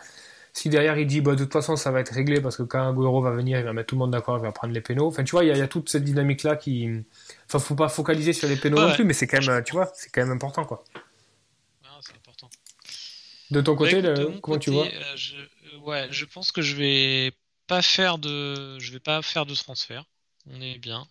Si 0.54 0.70
derrière 0.70 0.98
il 0.98 1.06
dit 1.06 1.22
bah, 1.22 1.36
de 1.36 1.44
toute 1.44 1.54
façon 1.54 1.76
ça 1.76 1.92
va 1.92 2.00
être 2.00 2.14
réglé 2.14 2.42
parce 2.42 2.58
que 2.58 2.64
quand 2.64 2.90
Agüero 2.90 3.22
va 3.22 3.30
venir, 3.32 3.60
il 3.60 3.66
va 3.66 3.72
mettre 3.72 3.88
tout 3.90 3.96
le 3.96 4.00
monde 4.00 4.12
d'accord, 4.12 4.38
il 4.40 4.42
va 4.42 4.52
prendre 4.52 4.74
les 4.74 4.82
pénaux. 4.82 5.06
Enfin, 5.06 5.24
tu 5.24 5.32
vois, 5.32 5.44
il 5.44 5.56
y, 5.56 5.62
a, 5.62 5.68
toute 5.68 5.90
cette 5.90 6.04
dynamique 6.04 6.42
là 6.42 6.56
qui. 6.56 6.90
Enfin, 7.46 7.60
faut 7.60 7.76
pas 7.76 7.90
focaliser 7.90 8.34
sur 8.34 8.48
les 8.48 8.56
pénaux 8.56 8.80
non 8.80 8.92
plus, 8.92 9.04
mais 9.04 9.14
c'est 9.14 9.28
quand 9.28 9.46
même, 9.46 9.64
tu 9.64 9.74
vois, 9.74 9.92
c'est 9.94 10.10
quand 10.12 10.22
même 10.22 10.32
important 10.32 10.66
quoi. 10.66 10.84
c'est 12.02 12.16
important. 12.16 12.50
De 13.52 13.62
ton 13.62 13.76
côté, 13.76 14.02
comment 14.42 14.58
tu 14.58 14.72
vois? 14.72 14.88
Ouais, 15.84 16.08
je 16.12 16.26
pense 16.26 16.52
que 16.52 16.62
je 16.62 16.76
vais 16.76 17.34
pas 17.68 17.82
faire 17.82 18.18
de, 18.18 18.78
je 18.80 18.92
vais 18.92 19.00
pas 19.00 19.22
faire 19.22 19.46
de 19.46 19.56
transfert. 19.56 20.04
On 20.48 20.62
est 20.62 20.78
bien. 20.78 21.08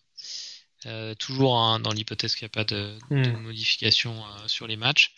Euh, 0.87 1.14
toujours 1.16 1.79
dans 1.81 1.93
l'hypothèse 1.93 2.37
qu'il 2.37 2.45
n'y 2.45 2.51
a 2.51 2.51
pas 2.51 2.64
de, 2.64 2.97
hmm. 3.11 3.43
modification 3.43 4.25
euh, 4.25 4.49
sur 4.49 4.66
les 4.66 4.77
matchs. 4.77 5.14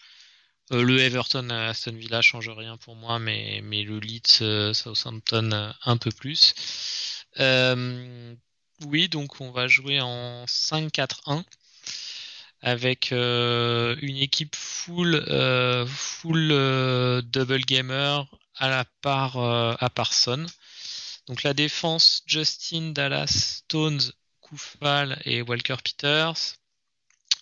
Euh, 0.72 0.82
le 0.82 1.00
Everton 1.00 1.50
Aston 1.50 1.92
Villa 1.92 2.22
change 2.22 2.48
rien 2.48 2.76
pour 2.78 2.96
moi, 2.96 3.18
mais, 3.18 3.60
mais 3.62 3.82
le 3.82 3.98
Leeds 3.98 4.72
Southampton 4.72 5.72
un 5.84 5.96
peu 5.96 6.10
plus. 6.10 6.54
oui, 8.86 9.08
donc 9.08 9.40
on 9.40 9.50
va 9.50 9.68
jouer 9.68 10.00
en 10.00 10.44
5-4-1 10.46 11.44
avec 12.62 13.10
une 13.10 14.16
équipe 14.16 14.56
full 14.56 15.24
full 15.86 16.48
double 17.22 17.60
gamer 17.62 18.26
à 18.60 18.68
la 18.68 18.84
part 19.00 19.38
euh, 19.38 19.74
à 19.80 19.90
Parson. 19.90 20.46
Donc 21.26 21.42
la 21.42 21.54
défense, 21.54 22.22
Justin, 22.26 22.90
Dallas, 22.90 23.62
Stones, 23.64 24.12
Koufal 24.40 25.20
et 25.24 25.42
Walker 25.42 25.76
Peters. 25.82 26.56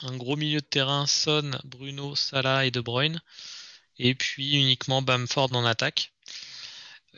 Un 0.02 0.16
gros 0.16 0.36
milieu 0.36 0.60
de 0.60 0.66
terrain, 0.66 1.06
Son, 1.06 1.58
Bruno, 1.64 2.14
Salah 2.14 2.66
et 2.66 2.70
De 2.70 2.80
Bruyne. 2.80 3.20
Et 3.98 4.14
puis 4.14 4.54
uniquement 4.54 5.02
Bamford 5.02 5.52
en 5.54 5.64
attaque. 5.64 6.12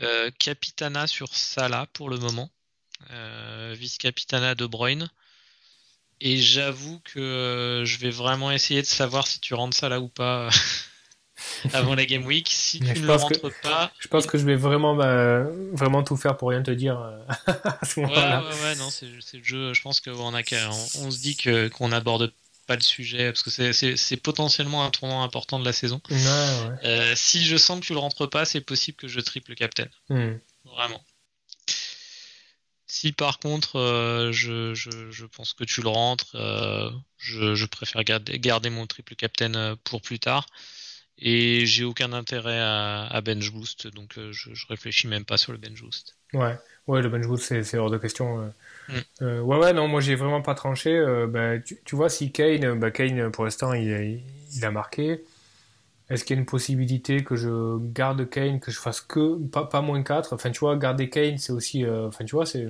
Euh, 0.03 0.31
Capitana 0.39 1.07
sur 1.07 1.35
Salah 1.35 1.87
pour 1.93 2.09
le 2.09 2.19
moment. 2.19 2.51
Euh, 3.11 3.75
Vice-Capitana 3.79 4.55
De 4.55 4.65
Bruyne. 4.65 5.11
Et 6.23 6.39
j'avoue 6.39 7.01
que 7.01 7.83
je 7.85 7.99
vais 7.99 8.11
vraiment 8.11 8.51
essayer 8.51 8.81
de 8.81 8.87
savoir 8.87 9.27
si 9.27 9.41
tu 9.41 9.53
rentres 9.53 9.77
Salah 9.77 10.01
ou 10.01 10.09
pas 10.09 10.49
avant 11.73 11.95
la 11.95 12.07
Game 12.07 12.25
Week. 12.25 12.49
Si 12.51 12.81
tu 12.81 13.01
ne 13.01 13.07
le 13.07 13.15
rentres 13.15 13.53
pas. 13.63 13.93
Je 13.99 14.09
pense 14.09 14.27
que 14.27 14.39
je 14.39 14.45
vais 14.45 14.57
vraiment, 14.57 14.95
bah, 14.95 15.45
vraiment 15.73 16.03
tout 16.03 16.17
faire 16.17 16.37
pour 16.37 16.51
rien 16.51 16.63
te 16.63 16.71
dire 16.71 17.01
euh, 17.01 17.19
à 17.81 17.85
ce 17.85 18.01
moment-là. 18.01 18.43
Ouais, 18.43 18.49
ouais, 18.49 18.63
ouais, 18.63 18.75
non, 18.77 18.91
c'est 18.91 19.07
le 19.07 19.45
jeu. 19.45 19.75
Je 19.75 19.83
pense 19.83 20.01
qu'on 20.01 20.35
a 20.35 20.43
on, 20.43 21.07
on 21.07 21.11
se 21.11 21.19
dit 21.21 21.37
qu'on 21.37 21.93
aborde 21.93 22.33
pas 22.71 22.77
le 22.77 22.83
sujet 22.83 23.33
parce 23.33 23.43
que 23.43 23.51
c'est 23.73 24.17
potentiellement 24.19 24.85
un 24.85 24.91
tournant 24.91 25.25
important 25.25 25.59
de 25.59 25.65
la 25.65 25.73
saison. 25.73 26.01
Ouais, 26.09 26.17
ouais. 26.17 26.87
Euh, 26.87 27.13
si 27.17 27.45
je 27.45 27.57
sens 27.57 27.81
que 27.81 27.85
tu 27.85 27.95
le 27.95 27.99
rentres 27.99 28.31
pas, 28.31 28.45
c'est 28.45 28.61
possible 28.61 28.97
que 28.97 29.09
je 29.09 29.19
triple 29.19 29.57
captain. 29.57 29.89
Hmm. 30.09 30.35
Vraiment. 30.65 31.05
Si 32.87 33.11
par 33.11 33.41
contre 33.41 33.77
euh, 33.77 34.31
je, 34.31 34.73
je, 34.75 35.11
je, 35.11 35.27
pense 35.27 35.53
que 35.53 35.65
tu 35.65 35.83
le 35.83 35.89
rentres, 35.89 36.37
euh, 36.37 36.93
je, 37.19 37.57
je, 37.57 37.67
préfère 37.67 38.05
garder, 38.05 38.39
garder, 38.39 38.71
mon 38.71 38.87
triple 38.87 39.17
captain 39.17 39.77
pour 39.83 40.01
plus 40.01 40.21
tard. 40.21 40.47
Et 41.23 41.67
j'ai 41.67 41.85
aucun 41.85 42.13
intérêt 42.13 42.59
à, 42.59 43.05
à, 43.07 43.21
bench 43.21 43.51
boost, 43.53 43.87
donc 43.89 44.17
euh, 44.17 44.33
je, 44.33 44.55
je 44.55 44.67
réfléchis 44.69 45.07
même 45.07 45.25
pas 45.25 45.37
sur 45.37 45.53
le 45.53 45.59
bench 45.59 45.83
boost. 45.83 46.17
Ouais, 46.33 46.57
ouais, 46.87 47.03
le 47.03 47.09
bench 47.09 47.27
boost 47.27 47.63
c'est 47.63 47.77
hors 47.79 47.91
de 47.91 47.99
question. 47.99 48.53
Mm. 48.89 48.93
Euh, 49.23 49.41
ouais, 49.41 49.59
ouais, 49.59 49.73
non, 49.75 49.87
moi 49.87 50.01
j'ai 50.01 50.15
vraiment 50.15 50.41
pas 50.43 50.55
tranché. 50.55 50.91
Euh, 50.97 51.27
bah, 51.27 51.59
tu, 51.59 51.79
tu, 51.85 51.95
vois, 51.95 52.09
si 52.09 52.33
Kane, 52.33 52.79
bah, 52.79 52.91
Kane 52.91 53.31
pour 53.31 53.45
l'instant 53.45 53.73
il, 53.75 53.83
il, 53.89 54.23
il, 54.57 54.65
a 54.65 54.71
marqué. 54.71 55.23
Est-ce 56.09 56.25
qu'il 56.25 56.35
y 56.35 56.39
a 56.39 56.41
une 56.41 56.47
possibilité 56.47 57.23
que 57.23 57.37
je 57.37 57.79
garde 57.93 58.29
Kane, 58.29 58.59
que 58.59 58.73
je 58.73 58.81
fasse 58.81 59.01
que 59.01 59.37
pas, 59.47 59.65
pas 59.67 59.81
moins 59.81 60.03
4 60.03 60.33
Enfin, 60.35 60.51
tu 60.51 60.59
vois, 60.61 60.77
garder 60.77 61.09
Kane, 61.09 61.39
c'est 61.39 61.53
aussi. 61.53 61.85
euh, 61.85 62.09
Enfin, 62.09 62.25
tu 62.25 62.35
vois, 62.35 62.47
c'est 62.47 62.67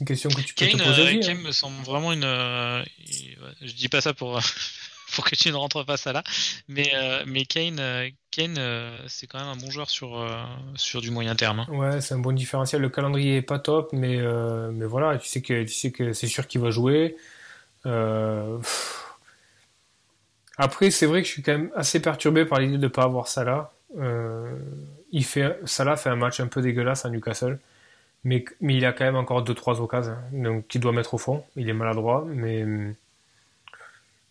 une 0.00 0.06
question 0.06 0.30
que 0.30 0.40
tu 0.40 0.54
peux 0.54 0.64
Kane, 0.66 0.78
te 0.78 0.84
poser. 0.84 1.02
euh, 1.02 1.20
Kane 1.20 1.36
hein. 1.36 1.40
me 1.44 1.52
semble 1.52 1.82
vraiment 1.84 2.12
une. 2.12 2.24
euh, 2.24 2.82
je 3.60 3.72
dis 3.74 3.88
pas 3.88 4.00
ça 4.00 4.14
pour. 4.14 4.40
pour 5.14 5.24
que 5.24 5.34
tu 5.36 5.50
ne 5.50 5.56
rentres 5.56 5.84
pas 5.84 5.96
ça 5.96 6.12
là, 6.12 6.22
mais 6.68 6.90
euh, 6.94 7.22
mais 7.26 7.44
Kane, 7.44 7.78
euh, 7.80 8.08
Kane, 8.30 8.56
euh, 8.58 8.96
c'est 9.08 9.26
quand 9.26 9.38
même 9.38 9.48
un 9.48 9.56
bon 9.56 9.70
joueur 9.70 9.90
sur 9.90 10.26
sur 10.76 11.00
du 11.00 11.10
moyen 11.10 11.34
terme. 11.34 11.60
hein. 11.60 11.68
Ouais, 11.68 12.00
c'est 12.00 12.14
un 12.14 12.18
bon 12.18 12.32
différentiel. 12.32 12.82
Le 12.82 12.88
calendrier 12.88 13.36
est 13.36 13.42
pas 13.42 13.58
top, 13.58 13.92
mais, 13.92 14.18
mais 14.72 14.84
voilà, 14.86 15.18
tu 15.18 15.28
sais 15.28 15.42
que, 15.42 15.62
tu 15.62 15.72
sais 15.72 15.90
que 15.92 16.12
c'est 16.12 16.26
sûr 16.26 16.46
qu'il 16.46 16.60
va 16.60 16.70
jouer. 16.70 17.16
Après, 20.56 20.90
c'est 20.90 21.06
vrai 21.06 21.22
que 21.22 21.28
je 21.28 21.32
suis 21.32 21.42
quand 21.42 21.52
même 21.52 21.70
assez 21.74 22.00
perturbé 22.00 22.44
par 22.44 22.60
l'idée 22.60 22.76
de 22.76 22.82
ne 22.82 22.88
pas 22.88 23.02
avoir 23.04 23.28
Salah. 23.28 23.72
Il 25.12 25.24
fait, 25.24 25.58
Salah 25.66 25.96
fait 25.96 26.08
un 26.10 26.16
match 26.16 26.40
un 26.40 26.46
peu 26.46 26.62
dégueulasse 26.62 27.04
à 27.04 27.10
Newcastle, 27.10 27.58
mais, 28.24 28.44
mais 28.60 28.76
il 28.76 28.84
a 28.86 28.92
quand 28.92 29.04
même 29.04 29.16
encore 29.16 29.44
2-3 29.44 29.80
occasions, 29.80 30.12
hein, 30.14 30.24
donc 30.32 30.68
qu'il 30.68 30.80
doit 30.80 30.92
mettre 30.92 31.14
au 31.14 31.18
fond. 31.18 31.44
Il 31.56 31.68
est 31.68 31.72
maladroit, 31.74 32.24
mais. 32.28 32.64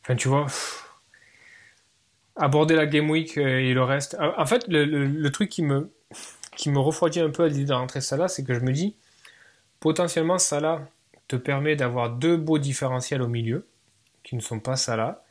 Enfin, 0.04 0.16
tu 0.16 0.28
vois. 0.28 0.48
Aborder 2.36 2.76
la 2.76 2.88
Game 2.88 3.10
Week 3.10 3.38
euh, 3.38 3.60
et 3.60 3.74
le 3.74 3.84
reste. 3.84 4.18
En 4.20 4.46
fait, 4.46 4.66
le 4.68 5.30
truc 5.30 5.50
qui 5.50 5.64
me, 5.64 5.92
qui 6.56 6.70
me 6.70 6.80
refroidit 6.80 7.20
un 7.20 7.30
peu 7.30 7.44
à 7.44 7.48
l'idée 7.48 7.66
de 7.66 7.74
rentrer 7.74 8.02
Salah, 8.02 8.28
c'est 8.28 8.44
que 8.44 8.54
je 8.54 8.60
me 8.60 8.72
dis, 8.72 8.96
potentiellement 9.80 10.38
Salah 10.38 10.88
te 11.28 11.36
permet 11.36 11.76
d'avoir 11.76 12.10
deux 12.10 12.38
beaux 12.38 12.60
différentiels 12.60 13.22
au 13.22 13.28
milieu, 13.28 13.68
qui 14.24 14.36
ne 14.36 14.42
sont 14.42 14.60
pas 14.60 14.76
Salah, 14.76 15.24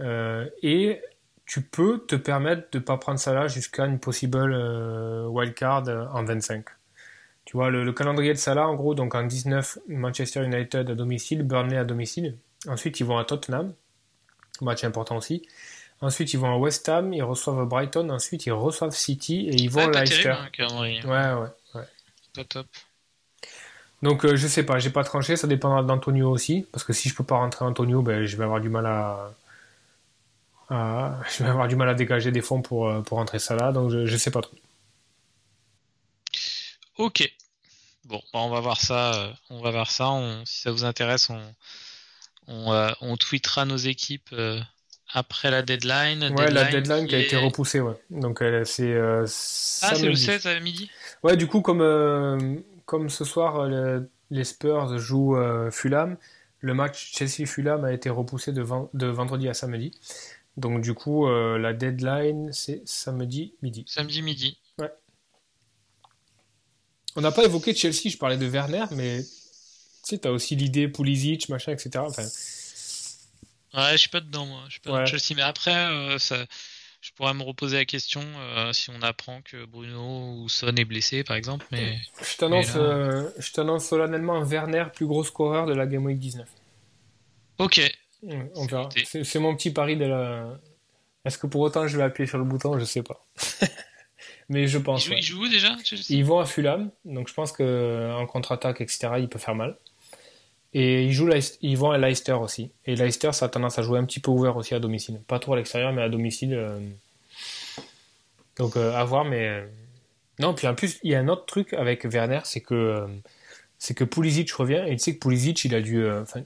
euh, 0.00 0.48
et 0.62 1.00
tu 1.46 1.62
peux 1.62 2.04
te 2.06 2.14
permettre 2.14 2.70
de 2.72 2.78
ne 2.78 2.84
pas 2.84 2.96
prendre 2.98 3.18
Salah 3.18 3.48
jusqu'à 3.48 3.86
une 3.86 3.98
possible 3.98 4.38
euh, 4.38 5.26
wildcard 5.26 5.88
en 6.14 6.24
25. 6.24 6.64
Tu 7.44 7.56
vois, 7.56 7.70
le, 7.70 7.84
le, 7.84 7.92
calendrier 7.92 8.32
de 8.32 8.38
Salah, 8.38 8.68
en 8.68 8.74
gros, 8.74 8.94
donc 8.94 9.14
en 9.14 9.24
19, 9.24 9.78
Manchester 9.88 10.44
United 10.44 10.90
à 10.90 10.94
domicile, 10.94 11.42
Burnley 11.42 11.76
à 11.76 11.84
domicile. 11.84 12.36
Ensuite, 12.68 13.00
ils 13.00 13.06
vont 13.06 13.18
à 13.18 13.24
Tottenham, 13.24 13.72
match 14.64 14.84
important 14.84 15.16
aussi. 15.16 15.42
Ensuite, 16.02 16.32
ils 16.34 16.38
vont 16.38 16.52
à 16.54 16.56
West 16.58 16.88
Ham, 16.88 17.12
ils 17.12 17.22
reçoivent 17.22 17.66
Brighton, 17.68 18.10
ensuite 18.10 18.46
ils 18.46 18.52
reçoivent 18.52 18.94
City 18.94 19.48
et 19.48 19.56
ils 19.56 19.70
vont 19.70 19.86
Ouais, 19.86 19.96
à 19.96 20.00
Leicester. 20.00 20.22
terrible, 20.24 20.32
hein, 20.46 20.50
calendrier. 20.52 21.04
Ouais, 21.04 21.32
ouais, 21.34 21.48
ouais. 21.74 21.84
Pas 22.34 22.44
top. 22.44 22.66
Donc 24.02 24.24
euh, 24.24 24.36
je 24.36 24.46
sais 24.46 24.64
pas, 24.64 24.78
j'ai 24.78 24.90
pas 24.90 25.04
tranché, 25.04 25.36
ça 25.36 25.46
dépendra 25.46 25.82
d'Antonio 25.82 26.30
aussi, 26.30 26.66
parce 26.72 26.84
que 26.84 26.92
si 26.92 27.08
je 27.08 27.14
peux 27.14 27.24
pas 27.24 27.36
rentrer 27.36 27.64
Antonio, 27.64 28.00
ben, 28.02 28.24
je 28.24 28.36
vais 28.36 28.44
avoir 28.44 28.60
du 28.60 28.68
mal 28.70 28.86
à, 28.86 29.34
à- 30.70 31.18
je 31.36 31.42
vais 31.44 31.50
avoir 31.50 31.68
du 31.68 31.76
mal 31.76 31.88
à 31.88 31.94
dégager 31.94 32.30
des 32.32 32.40
fonds 32.40 32.62
pour, 32.62 32.88
euh, 32.88 33.02
pour 33.02 33.18
rentrer 33.18 33.38
ça 33.38 33.54
là, 33.56 33.72
donc 33.72 33.90
je, 33.90 34.06
je 34.06 34.16
sais 34.16 34.30
pas 34.30 34.40
trop. 34.40 34.56
Ok. 36.98 37.28
Bon, 38.04 38.22
bah, 38.32 38.40
on 38.40 38.50
va 38.50 38.60
voir 38.60 38.80
ça. 38.80 39.14
euh, 39.14 39.32
On 39.50 39.60
va 39.62 39.70
voir 39.70 39.90
ça. 39.90 40.10
On- 40.10 40.44
si 40.46 40.60
ça 40.62 40.72
vous 40.72 40.84
intéresse, 40.84 41.30
on 41.30 41.40
on, 42.50 42.72
euh, 42.72 42.90
on 43.00 43.16
tweetera 43.16 43.64
nos 43.64 43.76
équipes 43.76 44.28
euh, 44.32 44.60
après 45.12 45.50
la 45.50 45.62
deadline. 45.62 46.32
Ouais, 46.36 46.50
la 46.50 46.64
deadline 46.70 47.06
qui 47.06 47.14
a 47.14 47.18
été 47.18 47.36
repoussée, 47.36 47.80
ouais. 47.80 47.94
Donc 48.10 48.42
euh, 48.42 48.64
c'est 48.64 48.94
Ah, 48.96 49.26
c'est 49.26 50.06
le 50.06 50.14
samedi. 50.14 50.24
16 50.24 50.46
à 50.46 50.60
midi? 50.60 50.90
Ouais, 51.22 51.36
du 51.36 51.46
coup, 51.46 51.60
comme, 51.62 52.62
comme 52.84 53.08
ce 53.08 53.24
soir, 53.24 53.66
le- 53.66 54.10
les 54.30 54.44
Spurs 54.44 54.98
jouent 54.98 55.36
Fulham, 55.70 56.16
le 56.60 56.74
match 56.74 57.12
Chelsea-Fulham 57.16 57.84
a 57.84 57.92
été 57.92 58.10
repoussé 58.10 58.52
de, 58.52 58.64
de 58.94 59.06
vendredi 59.06 59.48
à 59.48 59.54
samedi. 59.54 59.92
Donc, 60.56 60.82
du 60.82 60.94
coup, 60.94 61.28
la 61.28 61.72
deadline, 61.72 62.52
c'est 62.52 62.82
samedi 62.84 63.54
midi. 63.62 63.84
Samedi 63.88 64.22
midi. 64.22 64.58
On 67.16 67.20
n'a 67.22 67.32
pas 67.32 67.44
évoqué 67.44 67.74
Chelsea, 67.74 68.08
je 68.08 68.16
parlais 68.16 68.36
de 68.36 68.46
Werner, 68.46 68.84
mais 68.92 69.20
sais, 70.04 70.18
t'as 70.18 70.30
aussi 70.30 70.56
l'idée 70.56 70.88
Pulisic, 70.88 71.48
machin, 71.48 71.72
etc. 71.72 71.90
Enfin, 71.98 72.24
Ouais, 73.72 73.92
je 73.92 73.96
suis 73.98 74.08
pas 74.08 74.20
dedans 74.20 74.46
moi. 74.46 74.62
Je 74.66 74.72
suis 74.72 74.80
pas 74.80 74.90
Ouais. 74.92 74.98
dans 75.00 75.06
Chelsea, 75.06 75.36
mais 75.36 75.42
après, 75.42 75.74
euh, 75.74 76.18
ça, 76.18 76.44
je 77.00 77.10
pourrais 77.12 77.34
me 77.34 77.42
reposer 77.44 77.76
la 77.76 77.84
question 77.84 78.20
euh, 78.38 78.72
si 78.72 78.90
on 78.90 79.00
apprend 79.02 79.42
que 79.42 79.64
Bruno 79.64 80.34
ou 80.42 80.48
Son 80.48 80.74
est 80.74 80.84
blessé, 80.84 81.22
par 81.22 81.36
exemple. 81.36 81.64
Mais 81.70 81.96
je 82.20 82.36
t'annonce 82.36 82.74
là- 82.74 82.80
euh, 82.80 83.78
solennellement 83.78 84.42
Werner, 84.42 84.86
plus 84.92 85.06
gros 85.06 85.22
scoreur 85.22 85.66
de 85.66 85.74
la 85.74 85.86
Game 85.86 86.04
Week 86.04 86.18
19. 86.18 86.48
ok. 87.58 87.80
Ouais, 88.22 88.50
On 88.54 88.64
C'est 88.64 89.22
verra. 89.22 89.40
mon 89.48 89.56
petit 89.56 89.70
pari 89.70 89.96
de 89.96 90.04
la. 90.04 90.58
Est-ce 91.24 91.38
que 91.38 91.46
pour 91.46 91.60
autant 91.62 91.86
je 91.86 91.96
vais 91.96 92.02
appuyer 92.02 92.26
sur 92.28 92.36
le 92.38 92.44
bouton? 92.44 92.78
Je 92.78 92.84
sais 92.84 93.02
pas. 93.02 93.24
mais 94.50 94.66
je 94.66 94.76
pense. 94.78 95.04
joue, 95.04 95.12
ouais. 95.12 95.18
il 95.20 95.22
joue 95.22 95.44
où 95.44 95.48
déjà 95.48 95.74
Ils 96.10 96.24
vont 96.24 96.38
à 96.40 96.44
Fulham, 96.44 96.90
donc 97.06 97.28
je 97.28 97.34
pense 97.34 97.52
que 97.52 98.12
en 98.14 98.26
contre-attaque, 98.26 98.80
etc., 98.82 99.08
il 99.20 99.28
peut 99.28 99.38
faire 99.38 99.54
mal. 99.54 99.78
Et 100.72 101.04
ils, 101.04 101.12
jouent 101.12 101.30
ils 101.62 101.76
vont 101.76 101.90
à 101.90 101.98
Leicester 101.98 102.32
aussi. 102.34 102.70
Et 102.86 102.94
Leicester, 102.96 103.32
ça 103.32 103.46
a 103.46 103.48
tendance 103.48 103.78
à 103.78 103.82
jouer 103.82 103.98
un 103.98 104.04
petit 104.04 104.20
peu 104.20 104.30
ouvert 104.30 104.56
aussi 104.56 104.74
à 104.74 104.78
domicile. 104.80 105.20
Pas 105.26 105.38
trop 105.40 105.54
à 105.54 105.56
l'extérieur, 105.56 105.92
mais 105.92 106.02
à 106.02 106.08
domicile. 106.08 106.54
euh, 106.54 106.78
Donc 108.58 108.76
euh, 108.76 108.92
à 108.94 109.04
voir, 109.04 109.24
mais. 109.24 109.48
euh, 109.48 109.66
Non, 110.38 110.54
puis 110.54 110.66
en 110.66 110.74
plus, 110.74 110.98
il 111.02 111.10
y 111.12 111.14
a 111.14 111.20
un 111.20 111.28
autre 111.28 111.46
truc 111.46 111.72
avec 111.74 112.04
Werner, 112.04 112.40
c'est 112.44 112.60
que. 112.60 113.06
C'est 113.78 113.94
que 113.94 114.04
Pulisic 114.04 114.52
revient, 114.52 114.84
et 114.86 114.92
tu 114.96 114.98
sais 114.98 115.14
que 115.14 115.20
Pulisic, 115.20 115.64
il 115.64 115.74
a 115.74 115.80
dû. 115.80 116.04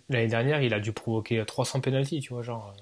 L'année 0.08 0.28
dernière, 0.28 0.62
il 0.62 0.72
a 0.72 0.80
dû 0.80 0.92
provoquer 0.92 1.44
300 1.44 1.80
pénalties, 1.80 2.20
tu 2.20 2.32
vois, 2.32 2.42
genre. 2.42 2.74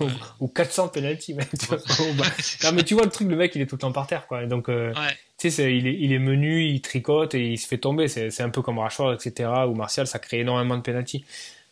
Ou, 0.00 0.08
ou 0.40 0.48
400 0.48 0.88
pénalties, 0.88 1.34
même. 1.34 1.46
tu 1.58 1.66
vois. 1.66 1.76
Au 1.78 2.12
bas. 2.14 2.24
Non, 2.64 2.72
mais 2.72 2.82
tu 2.84 2.94
vois, 2.94 3.04
le 3.04 3.10
truc, 3.10 3.28
le 3.28 3.36
mec, 3.36 3.52
il 3.54 3.62
est 3.62 3.66
tout 3.66 3.76
le 3.76 3.80
temps 3.80 3.92
par 3.92 4.06
terre, 4.06 4.26
quoi. 4.26 4.44
Donc. 4.46 4.68
euh, 4.68 4.92
Ouais. 4.94 5.16
tu 5.38 5.50
sais, 5.50 5.76
il 5.76 5.86
est, 5.86 5.96
il 5.98 6.12
est 6.12 6.18
menu, 6.18 6.64
il 6.64 6.80
tricote 6.80 7.34
et 7.34 7.52
il 7.52 7.58
se 7.58 7.66
fait 7.66 7.78
tomber. 7.78 8.08
C'est 8.08 8.40
un 8.42 8.50
peu 8.50 8.62
comme 8.62 8.78
Rashford, 8.78 9.12
etc. 9.14 9.50
ou 9.68 9.74
Martial, 9.74 10.06
ça 10.06 10.18
crée 10.18 10.40
énormément 10.40 10.76
de 10.76 10.82
pénalty. 10.82 11.24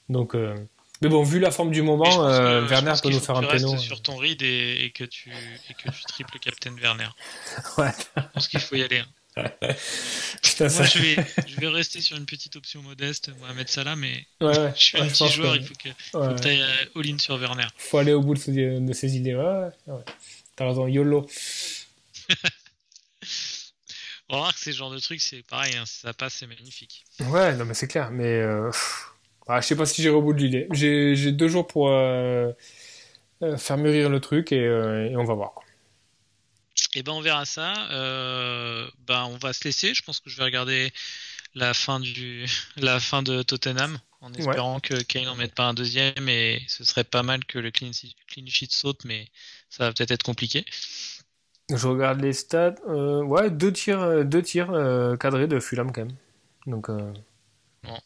Donc, 0.09 0.35
euh, 0.35 0.55
mais 1.01 1.09
bon, 1.09 1.23
vu 1.23 1.41
la 1.41 1.51
forme 1.51 1.71
du 1.71 1.83
moment, 1.83 2.05
que- 2.05 2.23
euh, 2.23 2.67
Werner 2.69 2.93
peut 3.03 3.09
nous 3.11 3.19
faire 3.21 3.37
un 3.37 3.43
péno. 3.43 3.77
sur 3.77 4.03
ton 4.03 4.17
read 4.17 4.41
et, 4.43 4.85
et 4.85 4.91
que 4.91 5.05
tu 5.05 5.31
et 5.31 5.75
que 5.75 5.91
tu 5.91 6.03
triples 6.05 6.39
Captain 6.39 6.75
Werner. 6.81 7.09
Ouais. 7.79 7.91
Je 8.17 8.23
pense 8.35 8.49
qu'il 8.49 8.61
faut 8.61 8.77
y 8.77 8.83
aller. 8.83 8.99
hein. 8.99 9.07
Putain, 10.43 10.69
ça- 10.69 10.81
Moi, 10.81 10.87
je 10.89 10.99
vais, 10.99 11.17
je 11.47 11.61
vais 11.61 11.69
rester 11.69 12.01
sur 12.01 12.17
une 12.17 12.27
petite 12.27 12.55
option 12.57 12.83
modeste, 12.83 13.31
Mohamed 13.41 13.69
Salah, 13.69 13.97
mais 13.97 14.27
ouais, 14.41 14.59
ouais. 14.59 14.73
je 14.77 14.83
suis 14.83 14.99
Ouais, 14.99 15.05
un 15.05 15.09
petit 15.09 15.29
joueur, 15.29 15.55
que- 15.55 15.59
il 15.59 15.67
faut 15.67 15.75
que, 15.75 15.89
ouais. 16.19 16.41
tu 16.41 16.49
ailles 16.49 16.65
all-in 16.95 17.19
sur 17.19 17.37
Werner. 17.41 17.67
Faut 17.79 17.99
aller 17.99 18.13
au 18.13 18.21
bout 18.21 18.35
de 18.35 18.93
ses 18.93 19.17
idées. 19.17 19.35
Ouais. 19.35 19.71
T'as 20.57 20.69
raison, 20.69 20.87
YOLO. 20.87 21.27
Remarque, 24.29 24.57
c'est 24.59 24.73
ce 24.73 24.77
genre 24.79 24.91
de 24.91 24.99
truc, 24.99 25.21
c'est 25.21 25.43
pareil, 25.47 25.77
hein, 25.77 25.85
ça 25.87 26.13
passe, 26.15 26.35
c'est 26.35 26.47
magnifique. 26.47 27.05
Ouais, 27.21 27.55
non, 27.55 27.65
mais 27.67 27.75
c'est 27.75 27.89
clair. 27.89 28.11
Mais 28.11 28.41
euh, 28.41 28.71
ah, 29.47 29.61
je 29.61 29.67
sais 29.67 29.77
pas 29.77 29.85
si 29.87 30.01
j'irai 30.03 30.15
au 30.15 30.23
bout 30.23 30.33
de 30.33 30.39
l'idée. 30.41 30.67
J'ai 30.73 31.33
deux 31.33 31.49
jours 31.49 31.67
pour 31.67 31.89
euh, 31.91 32.51
euh, 33.43 33.57
faire 33.59 33.77
mûrir 33.77 34.09
le 34.09 34.21
truc 34.21 34.53
et, 34.53 34.61
euh, 34.61 35.11
et 35.11 35.17
on 35.17 35.25
va 35.25 35.35
voir. 35.35 35.55
Et 36.95 37.03
ben 37.03 37.13
on 37.13 37.21
verra 37.21 37.45
ça. 37.45 37.91
Euh, 37.91 38.87
ben 39.07 39.25
on 39.25 39.37
va 39.39 39.53
se 39.53 39.65
laisser. 39.65 39.95
Je 39.95 40.03
pense 40.03 40.21
que 40.21 40.29
je 40.31 40.37
vais 40.37 40.45
regarder 40.45 40.93
la 41.55 41.75
fin 41.75 42.01
du 42.01 42.47
la 42.77 43.01
fin 43.01 43.23
de 43.23 43.43
Tottenham 43.43 43.99
en 44.21 44.33
espérant 44.35 44.79
que 44.79 45.03
Kane 45.03 45.27
en 45.29 45.35
mette 45.35 45.55
pas 45.55 45.65
un 45.65 45.75
deuxième 45.75 46.29
et 46.29 46.63
ce 46.69 46.85
serait 46.85 47.03
pas 47.05 47.23
mal 47.25 47.45
que 47.45 47.59
le 47.59 47.71
clean, 47.73 47.91
clean 48.29 48.47
sheet 48.47 48.71
saute, 48.71 49.05
mais 49.05 49.27
ça 49.69 49.85
va 49.85 49.93
peut-être 49.93 50.13
être 50.13 50.23
compliqué. 50.23 50.65
Je 51.75 51.87
regarde 51.89 52.21
les 52.21 52.33
stats. 52.33 52.75
euh, 52.89 53.23
ouais, 53.23 53.51
deux 53.51 53.73
tirs, 53.73 54.01
euh, 54.01 54.25
deux 54.25 54.43
tirs 54.43 54.71
euh, 54.71 55.17
cadrés 55.17 55.49
de 55.49 55.59
Fulham 55.59 55.91
quand 55.93 56.05
même. 56.05 56.17
Donc, 56.67 56.89
Bon. 56.89 57.99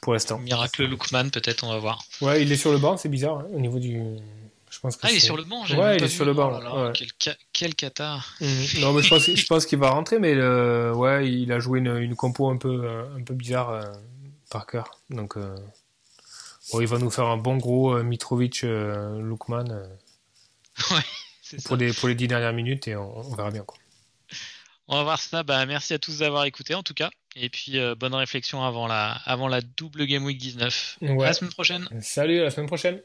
pour 0.00 0.14
l'instant. 0.14 0.38
Miracle 0.40 0.86
Lookman, 0.86 1.30
peut-être, 1.30 1.62
on 1.62 1.68
va 1.68 1.78
voir. 1.78 2.02
Ouais, 2.20 2.42
il 2.42 2.50
est 2.50 2.56
sur 2.56 2.72
le 2.72 2.78
banc, 2.78 2.96
c'est 2.96 3.08
bizarre 3.08 3.38
hein, 3.38 3.46
au 3.52 3.60
niveau 3.60 3.78
du. 3.78 4.00
Ah, 4.82 5.10
il 5.10 5.16
est 5.16 5.20
sur 5.20 5.36
le 5.36 5.44
banc, 5.44 5.64
j'ai 5.66 5.76
Ouais, 5.76 5.96
il 5.96 6.04
est 6.04 6.08
sur 6.08 6.24
le 6.24 6.32
banc. 6.32 6.58
Oh 6.72 6.90
quel, 7.52 7.74
ca... 7.78 8.20
Mm. 8.40 8.80
Non, 8.80 8.92
mais 8.92 9.02
je 9.02 9.46
pense, 9.46 9.66
qu'il 9.66 9.78
va 9.78 9.90
rentrer, 9.90 10.18
mais 10.18 10.34
ouais, 10.92 11.30
il 11.30 11.52
a 11.52 11.60
joué 11.60 11.80
une, 11.80 12.16
compo 12.16 12.48
un 12.48 12.56
peu, 12.56 12.84
euh, 12.84 13.16
un 13.16 13.22
peu 13.22 13.34
bizarre 13.34 13.70
euh, 13.70 13.84
par 14.50 14.66
cœur. 14.66 14.98
Donc, 15.10 15.36
euh, 15.36 15.54
bon, 16.72 16.80
il 16.80 16.86
va 16.86 16.98
nous 16.98 17.10
faire 17.10 17.26
un 17.26 17.36
bon 17.36 17.58
gros 17.58 18.02
Mitrovic, 18.02 18.62
Lukman. 18.62 19.64
pour. 21.64 21.76
Les, 21.76 22.14
dix 22.14 22.28
dernières 22.28 22.54
minutes 22.54 22.88
et 22.88 22.96
on, 22.96 23.34
verra 23.34 23.50
bien. 23.50 23.64
On 24.88 24.96
va 24.96 25.02
voir 25.02 25.20
ça. 25.20 25.42
Bah, 25.42 25.66
merci 25.66 25.92
à 25.92 25.98
tous 25.98 26.18
d'avoir 26.20 26.44
écouté, 26.44 26.74
en 26.74 26.82
tout 26.82 26.94
cas. 26.94 27.10
Et 27.36 27.50
puis, 27.50 27.78
bonne 27.98 28.14
réflexion 28.14 28.64
avant 28.64 28.86
la, 28.86 29.12
avant 29.26 29.46
la 29.46 29.60
double 29.60 30.06
Game 30.06 30.24
Week 30.24 30.38
19. 30.38 30.98
Ouais. 31.02 31.24
À 31.24 31.28
la 31.28 31.32
semaine 31.34 31.52
prochaine. 31.52 31.86
Salut, 32.00 32.40
à 32.40 32.44
la 32.44 32.50
semaine 32.50 32.66
prochaine. 32.66 33.00